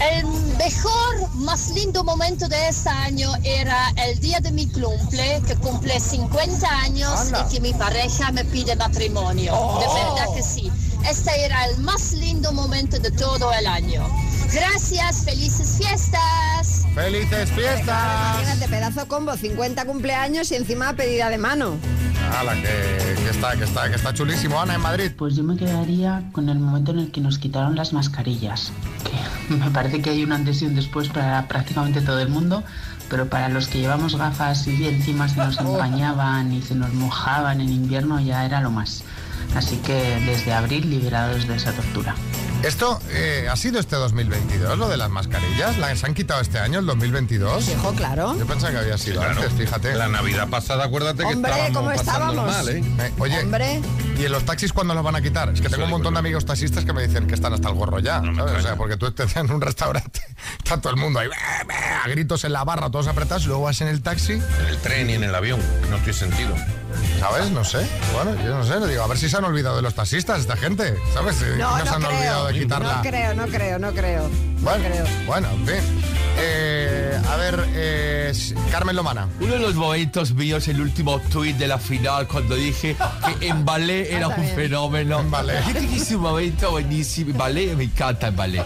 El 0.00 0.26
mejor, 0.58 1.34
más 1.34 1.70
lindo 1.70 2.02
momento 2.04 2.48
de 2.48 2.68
este 2.68 2.88
año 2.88 3.30
era 3.44 3.92
el 3.96 4.18
día 4.20 4.40
de 4.40 4.50
mi 4.50 4.66
cumple, 4.66 5.40
que 5.46 5.54
cumple 5.56 6.00
50 6.00 6.68
años 6.68 7.12
Anda. 7.20 7.46
y 7.48 7.54
que 7.54 7.60
mi 7.60 7.72
pareja 7.72 8.32
me 8.32 8.44
pide 8.44 8.74
matrimonio. 8.76 9.52
De 9.80 9.86
verdad 9.86 10.34
que 10.34 10.42
sí. 10.42 10.70
Este 11.08 11.44
era 11.44 11.66
el 11.66 11.78
más 11.78 12.12
lindo 12.12 12.52
momento 12.52 12.98
de 12.98 13.10
todo 13.10 13.52
el 13.52 13.66
año. 13.66 14.02
Gracias, 14.52 15.24
felices 15.24 15.76
fiestas. 15.78 16.86
¡Felices 16.94 17.50
fiestas! 17.50 18.38
Fíjate, 18.40 18.68
pedazo 18.68 19.06
combo, 19.08 19.36
50 19.36 19.84
cumpleaños 19.84 20.50
y 20.52 20.56
encima 20.56 20.94
pedida 20.94 21.28
de 21.28 21.38
mano. 21.38 21.76
Hala, 22.32 22.54
que, 22.54 23.22
que 23.22 23.30
está, 23.30 23.56
que 23.56 23.64
está, 23.64 23.88
que 23.88 23.96
está 23.96 24.14
chulísimo. 24.14 24.60
Ana, 24.60 24.74
en 24.74 24.80
Madrid. 24.80 25.12
Pues 25.16 25.36
yo 25.36 25.44
me 25.44 25.56
quedaría 25.56 26.22
con 26.32 26.48
el 26.48 26.58
momento 26.58 26.92
en 26.92 27.00
el 27.00 27.10
que 27.10 27.20
nos 27.20 27.38
quitaron 27.38 27.76
las 27.76 27.92
mascarillas. 27.92 28.72
Que 29.48 29.54
me 29.56 29.70
parece 29.70 30.00
que 30.00 30.10
hay 30.10 30.24
un 30.24 30.32
antes 30.32 30.62
y 30.62 30.66
un 30.66 30.74
después 30.74 31.08
para 31.08 31.46
prácticamente 31.48 32.00
todo 32.00 32.20
el 32.20 32.28
mundo, 32.28 32.64
pero 33.10 33.28
para 33.28 33.48
los 33.48 33.68
que 33.68 33.80
llevamos 33.80 34.16
gafas 34.16 34.66
y 34.66 34.86
encima 34.88 35.28
se 35.28 35.36
nos 35.36 35.58
empañaban 35.60 36.52
y 36.52 36.62
se 36.62 36.74
nos 36.74 36.92
mojaban 36.94 37.60
en 37.60 37.68
invierno 37.68 38.20
ya 38.20 38.46
era 38.46 38.60
lo 38.60 38.70
más. 38.70 39.04
Así 39.54 39.76
que 39.78 39.94
desde 40.26 40.52
abril 40.52 40.90
liberados 40.90 41.46
de 41.46 41.56
esa 41.56 41.72
tortura. 41.72 42.14
Esto 42.62 42.98
eh, 43.10 43.46
ha 43.50 43.56
sido 43.56 43.78
este 43.78 43.94
2022, 43.96 44.78
lo 44.78 44.88
de 44.88 44.96
las 44.96 45.10
mascarillas. 45.10 45.76
¿Las 45.76 46.02
han 46.02 46.14
quitado 46.14 46.40
este 46.40 46.58
año, 46.58 46.78
el 46.78 46.86
2022? 46.86 47.66
Dijo, 47.66 47.92
claro. 47.92 48.34
Yo 48.38 48.46
pensaba 48.46 48.72
que 48.72 48.78
había 48.78 48.96
sido 48.96 49.20
Claro. 49.20 49.42
antes, 49.42 49.52
fíjate. 49.52 49.94
La 49.94 50.08
Navidad 50.08 50.48
pasada, 50.48 50.84
acuérdate 50.86 51.24
que 51.24 51.34
Hombre, 51.34 51.50
estábamos 51.52 51.76
¿cómo 51.78 51.92
estábamos? 51.92 52.46
mal, 52.46 52.68
¿eh? 52.70 52.82
Eh, 53.00 53.12
oye, 53.18 53.38
Hombre. 53.42 53.80
¿y 54.18 54.24
en 54.24 54.32
los 54.32 54.44
taxis 54.46 54.72
cuándo 54.72 54.94
los 54.94 55.04
van 55.04 55.14
a 55.16 55.20
quitar? 55.20 55.50
Es 55.50 55.60
que 55.60 55.68
tengo 55.68 55.84
un 55.84 55.90
montón 55.90 56.14
de 56.14 56.20
amigos 56.20 56.46
taxistas 56.46 56.86
que 56.86 56.94
me 56.94 57.06
dicen 57.06 57.26
que 57.26 57.34
están 57.34 57.52
hasta 57.52 57.68
el 57.68 57.74
gorro 57.74 57.98
ya. 57.98 58.22
¿sabes? 58.34 58.54
O 58.54 58.60
sea, 58.62 58.76
porque 58.76 58.96
tú 58.96 59.06
estás 59.08 59.36
en 59.36 59.50
un 59.52 59.60
restaurante, 59.60 60.22
está 60.64 60.80
todo 60.80 60.94
el 60.94 60.98
mundo 60.98 61.20
ahí, 61.20 61.28
a 62.02 62.08
gritos 62.08 62.44
en 62.44 62.54
la 62.54 62.64
barra, 62.64 62.88
todos 62.90 63.08
apretados, 63.08 63.44
y 63.44 63.48
luego 63.48 63.64
vas 63.64 63.78
en 63.82 63.88
el 63.88 64.00
taxi. 64.00 64.32
En 64.32 64.66
el 64.68 64.78
tren 64.78 65.10
y 65.10 65.12
en 65.12 65.24
el 65.24 65.34
avión, 65.34 65.60
no 65.90 65.98
tiene 65.98 66.14
sentido. 66.14 66.54
¿Sabes? 67.18 67.50
No 67.50 67.64
sé. 67.64 67.86
Bueno, 68.12 68.34
yo 68.44 68.56
no 68.56 68.64
sé. 68.64 68.78
Le 68.80 68.88
digo, 68.88 69.02
a 69.02 69.06
ver 69.06 69.18
si 69.18 69.28
se 69.28 69.36
han 69.36 69.44
olvidado 69.44 69.76
de 69.76 69.82
los 69.82 69.94
taxistas, 69.94 70.40
esta 70.40 70.56
gente. 70.56 70.96
¿Sabes? 71.14 71.36
Si 71.36 71.44
No, 71.58 71.76
se 71.78 71.84
no 71.84 71.90
han 71.94 72.02
creo. 72.02 72.08
olvidado 72.16 72.46
de 72.48 72.52
quitarla. 72.54 72.96
No 72.96 73.02
creo, 73.02 73.34
no 73.34 73.46
creo, 73.46 73.78
no 73.78 73.92
creo. 73.92 74.30
Bueno, 74.60 74.84
bueno, 75.26 75.48
en 75.50 75.66
fin. 75.66 76.04
Eh, 76.38 77.03
a 77.30 77.36
ver, 77.36 77.64
eh, 77.74 78.32
Carmen 78.70 78.94
Lomana. 78.96 79.28
Uno 79.40 79.54
de 79.54 79.58
los 79.58 79.74
momentos 79.74 80.32
míos, 80.34 80.68
el 80.68 80.80
último 80.80 81.18
tuit 81.32 81.56
de 81.56 81.66
la 81.68 81.78
final, 81.78 82.26
cuando 82.28 82.54
dije 82.54 82.96
que 83.38 83.48
en 83.48 83.64
ballet 83.64 84.10
era 84.12 84.28
un 84.28 84.44
fenómeno. 84.54 85.20
En 85.20 85.30
ballet. 85.30 85.60
Yo 85.66 85.72
que 85.80 85.96
es 85.96 86.10
un 86.12 86.20
momento 86.22 86.70
buenísimo. 86.70 87.30
En 87.30 87.38
ballet, 87.38 87.74
me 87.76 87.84
encanta 87.84 88.28
el 88.28 88.34
ballet. 88.36 88.64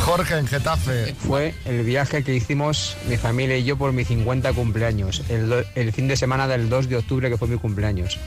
Jorge, 0.00 0.38
en 0.38 0.46
Getafe. 0.46 1.14
Fue 1.26 1.54
el 1.64 1.82
viaje 1.84 2.22
que 2.22 2.34
hicimos 2.34 2.96
mi 3.08 3.16
familia 3.16 3.56
y 3.56 3.64
yo 3.64 3.76
por 3.76 3.92
mi 3.92 4.04
50 4.04 4.52
cumpleaños, 4.52 5.22
el, 5.28 5.48
do- 5.48 5.64
el 5.74 5.92
fin 5.92 6.06
de 6.08 6.16
semana 6.16 6.46
del 6.46 6.68
2 6.68 6.88
de 6.88 6.96
octubre 6.96 7.28
que 7.30 7.36
fue 7.38 7.48
mi 7.48 7.56
cumpleaños. 7.58 8.18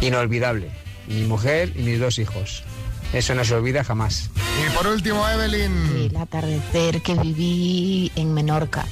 Inolvidable. 0.00 0.70
Mi 1.08 1.22
mujer 1.24 1.72
y 1.74 1.80
mis 1.82 1.98
dos 1.98 2.18
hijos. 2.18 2.62
Eso 3.12 3.34
no 3.34 3.44
se 3.44 3.54
olvida 3.54 3.84
jamás. 3.84 4.30
Y 4.36 4.76
por 4.76 4.86
último, 4.86 5.26
Evelyn. 5.28 5.72
El 5.96 6.16
atardecer 6.16 7.00
que 7.02 7.14
viví 7.14 8.12
en 8.16 8.34
Menorca. 8.34 8.84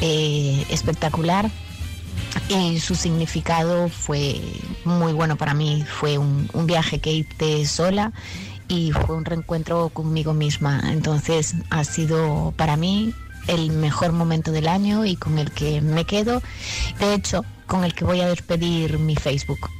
Eh, 0.00 0.64
espectacular. 0.68 1.50
Y 2.48 2.78
su 2.80 2.94
significado 2.94 3.88
fue 3.88 4.40
muy 4.84 5.12
bueno 5.12 5.36
para 5.36 5.54
mí. 5.54 5.84
Fue 5.88 6.18
un, 6.18 6.48
un 6.52 6.66
viaje 6.66 6.98
que 6.98 7.12
hice 7.12 7.66
sola 7.66 8.12
y 8.68 8.92
fue 8.92 9.16
un 9.16 9.24
reencuentro 9.24 9.88
conmigo 9.88 10.34
misma. 10.34 10.82
Entonces 10.92 11.54
ha 11.70 11.84
sido 11.84 12.52
para 12.56 12.76
mí 12.76 13.14
el 13.46 13.70
mejor 13.70 14.12
momento 14.12 14.52
del 14.52 14.68
año 14.68 15.04
y 15.04 15.16
con 15.16 15.38
el 15.38 15.50
que 15.50 15.80
me 15.80 16.04
quedo. 16.04 16.42
De 17.00 17.14
hecho, 17.14 17.44
con 17.66 17.84
el 17.84 17.94
que 17.94 18.04
voy 18.04 18.20
a 18.20 18.28
despedir 18.28 18.98
mi 18.98 19.16
Facebook. 19.16 19.70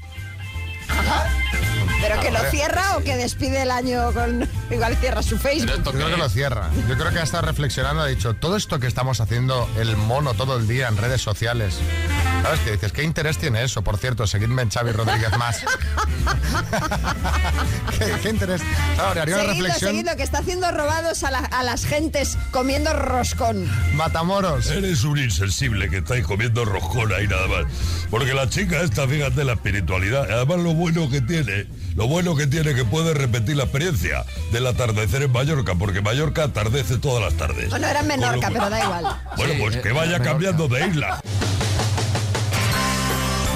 ¿Pero 2.01 2.21
que 2.21 2.31
lo 2.31 2.41
cierra 2.51 2.97
o 2.97 3.03
que 3.03 3.17
despide 3.17 3.63
el 3.63 3.71
año 3.71 4.13
con... 4.13 4.49
Igual 4.71 4.97
cierra 4.97 5.23
su 5.23 5.39
Facebook? 5.39 5.83
Yo 5.85 5.93
creo 5.93 6.11
que 6.11 6.17
lo 6.17 6.29
cierra. 6.29 6.71
Yo 6.89 6.97
creo 6.97 7.11
que 7.13 7.19
ha 7.19 7.23
estado 7.23 7.47
reflexionando, 7.47 8.03
ha 8.03 8.07
dicho, 8.07 8.35
todo 8.35 8.57
esto 8.57 8.79
que 8.79 8.87
estamos 8.87 9.21
haciendo 9.21 9.69
el 9.77 9.97
mono 9.97 10.35
todo 10.35 10.57
el 10.57 10.69
día 10.69 10.89
en 10.89 10.97
redes 10.97 11.23
sociales. 11.23 11.79
¿Sabes 12.49 12.61
qué 12.65 12.73
dices? 12.73 12.93
¿Qué 12.93 13.03
interés 13.03 13.37
tiene 13.37 13.63
eso? 13.63 13.83
Por 13.83 13.99
cierto, 13.99 14.27
seguidme 14.27 14.63
en 14.63 14.71
Xavi 14.71 14.93
Rodríguez 14.93 15.37
más. 15.37 15.59
¿Qué, 17.99 18.07
qué 18.23 18.29
interés? 18.31 18.63
Claro, 18.95 19.21
haría 19.21 19.35
una 19.35 19.45
Seguidlo, 19.45 19.65
reflexión. 19.67 19.91
seguidlo, 19.91 20.17
que 20.17 20.23
está 20.23 20.39
haciendo 20.39 20.71
robados 20.71 21.25
a, 21.25 21.31
la- 21.31 21.39
a 21.41 21.63
las 21.63 21.85
gentes 21.85 22.39
comiendo 22.51 22.93
roscón. 22.95 23.71
Matamoros. 23.95 24.71
Eres 24.71 25.05
un 25.05 25.19
insensible 25.19 25.91
que 25.91 25.99
estáis 25.99 26.25
comiendo 26.25 26.65
roscón 26.65 27.13
ahí 27.13 27.29
nada 27.29 27.47
más. 27.49 27.67
Porque 28.11 28.33
la 28.33 28.49
chica 28.49 28.81
esta, 28.81 29.07
fíjate 29.07 29.45
la 29.45 29.53
espiritualidad. 29.55 30.27
Además 30.31 30.59
lo 30.61 30.73
bueno 30.75 31.11
que 31.11 31.21
tiene, 31.21 31.67
lo 31.97 32.07
bueno 32.07 32.35
que 32.35 32.47
tiene 32.47 32.75
que 32.75 32.85
puede 32.87 33.13
repetir 33.15 33.57
la 33.57 33.65
experiencia 33.65 34.25
del 34.53 34.67
atardecer 34.67 35.23
en 35.23 35.33
Mallorca, 35.33 35.75
porque 35.75 36.01
Mallorca 36.01 36.45
atardece 36.45 36.97
todas 36.99 37.23
las 37.23 37.35
tardes. 37.35 37.69
Bueno, 37.69 37.89
era 37.89 38.01
en 38.01 38.07
Menorca, 38.07 38.49
pero 38.51 38.71
da 38.71 38.83
igual. 38.83 39.05
Bueno, 39.37 39.53
pues 39.61 39.77
que 39.77 39.93
vaya 39.93 40.19
cambiando 40.21 40.67
de 40.69 40.87
isla. 40.87 41.21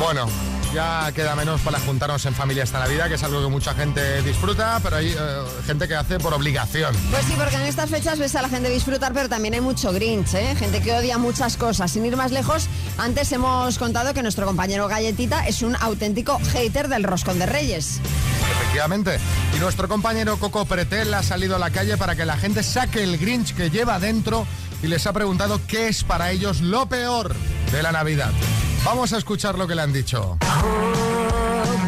Bueno, 0.02 0.26
ya 0.74 1.12
queda 1.14 1.36
menos 1.36 1.60
para 1.60 1.78
juntarnos 1.78 2.26
en 2.26 2.34
familia 2.34 2.64
esta 2.64 2.80
Navidad, 2.80 3.06
que 3.06 3.14
es 3.14 3.22
algo 3.22 3.40
que 3.40 3.46
mucha 3.46 3.72
gente 3.72 4.20
disfruta, 4.22 4.80
pero 4.82 4.96
hay 4.96 5.14
eh, 5.16 5.16
gente 5.64 5.86
que 5.86 5.94
hace 5.94 6.18
por 6.18 6.34
obligación. 6.34 6.92
Pues 7.12 7.24
sí, 7.24 7.34
porque 7.38 7.54
en 7.54 7.62
estas 7.62 7.88
fechas 7.88 8.18
ves 8.18 8.34
a 8.34 8.42
la 8.42 8.48
gente 8.48 8.68
disfrutar, 8.68 9.12
pero 9.12 9.28
también 9.28 9.54
hay 9.54 9.60
mucho 9.60 9.92
grinch, 9.92 10.34
¿eh? 10.34 10.56
Gente 10.56 10.82
que 10.82 10.92
odia 10.92 11.18
muchas 11.18 11.56
cosas. 11.56 11.92
Sin 11.92 12.04
ir 12.04 12.16
más 12.16 12.32
lejos, 12.32 12.66
antes 12.98 13.30
hemos 13.30 13.78
contado 13.78 14.12
que 14.12 14.22
nuestro 14.22 14.44
compañero 14.44 14.88
Galletita 14.88 15.46
es 15.46 15.62
un 15.62 15.76
auténtico 15.76 16.40
hater 16.52 16.88
del 16.88 17.04
roscón 17.04 17.38
de 17.38 17.46
Reyes. 17.46 18.00
Efectivamente. 18.50 19.20
Y 19.56 19.60
nuestro 19.60 19.88
compañero 19.88 20.36
Coco 20.36 20.64
Pretel 20.64 21.14
ha 21.14 21.22
salido 21.22 21.54
a 21.54 21.58
la 21.60 21.70
calle 21.70 21.96
para 21.96 22.16
que 22.16 22.24
la 22.24 22.36
gente 22.36 22.64
saque 22.64 23.04
el 23.04 23.18
Grinch 23.18 23.54
que 23.54 23.70
lleva 23.70 24.00
dentro 24.00 24.48
y 24.82 24.88
les 24.88 25.06
ha 25.06 25.12
preguntado 25.12 25.60
qué 25.68 25.86
es 25.86 26.02
para 26.02 26.32
ellos 26.32 26.60
lo 26.60 26.86
peor 26.86 27.36
de 27.70 27.82
la 27.84 27.92
Navidad. 27.92 28.32
Vamos 28.84 29.12
a 29.12 29.18
escuchar 29.18 29.56
lo 29.56 29.66
que 29.66 29.76
le 29.76 29.82
han 29.82 29.92
dicho. 29.92 30.38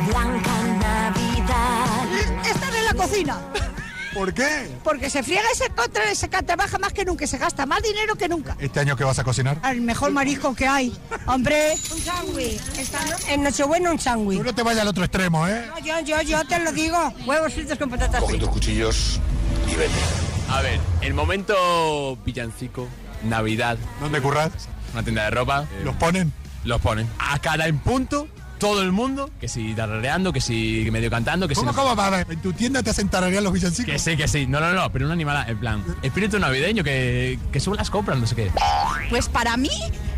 Blanca 0.07 0.63
Navidad. 0.81 2.07
Esta 2.47 2.71
no 2.71 2.83
la 2.83 2.95
cocina. 2.95 3.41
¿Por 4.15 4.33
qué? 4.33 4.71
Porque 4.85 5.11
se 5.11 5.25
friega 5.25 5.43
y 5.53 5.57
se 5.57 5.71
contra, 5.71 6.15
se 6.15 6.29
trabaja 6.29 6.79
más 6.79 6.93
que 6.93 7.05
nunca, 7.05 7.27
se 7.27 7.37
gasta 7.37 7.67
más 7.67 7.83
dinero 7.83 8.15
que 8.15 8.29
nunca. 8.29 8.57
¿Este 8.61 8.79
año 8.79 8.97
qué 8.97 9.03
vas 9.03 9.19
a 9.19 9.25
cocinar? 9.25 9.61
El 9.69 9.81
mejor 9.81 10.13
marisco 10.13 10.55
que 10.55 10.69
hay. 10.69 10.97
Hombre. 11.27 11.75
Un 11.93 12.01
sándwich. 12.01 12.61
En 13.29 13.43
Nochebuena 13.43 13.91
un 13.91 13.99
sándwich. 13.99 14.39
Tú 14.39 14.45
no 14.45 14.55
te 14.55 14.63
vayas 14.63 14.83
al 14.83 14.89
otro 14.89 15.03
extremo, 15.03 15.49
¿eh? 15.49 15.67
No, 15.67 15.81
yo, 15.81 15.99
yo, 16.01 16.23
yo 16.23 16.47
te 16.47 16.61
lo 16.61 16.71
digo. 16.71 17.13
Huevos 17.27 17.53
fritos 17.53 17.77
con 17.77 17.91
patatas 17.91 18.21
Coge 18.21 18.39
tus 18.39 18.51
cuchillos 18.51 19.19
y 19.67 19.75
vete. 19.75 19.93
A 20.49 20.61
ver, 20.63 20.79
el 21.01 21.13
momento 21.13 22.17
villancico, 22.25 22.87
Navidad. 23.25 23.79
¿Dónde 24.01 24.23
curras? 24.23 24.53
Una 24.93 25.03
tienda 25.03 25.25
de 25.25 25.31
ropa. 25.31 25.67
¿Los 25.83 25.97
ponen? 25.97 26.33
Los 26.65 26.81
ponen. 26.81 27.09
A 27.19 27.39
cada 27.39 27.67
en 27.67 27.79
punto, 27.79 28.29
todo 28.59 28.83
el 28.83 28.93
mundo, 28.93 29.31
que 29.41 29.49
si 29.49 29.75
tarrareando, 29.75 30.33
que 30.33 30.41
si 30.41 30.89
medio 30.91 31.11
cantando, 31.11 31.47
que 31.49 31.55
si... 31.55 31.61
¿Cómo, 31.61 31.73
no- 31.73 31.95
cómo? 31.95 32.17
¿En 32.17 32.41
tu 32.41 32.53
tienda 32.53 32.83
te 32.83 32.91
hacen 32.91 33.09
tararear 33.09 33.43
los 33.43 33.53
villancicos? 33.53 33.93
Que 33.93 33.99
sí, 33.99 34.17
que 34.17 34.27
sí. 34.29 34.47
No, 34.47 34.61
no, 34.61 34.73
no, 34.73 34.91
pero 34.91 35.05
una 35.05 35.15
animada, 35.15 35.47
en 35.49 35.59
plan, 35.59 35.85
espíritu 36.03 36.39
navideño, 36.39 36.83
que, 36.83 37.39
que 37.53 37.61
suben 37.61 37.77
las 37.79 37.91
compras, 37.91 38.19
no 38.19 38.27
sé 38.27 38.35
qué. 38.35 38.51
Pues 39.11 39.29
para 39.29 39.57
mí, 39.57 39.71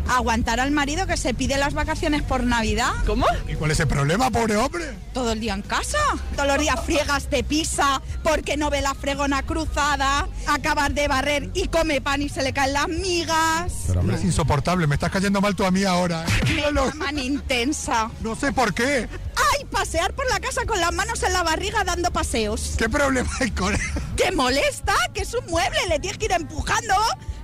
aguantar 0.09 0.59
al 0.59 0.71
marido 0.71 1.07
que 1.07 1.17
se 1.17 1.33
pide 1.33 1.57
las 1.57 1.73
vacaciones 1.73 2.21
por 2.23 2.43
Navidad. 2.43 2.91
¿Cómo? 3.05 3.25
¿Y 3.47 3.55
cuál 3.55 3.71
es 3.71 3.79
el 3.79 3.87
problema, 3.87 4.29
pobre 4.31 4.55
hombre? 4.57 4.93
Todo 5.13 5.31
el 5.31 5.39
día 5.39 5.53
en 5.53 5.61
casa. 5.61 5.97
Todos 6.35 6.47
los 6.47 6.59
días 6.59 6.79
friegas 6.85 7.29
de 7.29 7.43
pisa 7.43 8.01
porque 8.23 8.57
no 8.57 8.69
ve 8.69 8.81
la 8.81 8.93
fregona 8.93 9.43
cruzada. 9.43 10.27
Acabar 10.47 10.93
de 10.93 11.07
barrer 11.07 11.49
y 11.53 11.67
come 11.67 12.01
pan 12.01 12.21
y 12.21 12.29
se 12.29 12.43
le 12.43 12.53
caen 12.53 12.73
las 12.73 12.87
migas. 12.87 13.73
Pero 13.87 13.99
hombre, 14.01 14.15
es 14.15 14.23
insoportable, 14.23 14.87
me 14.87 14.95
estás 14.95 15.11
cayendo 15.11 15.41
mal 15.41 15.55
tú 15.55 15.65
a 15.65 15.71
mí 15.71 15.83
ahora. 15.83 16.25
¿eh? 16.25 16.53
Me 16.55 16.71
llaman 16.71 17.19
intensa. 17.19 18.09
No 18.21 18.35
sé 18.35 18.51
por 18.51 18.73
qué. 18.73 19.07
¡Ay! 19.35 19.65
Pasear 19.71 20.13
por 20.13 20.27
la 20.29 20.39
casa 20.39 20.65
con 20.65 20.79
las 20.79 20.93
manos 20.93 21.21
en 21.23 21.33
la 21.33 21.43
barriga 21.43 21.83
dando 21.83 22.11
paseos. 22.11 22.75
¿Qué 22.77 22.89
problema 22.89 23.29
hay 23.39 23.51
con 23.51 23.73
él? 23.73 23.81
¡Que 24.15 24.31
molesta! 24.31 24.93
¡Que 25.13 25.21
es 25.21 25.33
un 25.33 25.45
mueble! 25.47 25.77
Le 25.89 25.99
tienes 25.99 26.17
que 26.17 26.25
ir 26.25 26.31
empujando. 26.31 26.93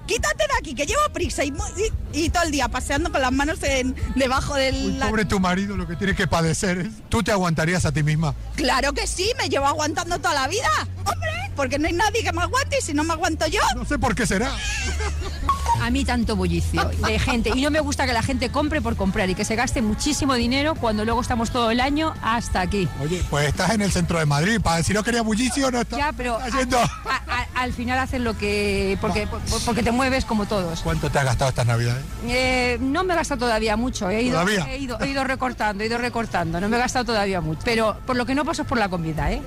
Quítate 0.05 0.43
de 0.47 0.53
aquí, 0.59 0.75
que 0.75 0.85
llevo 0.85 1.01
prisa 1.13 1.43
y, 1.45 1.53
y- 2.13 2.25
y 2.25 2.29
todo 2.29 2.43
el 2.43 2.51
día 2.51 2.67
paseando 2.67 3.11
con 3.11 3.21
las 3.21 3.31
manos 3.31 3.63
en, 3.63 3.95
debajo 4.15 4.53
del... 4.55 4.99
la- 4.99 5.07
Pobre 5.07 5.25
tu 5.25 5.39
marido, 5.39 5.77
lo 5.77 5.87
que 5.87 5.95
tiene 5.95 6.13
que 6.15 6.27
padecer. 6.27 6.79
¿eh? 6.79 6.91
¿Tú 7.09 7.23
te 7.23 7.31
aguantarías 7.31 7.85
a 7.85 7.91
ti 7.91 8.03
misma? 8.03 8.35
Claro 8.55 8.91
que 8.93 9.07
sí, 9.07 9.31
me 9.41 9.47
llevo 9.49 9.65
aguantando 9.65 10.17
toda 10.19 10.33
la 10.33 10.47
vida. 10.47 10.69
Hombre, 11.05 11.29
porque 11.55 11.79
no 11.79 11.87
hay 11.87 11.93
nadie 11.93 12.21
que 12.23 12.33
me 12.33 12.41
aguante 12.41 12.79
y 12.79 12.81
si 12.81 12.93
no 12.93 13.03
me 13.03 13.13
aguanto 13.13 13.47
yo. 13.47 13.61
No 13.75 13.85
sé 13.85 13.97
por 13.97 14.13
qué 14.13 14.27
será. 14.27 14.51
A 15.81 15.89
mí 15.89 16.05
tanto 16.05 16.35
bullicio 16.35 16.85
de 17.05 17.19
gente. 17.19 17.51
Y 17.55 17.61
no 17.61 17.69
me 17.71 17.79
gusta 17.79 18.05
que 18.05 18.13
la 18.13 18.23
gente 18.23 18.49
compre 18.49 18.81
por 18.81 18.95
comprar 18.95 19.29
y 19.29 19.35
que 19.35 19.43
se 19.45 19.55
gaste 19.55 19.81
muchísimo 19.81 20.33
dinero 20.35 20.75
cuando 20.75 21.03
luego 21.05 21.21
estamos 21.21 21.51
todo 21.51 21.71
el 21.71 21.81
año 21.81 22.13
hasta 22.21 22.61
aquí. 22.61 22.87
Oye, 23.01 23.21
pues 23.29 23.47
estás 23.49 23.71
en 23.71 23.81
el 23.81 23.91
centro 23.91 24.19
de 24.19 24.25
Madrid. 24.25 24.59
Para 24.61 24.81
si 24.83 24.93
no 24.93 25.03
quería 25.03 25.21
bullicio, 25.21 25.71
no 25.71 25.81
estás 25.81 25.99
Ya, 25.99 26.11
pero 26.15 26.37
haciendo... 26.37 26.79
a- 26.79 26.89
a- 27.27 27.47
al 27.63 27.73
final 27.73 27.99
hacen 27.99 28.23
lo 28.23 28.37
que... 28.37 28.97
Porque, 29.01 29.27
por- 29.27 29.41
porque 29.65 29.83
te 29.83 29.91
mueves 29.91 30.25
como 30.25 30.45
todos. 30.45 30.81
¿Cuánto 30.81 31.09
te 31.09 31.19
has 31.19 31.25
gastado 31.25 31.49
estas 31.49 31.65
navidades? 31.65 32.03
Eh, 32.27 32.77
no 32.81 33.03
me 33.03 33.13
he 33.13 33.17
gastado 33.17 33.39
todavía 33.39 33.75
mucho. 33.77 34.09
He 34.09 34.23
ido, 34.23 34.39
¿Todavía? 34.39 34.65
He, 34.69 34.77
ido, 34.79 34.99
he 35.01 35.09
ido 35.09 35.23
recortando, 35.23 35.83
he 35.83 35.87
ido 35.87 35.97
recortando. 35.97 36.59
No 36.61 36.69
me 36.69 36.77
he 36.77 36.79
gastado 36.79 37.05
todavía 37.05 37.41
mucho. 37.41 37.61
Pero 37.65 37.97
por 38.05 38.15
lo 38.15 38.25
que 38.25 38.35
no 38.35 38.45
paso 38.45 38.61
es 38.63 38.67
por 38.67 38.77
la 38.77 38.89
comida, 38.89 39.31
¿eh? 39.31 39.41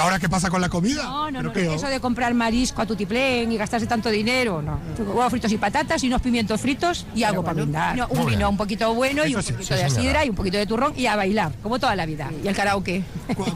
¿Ahora 0.00 0.18
qué 0.18 0.28
pasa 0.28 0.50
con 0.50 0.60
la 0.60 0.68
comida? 0.68 1.02
No, 1.04 1.30
no, 1.30 1.52
¿Pero 1.52 1.70
no. 1.70 1.76
Eso 1.76 1.88
de 1.88 2.00
comprar 2.00 2.32
marisco 2.34 2.82
a 2.82 2.86
tutiplén 2.86 3.50
y 3.52 3.56
gastarse 3.56 3.86
tanto 3.86 4.10
dinero, 4.10 4.62
no. 4.62 4.78
Huevos 4.98 5.30
fritos 5.30 5.50
y 5.52 5.55
patatas 5.58 6.02
y 6.04 6.08
unos 6.08 6.22
pimientos 6.22 6.60
fritos 6.60 7.06
y 7.14 7.22
algo 7.24 7.42
para 7.42 7.54
brindar. 7.54 8.06
Un 8.10 8.26
vino 8.26 8.48
un 8.48 8.56
poquito 8.56 8.92
bueno 8.94 9.26
y 9.26 9.34
un 9.34 9.42
sí, 9.42 9.52
poquito 9.52 9.74
sí, 9.76 9.82
de 9.82 9.88
señora. 9.90 10.02
sidra 10.02 10.24
y 10.24 10.30
un 10.30 10.36
poquito 10.36 10.56
de 10.58 10.66
turrón 10.66 10.92
y 10.96 11.06
a 11.06 11.16
bailar, 11.16 11.52
como 11.62 11.78
toda 11.78 11.94
la 11.96 12.06
vida. 12.06 12.30
Y 12.42 12.48
el 12.48 12.54
karaoke. 12.54 13.02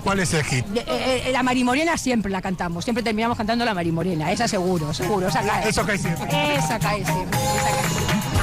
¿Cuál 0.05 0.21
es 0.21 0.33
el 0.35 0.45
hit? 0.45 0.65
De- 0.67 0.81
eh, 0.81 1.23
eh, 1.27 1.31
la 1.33 1.43
marimorena 1.43 1.97
siempre 1.97 2.31
la 2.31 2.41
cantamos, 2.43 2.85
siempre 2.85 3.03
terminamos 3.03 3.37
cantando 3.37 3.65
la 3.65 3.75
marimorena, 3.75 4.31
esa 4.33 4.49
seguro, 4.49 4.93
seguro, 4.95 5.29
esa 5.29 5.43
cae. 5.43 5.69
Eso 5.69 5.85
cae 5.87 5.99
siempre. 5.99 6.27
Esa 6.57 6.79
cae 6.79 7.05
siempre. 7.05 7.39
esa 7.39 7.59
cae 7.59 7.95
siempre. 7.95 8.41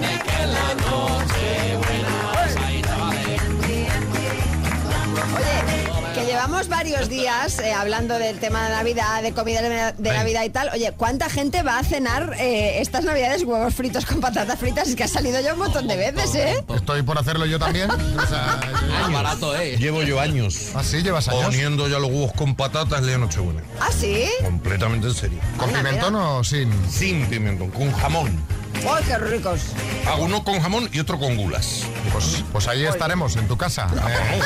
Oye, 0.00 0.24
que 0.24 1.39
llevamos 6.40 6.68
varios 6.68 7.10
días 7.10 7.58
eh, 7.58 7.74
hablando 7.74 8.18
del 8.18 8.38
tema 8.38 8.64
de 8.64 8.70
Navidad, 8.70 9.22
de 9.22 9.32
comida 9.32 9.60
de, 9.60 10.10
Navidad 10.10 10.42
y 10.44 10.48
tal. 10.48 10.70
Oye, 10.72 10.90
¿cuánta 10.96 11.28
gente 11.28 11.62
va 11.62 11.78
a 11.78 11.84
cenar 11.84 12.34
eh, 12.40 12.80
estas 12.80 13.04
Navidades 13.04 13.42
huevos 13.42 13.74
fritos 13.74 14.06
con 14.06 14.22
patatas 14.22 14.58
fritas? 14.58 14.88
Es 14.88 14.96
que 14.96 15.04
ha 15.04 15.08
salido 15.08 15.38
ya 15.40 15.52
un 15.52 15.58
montón 15.58 15.86
de 15.86 15.98
veces, 15.98 16.34
¿eh? 16.34 16.64
Estoy 16.74 17.02
por 17.02 17.18
hacerlo 17.18 17.44
yo 17.44 17.58
también. 17.58 17.90
O 17.90 18.26
sea, 18.26 18.58
Años. 19.04 19.12
barato, 19.12 19.54
¿eh? 19.54 19.76
Llevo 19.76 20.02
yo 20.02 20.18
años. 20.18 20.70
¿Ah, 20.74 20.82
sí? 20.82 21.02
¿Llevas 21.02 21.28
años? 21.28 21.44
Poniendo 21.44 21.88
ya 21.88 21.98
los 21.98 22.08
huevos 22.08 22.32
con 22.32 22.54
patatas 22.54 23.04
de 23.04 23.18
Nochebuena. 23.18 23.60
¿Ah, 23.78 23.90
sí? 23.94 24.24
Completamente 24.42 25.08
en 25.08 25.14
serio. 25.14 25.40
¿Con 25.58 25.70
pimentón 25.70 26.14
o 26.14 26.42
sin? 26.42 26.72
Sin 26.90 27.26
pimentón, 27.26 27.70
con 27.70 27.92
jamón. 27.92 28.59
¡Oh, 28.86 28.98
qué 29.06 29.18
ricos! 29.18 29.60
Hago 30.06 30.24
uno 30.24 30.42
con 30.42 30.60
jamón 30.60 30.88
y 30.92 31.00
otro 31.00 31.18
con 31.18 31.36
gulas. 31.36 31.84
Pues, 32.12 32.42
pues 32.52 32.68
ahí 32.68 32.84
estaremos, 32.84 33.36
en 33.36 33.46
tu 33.46 33.56
casa. 33.56 33.88
Eh, 33.92 34.40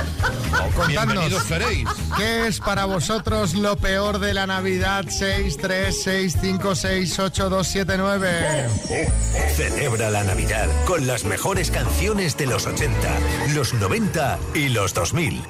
contadnos, 0.74 0.88
Bienvenidos 0.88 1.44
seréis. 1.44 1.88
¿qué 2.16 2.46
es 2.46 2.60
para 2.60 2.84
vosotros 2.84 3.54
lo 3.54 3.76
peor 3.76 4.18
de 4.18 4.34
la 4.34 4.46
Navidad? 4.46 5.04
6, 5.08 5.56
3, 5.56 6.02
6, 6.02 6.36
5, 6.40 6.74
6, 6.74 7.18
8, 7.18 7.48
2, 7.48 7.66
7, 7.66 7.94
9. 7.96 8.68
Celebra 9.56 10.10
la 10.10 10.24
Navidad 10.24 10.68
con 10.84 11.06
las 11.06 11.24
mejores 11.24 11.70
canciones 11.70 12.36
de 12.36 12.46
los 12.46 12.66
80, 12.66 12.94
los 13.54 13.74
90 13.74 14.38
y 14.54 14.68
los 14.68 14.94
2000. 14.94 15.42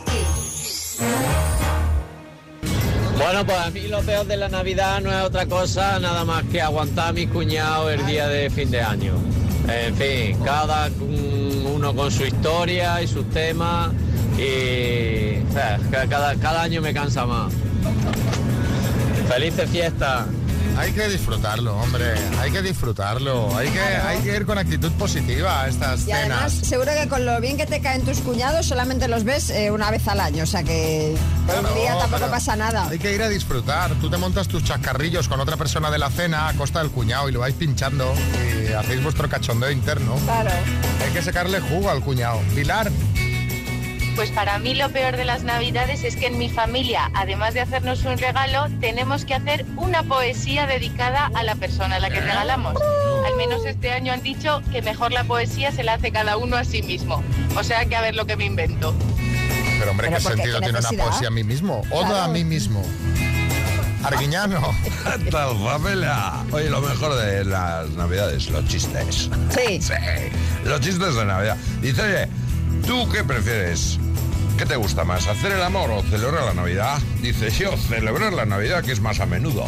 Bueno, 3.17 3.47
pues 3.47 3.59
a 3.59 3.71
mí 3.71 3.83
lo 3.89 4.01
peor 4.01 4.27
de 4.27 4.37
la 4.37 4.49
Navidad 4.49 5.01
no 5.01 5.11
es 5.11 5.25
otra 5.25 5.47
cosa 5.47 5.99
nada 6.01 6.25
más 6.25 6.45
que 6.45 6.61
aguantar 6.61 7.09
a 7.09 7.13
mi 7.13 7.27
cuñado 7.27 7.89
el 7.91 8.05
día 8.07 8.29
de 8.29 8.51
fin 8.51 8.71
de 8.71 8.83
año. 8.83 9.15
En 9.69 9.95
fin, 9.95 10.39
cada 10.45 10.91
uno 11.01 11.95
con 11.95 12.11
su 12.11 12.25
historia 12.25 13.01
y 13.01 13.07
sus 13.07 13.29
temas 13.31 13.93
y 14.37 15.37
cada, 16.09 16.35
cada 16.35 16.63
año 16.63 16.83
me 16.83 16.93
cansa 16.93 17.25
más. 17.25 17.53
Felices 19.29 19.71
fiestas. 19.71 20.27
Hay 20.77 20.91
que 20.93 21.09
disfrutarlo, 21.09 21.77
hombre. 21.79 22.15
Hay 22.41 22.51
que 22.51 22.61
disfrutarlo. 22.61 23.57
Hay 23.57 23.69
que, 23.69 23.81
hay 23.81 24.19
que 24.23 24.37
ir 24.37 24.45
con 24.45 24.59
actitud 24.59 24.91
positiva 24.93 25.63
a 25.63 25.69
estas 25.69 26.07
Y 26.07 26.13
además, 26.13 26.53
cenas. 26.53 26.69
seguro 26.69 26.91
que 27.01 27.09
con 27.09 27.25
lo 27.25 27.41
bien 27.41 27.57
que 27.57 27.65
te 27.67 27.81
caen 27.81 28.03
tus 28.05 28.19
cuñados, 28.19 28.67
solamente 28.67 29.07
los 29.07 29.23
ves 29.25 29.51
eh, 29.51 29.71
una 29.71 29.91
vez 29.91 30.07
al 30.09 30.19
año. 30.21 30.43
O 30.43 30.47
sea 30.47 30.65
que 30.65 31.15
por 31.47 31.57
un 31.59 31.75
día 31.75 31.97
tampoco 31.99 32.29
pasa 32.31 32.57
nada. 32.57 32.89
Hay 32.89 32.99
que 32.99 33.15
ir 33.15 33.23
a 33.23 33.29
disfrutar. 33.29 33.93
Tú 34.01 34.11
te 34.11 34.17
montas 34.17 34.49
tus 34.49 34.65
chascarrillos 34.65 35.29
con 35.29 35.41
otra 35.41 35.57
persona 35.57 35.91
de 35.91 35.99
la 35.99 36.11
cena 36.11 36.49
a 36.49 36.55
costa 36.55 36.81
del 36.81 36.91
cuñado 36.91 37.29
y 37.29 37.33
lo 37.33 37.41
vais 37.41 37.55
pinchando 37.55 38.13
y 38.69 38.73
hacéis 38.73 39.03
vuestro 39.03 39.29
cachondeo 39.29 39.71
interno. 39.71 40.17
Claro. 40.25 40.51
Hay 41.05 41.13
que 41.13 41.23
sacarle 41.23 41.61
jugo 41.61 41.89
al 41.91 42.01
cuñado. 42.01 42.41
Pilar. 42.55 42.91
Pues 44.15 44.31
para 44.31 44.59
mí 44.61 44.75
lo 44.75 44.91
peor 44.91 45.17
de 45.17 45.25
las 45.25 45.43
navidades 45.43 46.05
es 46.05 46.15
que 46.17 46.27
en 46.29 46.39
mi 46.39 46.49
familia, 46.49 47.11
además 47.15 47.53
de 47.55 47.61
hacernos 47.61 48.05
un 48.05 48.17
regalo, 48.17 48.67
tenemos 48.81 49.25
que 49.25 49.35
hacer 49.35 49.67
una 49.77 50.05
poesía 50.05 50.67
dedicada 50.67 51.31
a 51.35 51.43
la 51.43 51.57
persona 51.57 51.97
a 51.97 51.99
la 51.99 52.11
que 52.11 52.21
regalamos. 52.21 52.75
Al 53.27 53.37
menos 53.37 53.67
este 53.67 53.91
año 53.93 54.13
han 54.13 54.23
dicho 54.23 54.63
que 54.71 54.83
mejor 54.83 55.11
la 55.13 55.25
poesía 55.25 55.73
se 55.73 55.83
la 55.83 55.95
hace 55.95 56.13
cada 56.13 56.37
uno 56.37 56.57
a 56.57 56.65
sí 56.65 56.83
mismo. 56.83 57.23
O 57.57 57.65
sea 57.65 57.85
que 57.87 57.97
a 57.97 58.01
ver 58.03 58.15
lo 58.15 58.25
que 58.27 58.37
me 58.37 58.45
invento. 58.45 58.95
Pero 59.81 59.91
hombre, 59.91 60.09
¿qué 60.11 60.21
sentido 60.21 60.61
¿Qué 60.61 60.67
tiene 60.71 60.79
una 60.79 61.05
poesía 61.05 61.29
a 61.29 61.31
mí 61.33 61.43
mismo? 61.43 61.83
Oda 61.91 62.07
Claro. 62.09 62.23
a 62.25 62.29
mí 62.29 62.45
mismo. 62.45 62.85
Arguiñano. 64.05 64.61
Tal 65.31 65.57
familia. 65.59 66.35
Oye, 66.53 66.71
lo 66.71 66.81
mejor 66.83 67.17
de 67.17 67.45
las 67.45 67.91
navidades, 67.91 68.49
los 68.51 68.65
chistes. 68.69 69.29
Sí. 69.51 69.81
Los 70.65 70.81
chistes 70.81 71.15
de 71.15 71.25
Navidad. 71.25 71.57
Dice, 71.81 72.03
oye, 72.03 72.29
¿tú 72.87 73.09
qué 73.11 73.25
prefieres? 73.25 73.99
¿Qué 74.59 74.67
te 74.67 74.77
gusta 74.77 75.05
más, 75.05 75.27
hacer 75.27 75.51
el 75.51 75.63
amor 75.63 75.91
o 75.91 76.03
celebrar 76.03 76.45
la 76.45 76.55
Navidad? 76.55 76.99
Dice, 77.21 77.51
yo, 77.51 77.77
celebrar 77.77 78.33
la 78.33 78.47
Navidad, 78.47 78.85
que 78.85 78.93
es 78.93 79.01
más 79.01 79.19
a 79.19 79.27
menudo. 79.27 79.65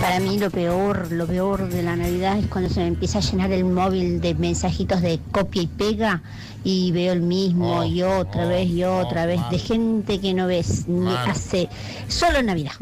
Para 0.00 0.18
mí 0.18 0.38
lo 0.38 0.50
peor, 0.50 1.12
lo 1.12 1.26
peor 1.26 1.68
de 1.68 1.82
la 1.82 1.96
Navidad 1.96 2.38
es 2.38 2.46
cuando 2.46 2.70
se 2.70 2.80
me 2.80 2.86
empieza 2.86 3.18
a 3.18 3.20
llenar 3.20 3.52
el 3.52 3.66
móvil 3.66 4.22
de 4.22 4.34
mensajitos 4.34 5.02
de 5.02 5.20
copia 5.32 5.62
y 5.62 5.66
pega 5.66 6.22
y 6.64 6.92
veo 6.92 7.12
el 7.12 7.20
mismo 7.20 7.84
y 7.84 8.02
otra 8.02 8.46
vez 8.46 8.68
y 8.68 8.84
otra 8.84 9.26
vez 9.26 9.40
de 9.50 9.58
gente 9.58 10.18
que 10.18 10.32
no 10.32 10.46
ves 10.46 10.88
ni 10.88 11.12
Mal. 11.12 11.30
hace 11.30 11.68
solo 12.08 12.38
en 12.38 12.46
Navidad. 12.46 12.72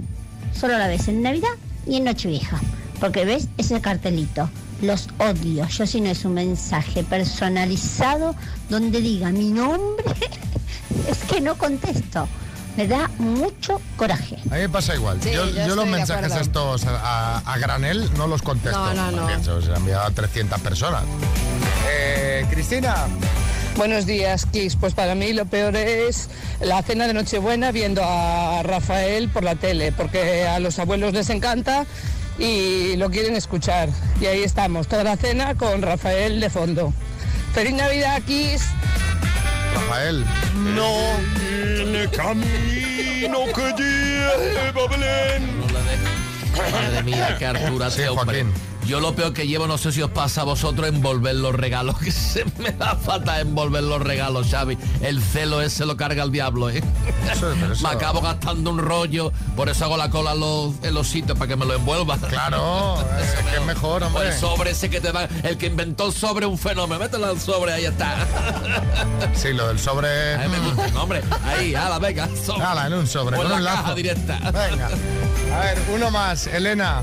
Solo 0.55 0.79
la 0.79 0.87
ves 0.87 1.09
en 1.09 1.23
Navidad 1.23 1.51
y 1.85 1.97
en 1.97 2.05
Nochevieja. 2.05 2.61
Porque 3.01 3.25
ves 3.25 3.49
ese 3.59 3.81
cartelito. 3.81 4.49
Los 4.83 5.09
odio. 5.19 5.67
Yo 5.69 5.87
si 5.87 6.01
no 6.01 6.11
es 6.11 6.25
un 6.25 6.35
mensaje 6.35 7.03
personalizado 7.05 8.35
donde 8.69 9.01
diga 9.01 9.31
mi 9.31 9.49
nombre, 9.51 10.05
es 11.11 11.19
que 11.31 11.41
no 11.41 11.57
contesto. 11.57 12.29
Me 12.77 12.87
da 12.87 13.11
mucho 13.19 13.81
coraje. 13.97 14.37
A 14.51 14.55
mí 14.57 14.61
me 14.61 14.69
pasa 14.69 14.95
igual. 14.95 15.19
Sí, 15.23 15.31
yo 15.33 15.47
yo 15.47 15.53
yo 15.55 15.61
estoy 15.63 15.77
los 15.77 15.87
mensajes 15.87 16.35
estos 16.35 16.85
a, 16.85 17.39
a 17.39 17.59
granel 17.59 18.11
no 18.19 18.27
los 18.27 18.43
contesto. 18.43 18.79
No, 18.79 19.11
no, 19.11 19.11
no. 19.13 19.27
Pienso, 19.27 19.63
se 19.63 19.71
han 19.71 19.77
enviado 19.79 20.03
a 20.05 20.11
300 20.11 20.61
personas. 20.61 21.03
Eh, 21.89 22.43
Eh, 22.43 22.47
Cristina. 22.51 23.07
Buenos 23.79 24.05
días, 24.07 24.47
Kiss. 24.47 24.77
Pues 24.77 24.93
para 24.95 25.15
mí 25.15 25.33
lo 25.33 25.47
peor 25.47 25.75
es 25.77 26.29
la 26.61 26.83
cena 26.83 27.07
de 27.07 27.15
Nochebuena 27.15 27.73
viendo 27.73 28.03
a 28.05 28.63
Rafael 28.63 29.29
por 29.31 29.43
la 29.45 29.55
tele, 29.55 29.93
porque 29.93 30.47
a 30.47 30.59
los 30.61 30.79
abuelos 30.79 31.13
les 31.15 31.29
encanta 31.31 31.85
y 32.39 32.97
lo 32.97 33.11
quieren 33.11 33.35
escuchar. 33.35 33.89
Y 34.21 34.27
ahí 34.27 34.43
estamos, 34.43 34.89
toda 34.89 35.05
la 35.05 35.17
cena 35.17 35.55
con 35.55 35.83
Rafael 35.83 36.41
de 36.41 36.51
fondo. 36.51 36.93
¡Feliz 37.53 37.75
Navidad, 37.75 38.23
Kiss! 38.27 38.63
Rafael. 39.75 40.25
No 40.75 40.93
tiene 41.39 42.09
camino 42.11 43.39
que 43.55 43.73
lleve 43.77 44.59
a 44.69 44.89
Belén. 44.89 45.67
Madre 46.73 47.03
mía, 47.03 47.37
qué 47.39 47.47
Artura 47.47 47.91
Sí, 47.91 48.03
hombre. 48.03 48.43
Joaquín. 48.43 48.76
Yo 48.87 49.01
lo 49.01 49.15
peor 49.17 49.33
que 49.33 49.47
llevo, 49.49 49.67
no 49.67 49.79
sé 49.79 49.91
si 49.91 50.01
os 50.01 50.11
pasa 50.13 50.43
a 50.43 50.45
vosotros, 50.45 50.87
envolver 50.89 51.35
los 51.35 51.55
regalos. 51.55 51.97
Que 52.07 52.13
se 52.13 52.45
me 52.59 52.71
da 52.71 52.95
falta 52.95 53.41
envolver 53.41 53.83
los 53.83 54.01
regalos, 54.01 54.47
Xavi. 54.51 54.79
El 55.03 55.21
celo 55.21 55.61
ese 55.61 55.85
lo 55.87 55.97
carga 55.97 56.23
el 56.23 56.31
diablo, 56.31 56.71
¿eh? 56.71 56.83
Eso, 57.33 57.53
pero 57.61 57.73
eso- 57.73 57.83
Me 57.89 57.95
acabo 57.95 58.21
gastando 58.21 58.71
un 58.71 58.79
rollo, 58.79 59.33
por 59.57 59.69
eso 59.69 59.85
hago 59.87 59.97
la 59.97 60.09
cola 60.11 60.33
en 60.33 60.41
los, 60.41 60.75
en 60.85 60.95
los 60.95 61.09
sitios, 61.09 61.37
para 61.37 61.49
que 61.49 61.57
me 61.57 61.65
lo 61.67 61.75
envuelva. 61.75 62.17
Claro, 62.19 62.99
es 63.21 63.51
que 63.51 63.57
es 63.57 63.65
mejor, 63.65 64.03
O 64.05 64.07
hombre. 64.07 64.29
el 64.29 64.35
sobre 64.35 64.71
ese 64.71 64.89
que 64.89 65.01
te 65.01 65.11
da, 65.11 65.29
el 65.43 65.57
que 65.59 65.67
inventó 65.67 66.07
el 66.07 66.13
sobre, 66.13 66.47
un 66.47 66.57
fenómeno. 66.59 67.01
Mételo 67.01 67.27
al 67.27 67.41
sobre, 67.41 67.73
ahí 67.73 67.87
está. 67.87 68.15
Sí, 69.35 69.53
lo 69.53 69.67
del 69.69 69.81
sobre. 69.81 70.37
Ahí 70.37 70.49
me 70.49 70.59
gusta, 70.61 70.87
no, 70.89 71.03
hombre. 71.03 71.23
Ahí, 71.45 71.75
ala, 71.75 71.99
venga. 71.99 72.29
Sobre. 72.45 72.65
Ala, 72.65 72.87
en 72.87 72.93
un 72.95 73.07
sobre, 73.09 73.37
O 73.37 73.43
en 73.43 73.49
con 73.49 73.57
un 73.59 73.65
la 73.65 73.71
lazo. 73.73 73.83
caja 73.83 73.95
directa. 73.97 74.39
Venga. 74.53 74.89
A 75.55 75.61
ver, 75.61 75.79
uno 75.93 76.11
más, 76.13 76.47
Elena. 76.47 77.03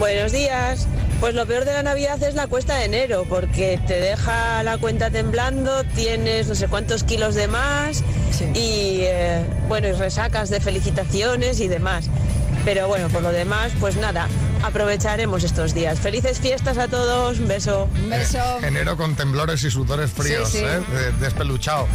Buenos 0.00 0.32
días. 0.32 0.88
Pues 1.20 1.34
lo 1.34 1.44
peor 1.44 1.66
de 1.66 1.74
la 1.74 1.82
Navidad 1.82 2.22
es 2.22 2.34
la 2.34 2.46
cuesta 2.46 2.74
de 2.78 2.86
enero, 2.86 3.26
porque 3.28 3.78
te 3.86 4.00
deja 4.00 4.62
la 4.62 4.78
cuenta 4.78 5.10
temblando, 5.10 5.84
tienes 5.94 6.48
no 6.48 6.54
sé 6.54 6.68
cuántos 6.68 7.04
kilos 7.04 7.34
de 7.34 7.48
más 7.48 8.02
y 8.54 9.00
eh, 9.02 9.44
bueno, 9.68 9.88
y 9.88 9.92
resacas 9.92 10.48
de 10.48 10.58
felicitaciones 10.58 11.60
y 11.60 11.68
demás. 11.68 12.06
Pero 12.64 12.88
bueno, 12.88 13.08
por 13.08 13.22
lo 13.22 13.32
demás, 13.32 13.72
pues 13.80 13.96
nada, 13.96 14.28
aprovecharemos 14.62 15.44
estos 15.44 15.72
días. 15.74 15.98
Felices 15.98 16.38
fiestas 16.40 16.76
a 16.78 16.88
todos, 16.88 17.38
un 17.38 17.48
beso. 17.48 17.88
Un 18.04 18.10
beso. 18.10 18.38
Enero 18.62 18.96
con 18.96 19.14
temblores 19.16 19.64
y 19.64 19.70
sudores 19.70 20.10
fríos, 20.10 20.50
Sí, 20.50 20.58
sí. 20.58 20.64
¿eh? 20.64 20.80
De- 20.92 21.12
Despeluchado. 21.24 21.86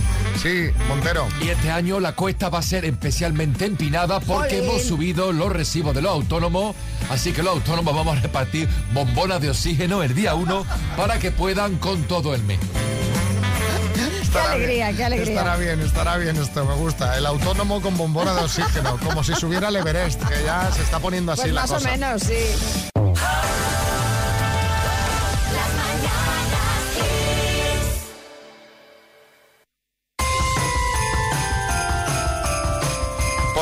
Sí, 0.42 0.70
Montero. 0.88 1.28
Y 1.42 1.50
este 1.50 1.70
año 1.70 2.00
la 2.00 2.14
cuesta 2.16 2.50
va 2.50 2.60
a 2.60 2.64
ser 2.64 2.84
especialmente 2.86 3.66
empinada 3.66 4.20
porque 4.20 4.58
¡Jolín! 4.58 4.70
hemos 4.72 4.82
subido 4.84 5.32
los 5.32 5.52
recibos 5.52 5.94
de 5.94 6.02
los 6.02 6.12
autónomos. 6.12 6.76
Así 7.10 7.32
que 7.32 7.44
los 7.44 7.54
autónomos 7.54 7.96
vamos 7.96 8.18
a 8.18 8.22
repartir 8.22 8.68
bombonas 8.94 9.40
de 9.42 9.52
oxígeno 9.52 10.02
el 10.02 10.16
día 10.16 10.34
1 10.34 10.66
para 10.98 11.20
que 11.20 11.30
puedan 11.32 11.78
con 11.78 12.04
todo 12.04 12.34
el 12.34 12.42
mes. 12.44 12.60
Qué 14.36 14.54
alegría, 14.54 14.94
qué 14.94 15.04
alegría. 15.06 15.34
Estará 15.40 15.56
bien, 15.58 15.82
estará 15.82 16.18
bien 16.18 16.38
esto, 16.38 16.66
me 16.66 16.76
gusta. 16.76 17.18
El 17.18 17.26
autónomo 17.26 17.82
con 17.82 17.98
bombona 17.98 18.34
de 18.34 18.42
oxígeno, 18.42 18.98
como 19.04 19.24
si 19.24 19.34
subiera 19.36 19.70
el 19.70 19.76
Everest, 19.78 20.22
que 20.24 20.44
ya 20.44 20.72
se 20.72 20.82
está 20.84 21.00
poniendo 21.00 21.32
así 21.32 21.44
Pues 21.44 21.54
la 21.54 21.62
más 21.62 21.72
cosa. 21.72 21.88
o 21.88 21.92
menos, 21.92 22.22
sí. 22.24 22.90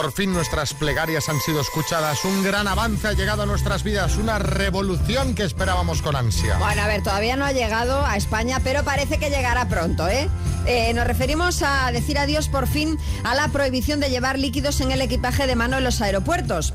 Por 0.04 0.12
fin 0.12 0.34
nuestras 0.34 0.74
plegarias 0.74 1.30
han 1.30 1.40
sido 1.40 1.62
escuchadas. 1.62 2.26
Un 2.26 2.44
gran 2.44 2.68
avance 2.68 3.08
ha 3.08 3.14
llegado 3.14 3.44
a 3.44 3.46
nuestras 3.46 3.84
vidas, 3.84 4.18
una 4.18 4.38
revolución 4.38 5.34
que 5.34 5.44
esperábamos 5.44 6.02
con 6.02 6.18
ansia. 6.18 6.58
Bueno, 6.58 6.82
a 6.82 6.88
ver, 6.88 7.02
todavía 7.02 7.38
no 7.38 7.46
ha 7.46 7.54
llegado 7.54 8.06
a 8.06 8.18
España, 8.18 8.60
pero 8.62 8.84
parece 8.84 9.18
que 9.18 9.30
llegará 9.30 9.70
pronto, 9.70 10.10
¿eh? 10.10 10.28
Eh, 10.66 10.94
nos 10.94 11.08
referimos 11.08 11.62
a 11.62 11.90
decir 11.94 12.20
adiós 12.20 12.50
por 12.50 12.68
fin 12.68 12.98
a 13.24 13.34
la 13.34 13.48
prohibición 13.48 14.02
de 14.02 14.10
llevar 14.10 14.38
líquidos 14.38 14.82
en 14.82 14.92
el 14.92 15.02
equipaje 15.02 15.48
de 15.48 15.56
mano 15.56 15.78
en 15.78 15.86
los 15.86 16.02
aeropuertos. 16.02 16.74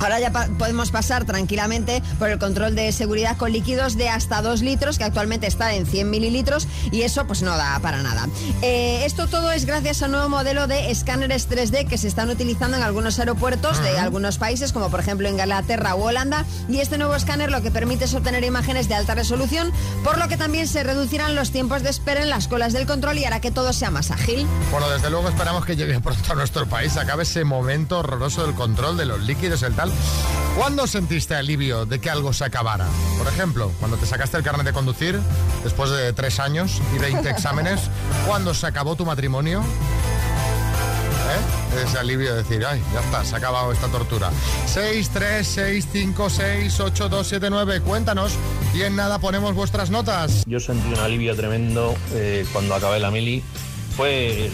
Ahora 0.00 0.18
ya 0.18 0.32
pa- 0.32 0.48
podemos 0.58 0.90
pasar 0.90 1.24
tranquilamente 1.24 2.02
por 2.18 2.28
el 2.30 2.38
control 2.38 2.74
de 2.74 2.90
seguridad 2.92 3.36
con 3.36 3.52
líquidos 3.52 3.96
de 3.96 4.08
hasta 4.08 4.42
2 4.42 4.62
litros, 4.62 4.98
que 4.98 5.04
actualmente 5.04 5.46
está 5.46 5.74
en 5.74 5.86
100 5.86 6.10
mililitros, 6.10 6.66
y 6.90 7.02
eso 7.02 7.26
pues 7.26 7.42
no 7.42 7.56
da 7.56 7.78
para 7.80 8.02
nada. 8.02 8.26
Eh, 8.62 9.02
esto 9.04 9.26
todo 9.28 9.52
es 9.52 9.64
gracias 9.66 10.02
al 10.02 10.10
nuevo 10.12 10.28
modelo 10.28 10.66
de 10.66 10.90
escáneres 10.90 11.48
3D 11.48 11.86
que 11.86 11.98
se 11.98 12.08
están 12.08 12.30
utilizando 12.30 12.76
en 12.76 12.82
algunos 12.82 13.18
aeropuertos 13.18 13.82
de 13.82 13.98
algunos 13.98 14.38
países, 14.38 14.72
como 14.72 14.90
por 14.90 15.00
ejemplo 15.00 15.28
Inglaterra 15.28 15.94
o 15.94 16.04
Holanda, 16.04 16.44
y 16.68 16.78
este 16.80 16.98
nuevo 16.98 17.14
escáner 17.14 17.50
lo 17.50 17.62
que 17.62 17.70
permite 17.70 18.06
es 18.06 18.14
obtener 18.14 18.42
imágenes 18.44 18.88
de 18.88 18.94
alta 18.94 19.14
resolución, 19.14 19.72
por 20.02 20.18
lo 20.18 20.28
que 20.28 20.36
también 20.36 20.66
se 20.66 20.82
reducirán 20.82 21.34
los 21.34 21.50
tiempos 21.50 21.82
de 21.82 21.90
espera 21.90 22.22
en 22.22 22.30
las 22.30 22.48
colas 22.48 22.72
del 22.72 22.86
control 22.86 23.18
y 23.18 23.24
hará 23.24 23.40
que 23.40 23.50
todo 23.50 23.72
sea 23.72 23.90
más 23.90 24.10
ágil. 24.10 24.46
Bueno, 24.70 24.88
desde 24.90 25.10
luego 25.10 25.28
esperamos 25.28 25.64
que 25.66 25.76
llegue 25.76 26.00
pronto 26.00 26.32
a 26.32 26.36
nuestro 26.36 26.66
país, 26.66 26.96
acabe 26.96 27.24
ese 27.24 27.44
momento 27.44 27.98
horroroso 27.98 28.46
del 28.46 28.54
control 28.54 28.96
de 28.96 29.04
los 29.04 29.20
líquidos, 29.20 29.62
el 29.62 29.74
tal. 29.74 29.89
¿Cuándo 30.56 30.86
sentiste 30.86 31.34
alivio 31.34 31.86
de 31.86 32.00
que 32.00 32.10
algo 32.10 32.32
se 32.32 32.44
acabara? 32.44 32.86
Por 33.18 33.26
ejemplo, 33.28 33.72
cuando 33.78 33.96
te 33.96 34.06
sacaste 34.06 34.36
el 34.36 34.42
carnet 34.42 34.66
de 34.66 34.72
conducir, 34.72 35.18
después 35.64 35.90
de 35.90 36.12
tres 36.12 36.40
años 36.40 36.82
y 36.94 36.98
20 36.98 37.28
exámenes, 37.30 37.80
¿cuándo 38.26 38.52
se 38.52 38.66
acabó 38.66 38.96
tu 38.96 39.06
matrimonio? 39.06 39.62
¿Eh? 41.30 41.82
Ese 41.84 41.98
alivio 41.98 42.34
de 42.34 42.42
decir, 42.42 42.64
ay, 42.66 42.82
ya 42.92 43.00
está, 43.00 43.24
se 43.24 43.34
ha 43.34 43.38
acabado 43.38 43.72
esta 43.72 43.86
tortura. 43.88 44.30
6, 44.66 45.10
3, 45.12 45.46
6, 45.46 45.88
5, 45.92 46.30
6, 46.30 46.80
8, 46.80 47.08
2, 47.08 47.26
7, 47.26 47.50
9, 47.50 47.80
cuéntanos. 47.82 48.32
Y 48.74 48.82
en 48.82 48.96
nada 48.96 49.18
ponemos 49.20 49.54
vuestras 49.54 49.90
notas. 49.90 50.42
Yo 50.46 50.58
sentí 50.58 50.88
un 50.92 50.98
alivio 50.98 51.36
tremendo 51.36 51.94
eh, 52.12 52.44
cuando 52.52 52.74
acabé 52.74 52.98
la 52.98 53.10
mili. 53.10 53.42
Fue 53.96 54.46
el 54.46 54.52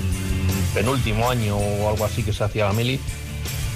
penúltimo 0.74 1.30
año 1.30 1.56
o 1.56 1.88
algo 1.88 2.04
así 2.04 2.22
que 2.22 2.32
se 2.32 2.44
hacía 2.44 2.66
la 2.66 2.72
mili. 2.74 3.00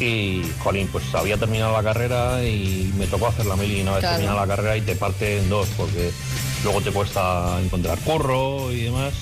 Y, 0.01 0.43
jolín, 0.61 0.89
pues 0.91 1.05
había 1.15 1.37
terminado 1.37 1.73
la 1.75 1.83
carrera 1.83 2.43
y 2.43 2.91
me 2.97 3.07
tocó 3.07 3.27
hacer 3.29 3.45
la 3.47 3.55
mili 3.57 3.83
una 3.83 3.93
vez 3.93 4.01
Claro. 4.01 4.17
terminada 4.17 4.41
la 4.47 4.57
carrera 4.57 4.77
y 4.77 4.81
te 4.81 4.97
parte 4.97 5.39
en 5.39 5.49
dos 5.51 5.69
porque 5.77 6.11
luego 6.65 6.81
te 6.81 6.91
cuesta 6.91 7.59
encontrar 7.63 7.99
curro 7.99 8.73
y 8.73 8.83
demás. 8.85 9.13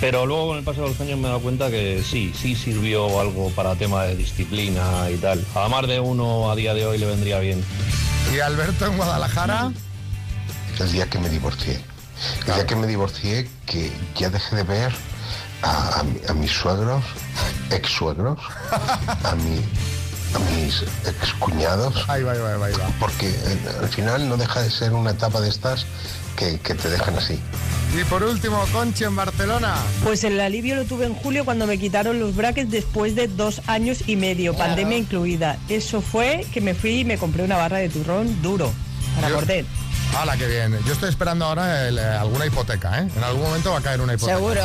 Pero 0.00 0.26
luego 0.26 0.48
con 0.48 0.58
el 0.58 0.62
paso 0.64 0.82
de 0.82 0.88
los 0.90 1.00
años 1.00 1.18
me 1.18 1.24
he 1.24 1.28
dado 1.28 1.40
cuenta 1.40 1.70
que 1.70 2.04
sí, 2.08 2.32
sí 2.40 2.54
sirvió 2.54 3.18
algo 3.18 3.50
para 3.50 3.74
tema 3.76 4.04
de 4.04 4.14
disciplina 4.14 5.10
y 5.10 5.16
tal. 5.16 5.44
A 5.54 5.68
más 5.68 5.88
de 5.88 5.98
uno 6.00 6.50
a 6.50 6.54
día 6.54 6.74
de 6.74 6.86
hoy 6.86 6.98
le 6.98 7.06
vendría 7.06 7.38
bien. 7.40 7.64
Y 8.34 8.38
Alberto 8.40 8.86
en 8.86 8.96
Guadalajara. 8.98 9.72
El 10.78 10.92
día 10.92 11.08
que 11.08 11.18
me 11.18 11.28
divorcié. 11.30 11.80
El 12.46 12.54
día 12.54 12.66
que 12.66 12.76
me 12.76 12.86
divorcié, 12.86 13.48
que 13.64 13.90
ya 14.16 14.28
dejé 14.30 14.54
de 14.56 14.62
ver 14.64 14.92
a, 15.62 16.00
a 16.00 16.02
mi- 16.02 16.20
a 16.28 16.34
mis 16.34 16.50
suegros, 16.52 17.02
ex 17.70 17.88
suegros, 17.90 18.38
a, 19.24 19.34
mi, 19.36 19.60
a 20.36 20.38
mis 20.50 20.82
ex 21.06 21.32
cuñados. 21.38 22.04
Ahí 22.08 22.22
va, 22.22 22.32
ahí 22.32 22.38
va, 22.38 22.66
ahí 22.66 22.72
va. 22.74 22.86
Porque 23.00 23.28
eh, 23.28 23.58
al 23.80 23.88
final 23.88 24.28
no 24.28 24.36
deja 24.36 24.62
de 24.62 24.70
ser 24.70 24.92
una 24.92 25.10
etapa 25.10 25.40
de 25.40 25.48
estas 25.48 25.86
que, 26.36 26.58
que 26.60 26.74
te 26.74 26.88
dejan 26.90 27.16
así. 27.16 27.40
Y 27.98 28.04
por 28.04 28.22
último, 28.22 28.62
Conchi 28.72 29.04
en 29.04 29.16
Barcelona. 29.16 29.74
Pues 30.04 30.22
el 30.24 30.38
alivio 30.40 30.74
lo 30.74 30.84
tuve 30.84 31.06
en 31.06 31.14
julio 31.14 31.44
cuando 31.44 31.66
me 31.66 31.78
quitaron 31.78 32.20
los 32.20 32.34
brackets 32.36 32.70
después 32.70 33.14
de 33.14 33.28
dos 33.28 33.62
años 33.68 34.00
y 34.06 34.16
medio, 34.16 34.54
Claro. 34.54 34.68
pandemia 34.70 34.98
incluida. 34.98 35.56
Eso 35.68 36.00
fue 36.02 36.46
que 36.52 36.60
me 36.60 36.74
fui 36.74 37.00
y 37.00 37.04
me 37.04 37.16
compré 37.16 37.42
una 37.44 37.56
barra 37.56 37.78
de 37.78 37.88
turrón 37.88 38.42
duro 38.42 38.72
para 39.14 39.28
morder. 39.30 39.64
¡Hala, 40.16 40.36
qué 40.36 40.46
bien! 40.46 40.78
Yo 40.86 40.92
estoy 40.92 41.08
esperando 41.10 41.44
ahora 41.46 41.88
el, 41.88 41.98
eh, 41.98 42.02
alguna 42.04 42.46
hipoteca, 42.46 43.00
¿eh? 43.00 43.08
En 43.16 43.24
algún 43.24 43.42
momento 43.42 43.72
va 43.72 43.78
a 43.78 43.82
caer 43.82 44.00
una 44.00 44.14
hipoteca. 44.14 44.36
Seguro. 44.38 44.62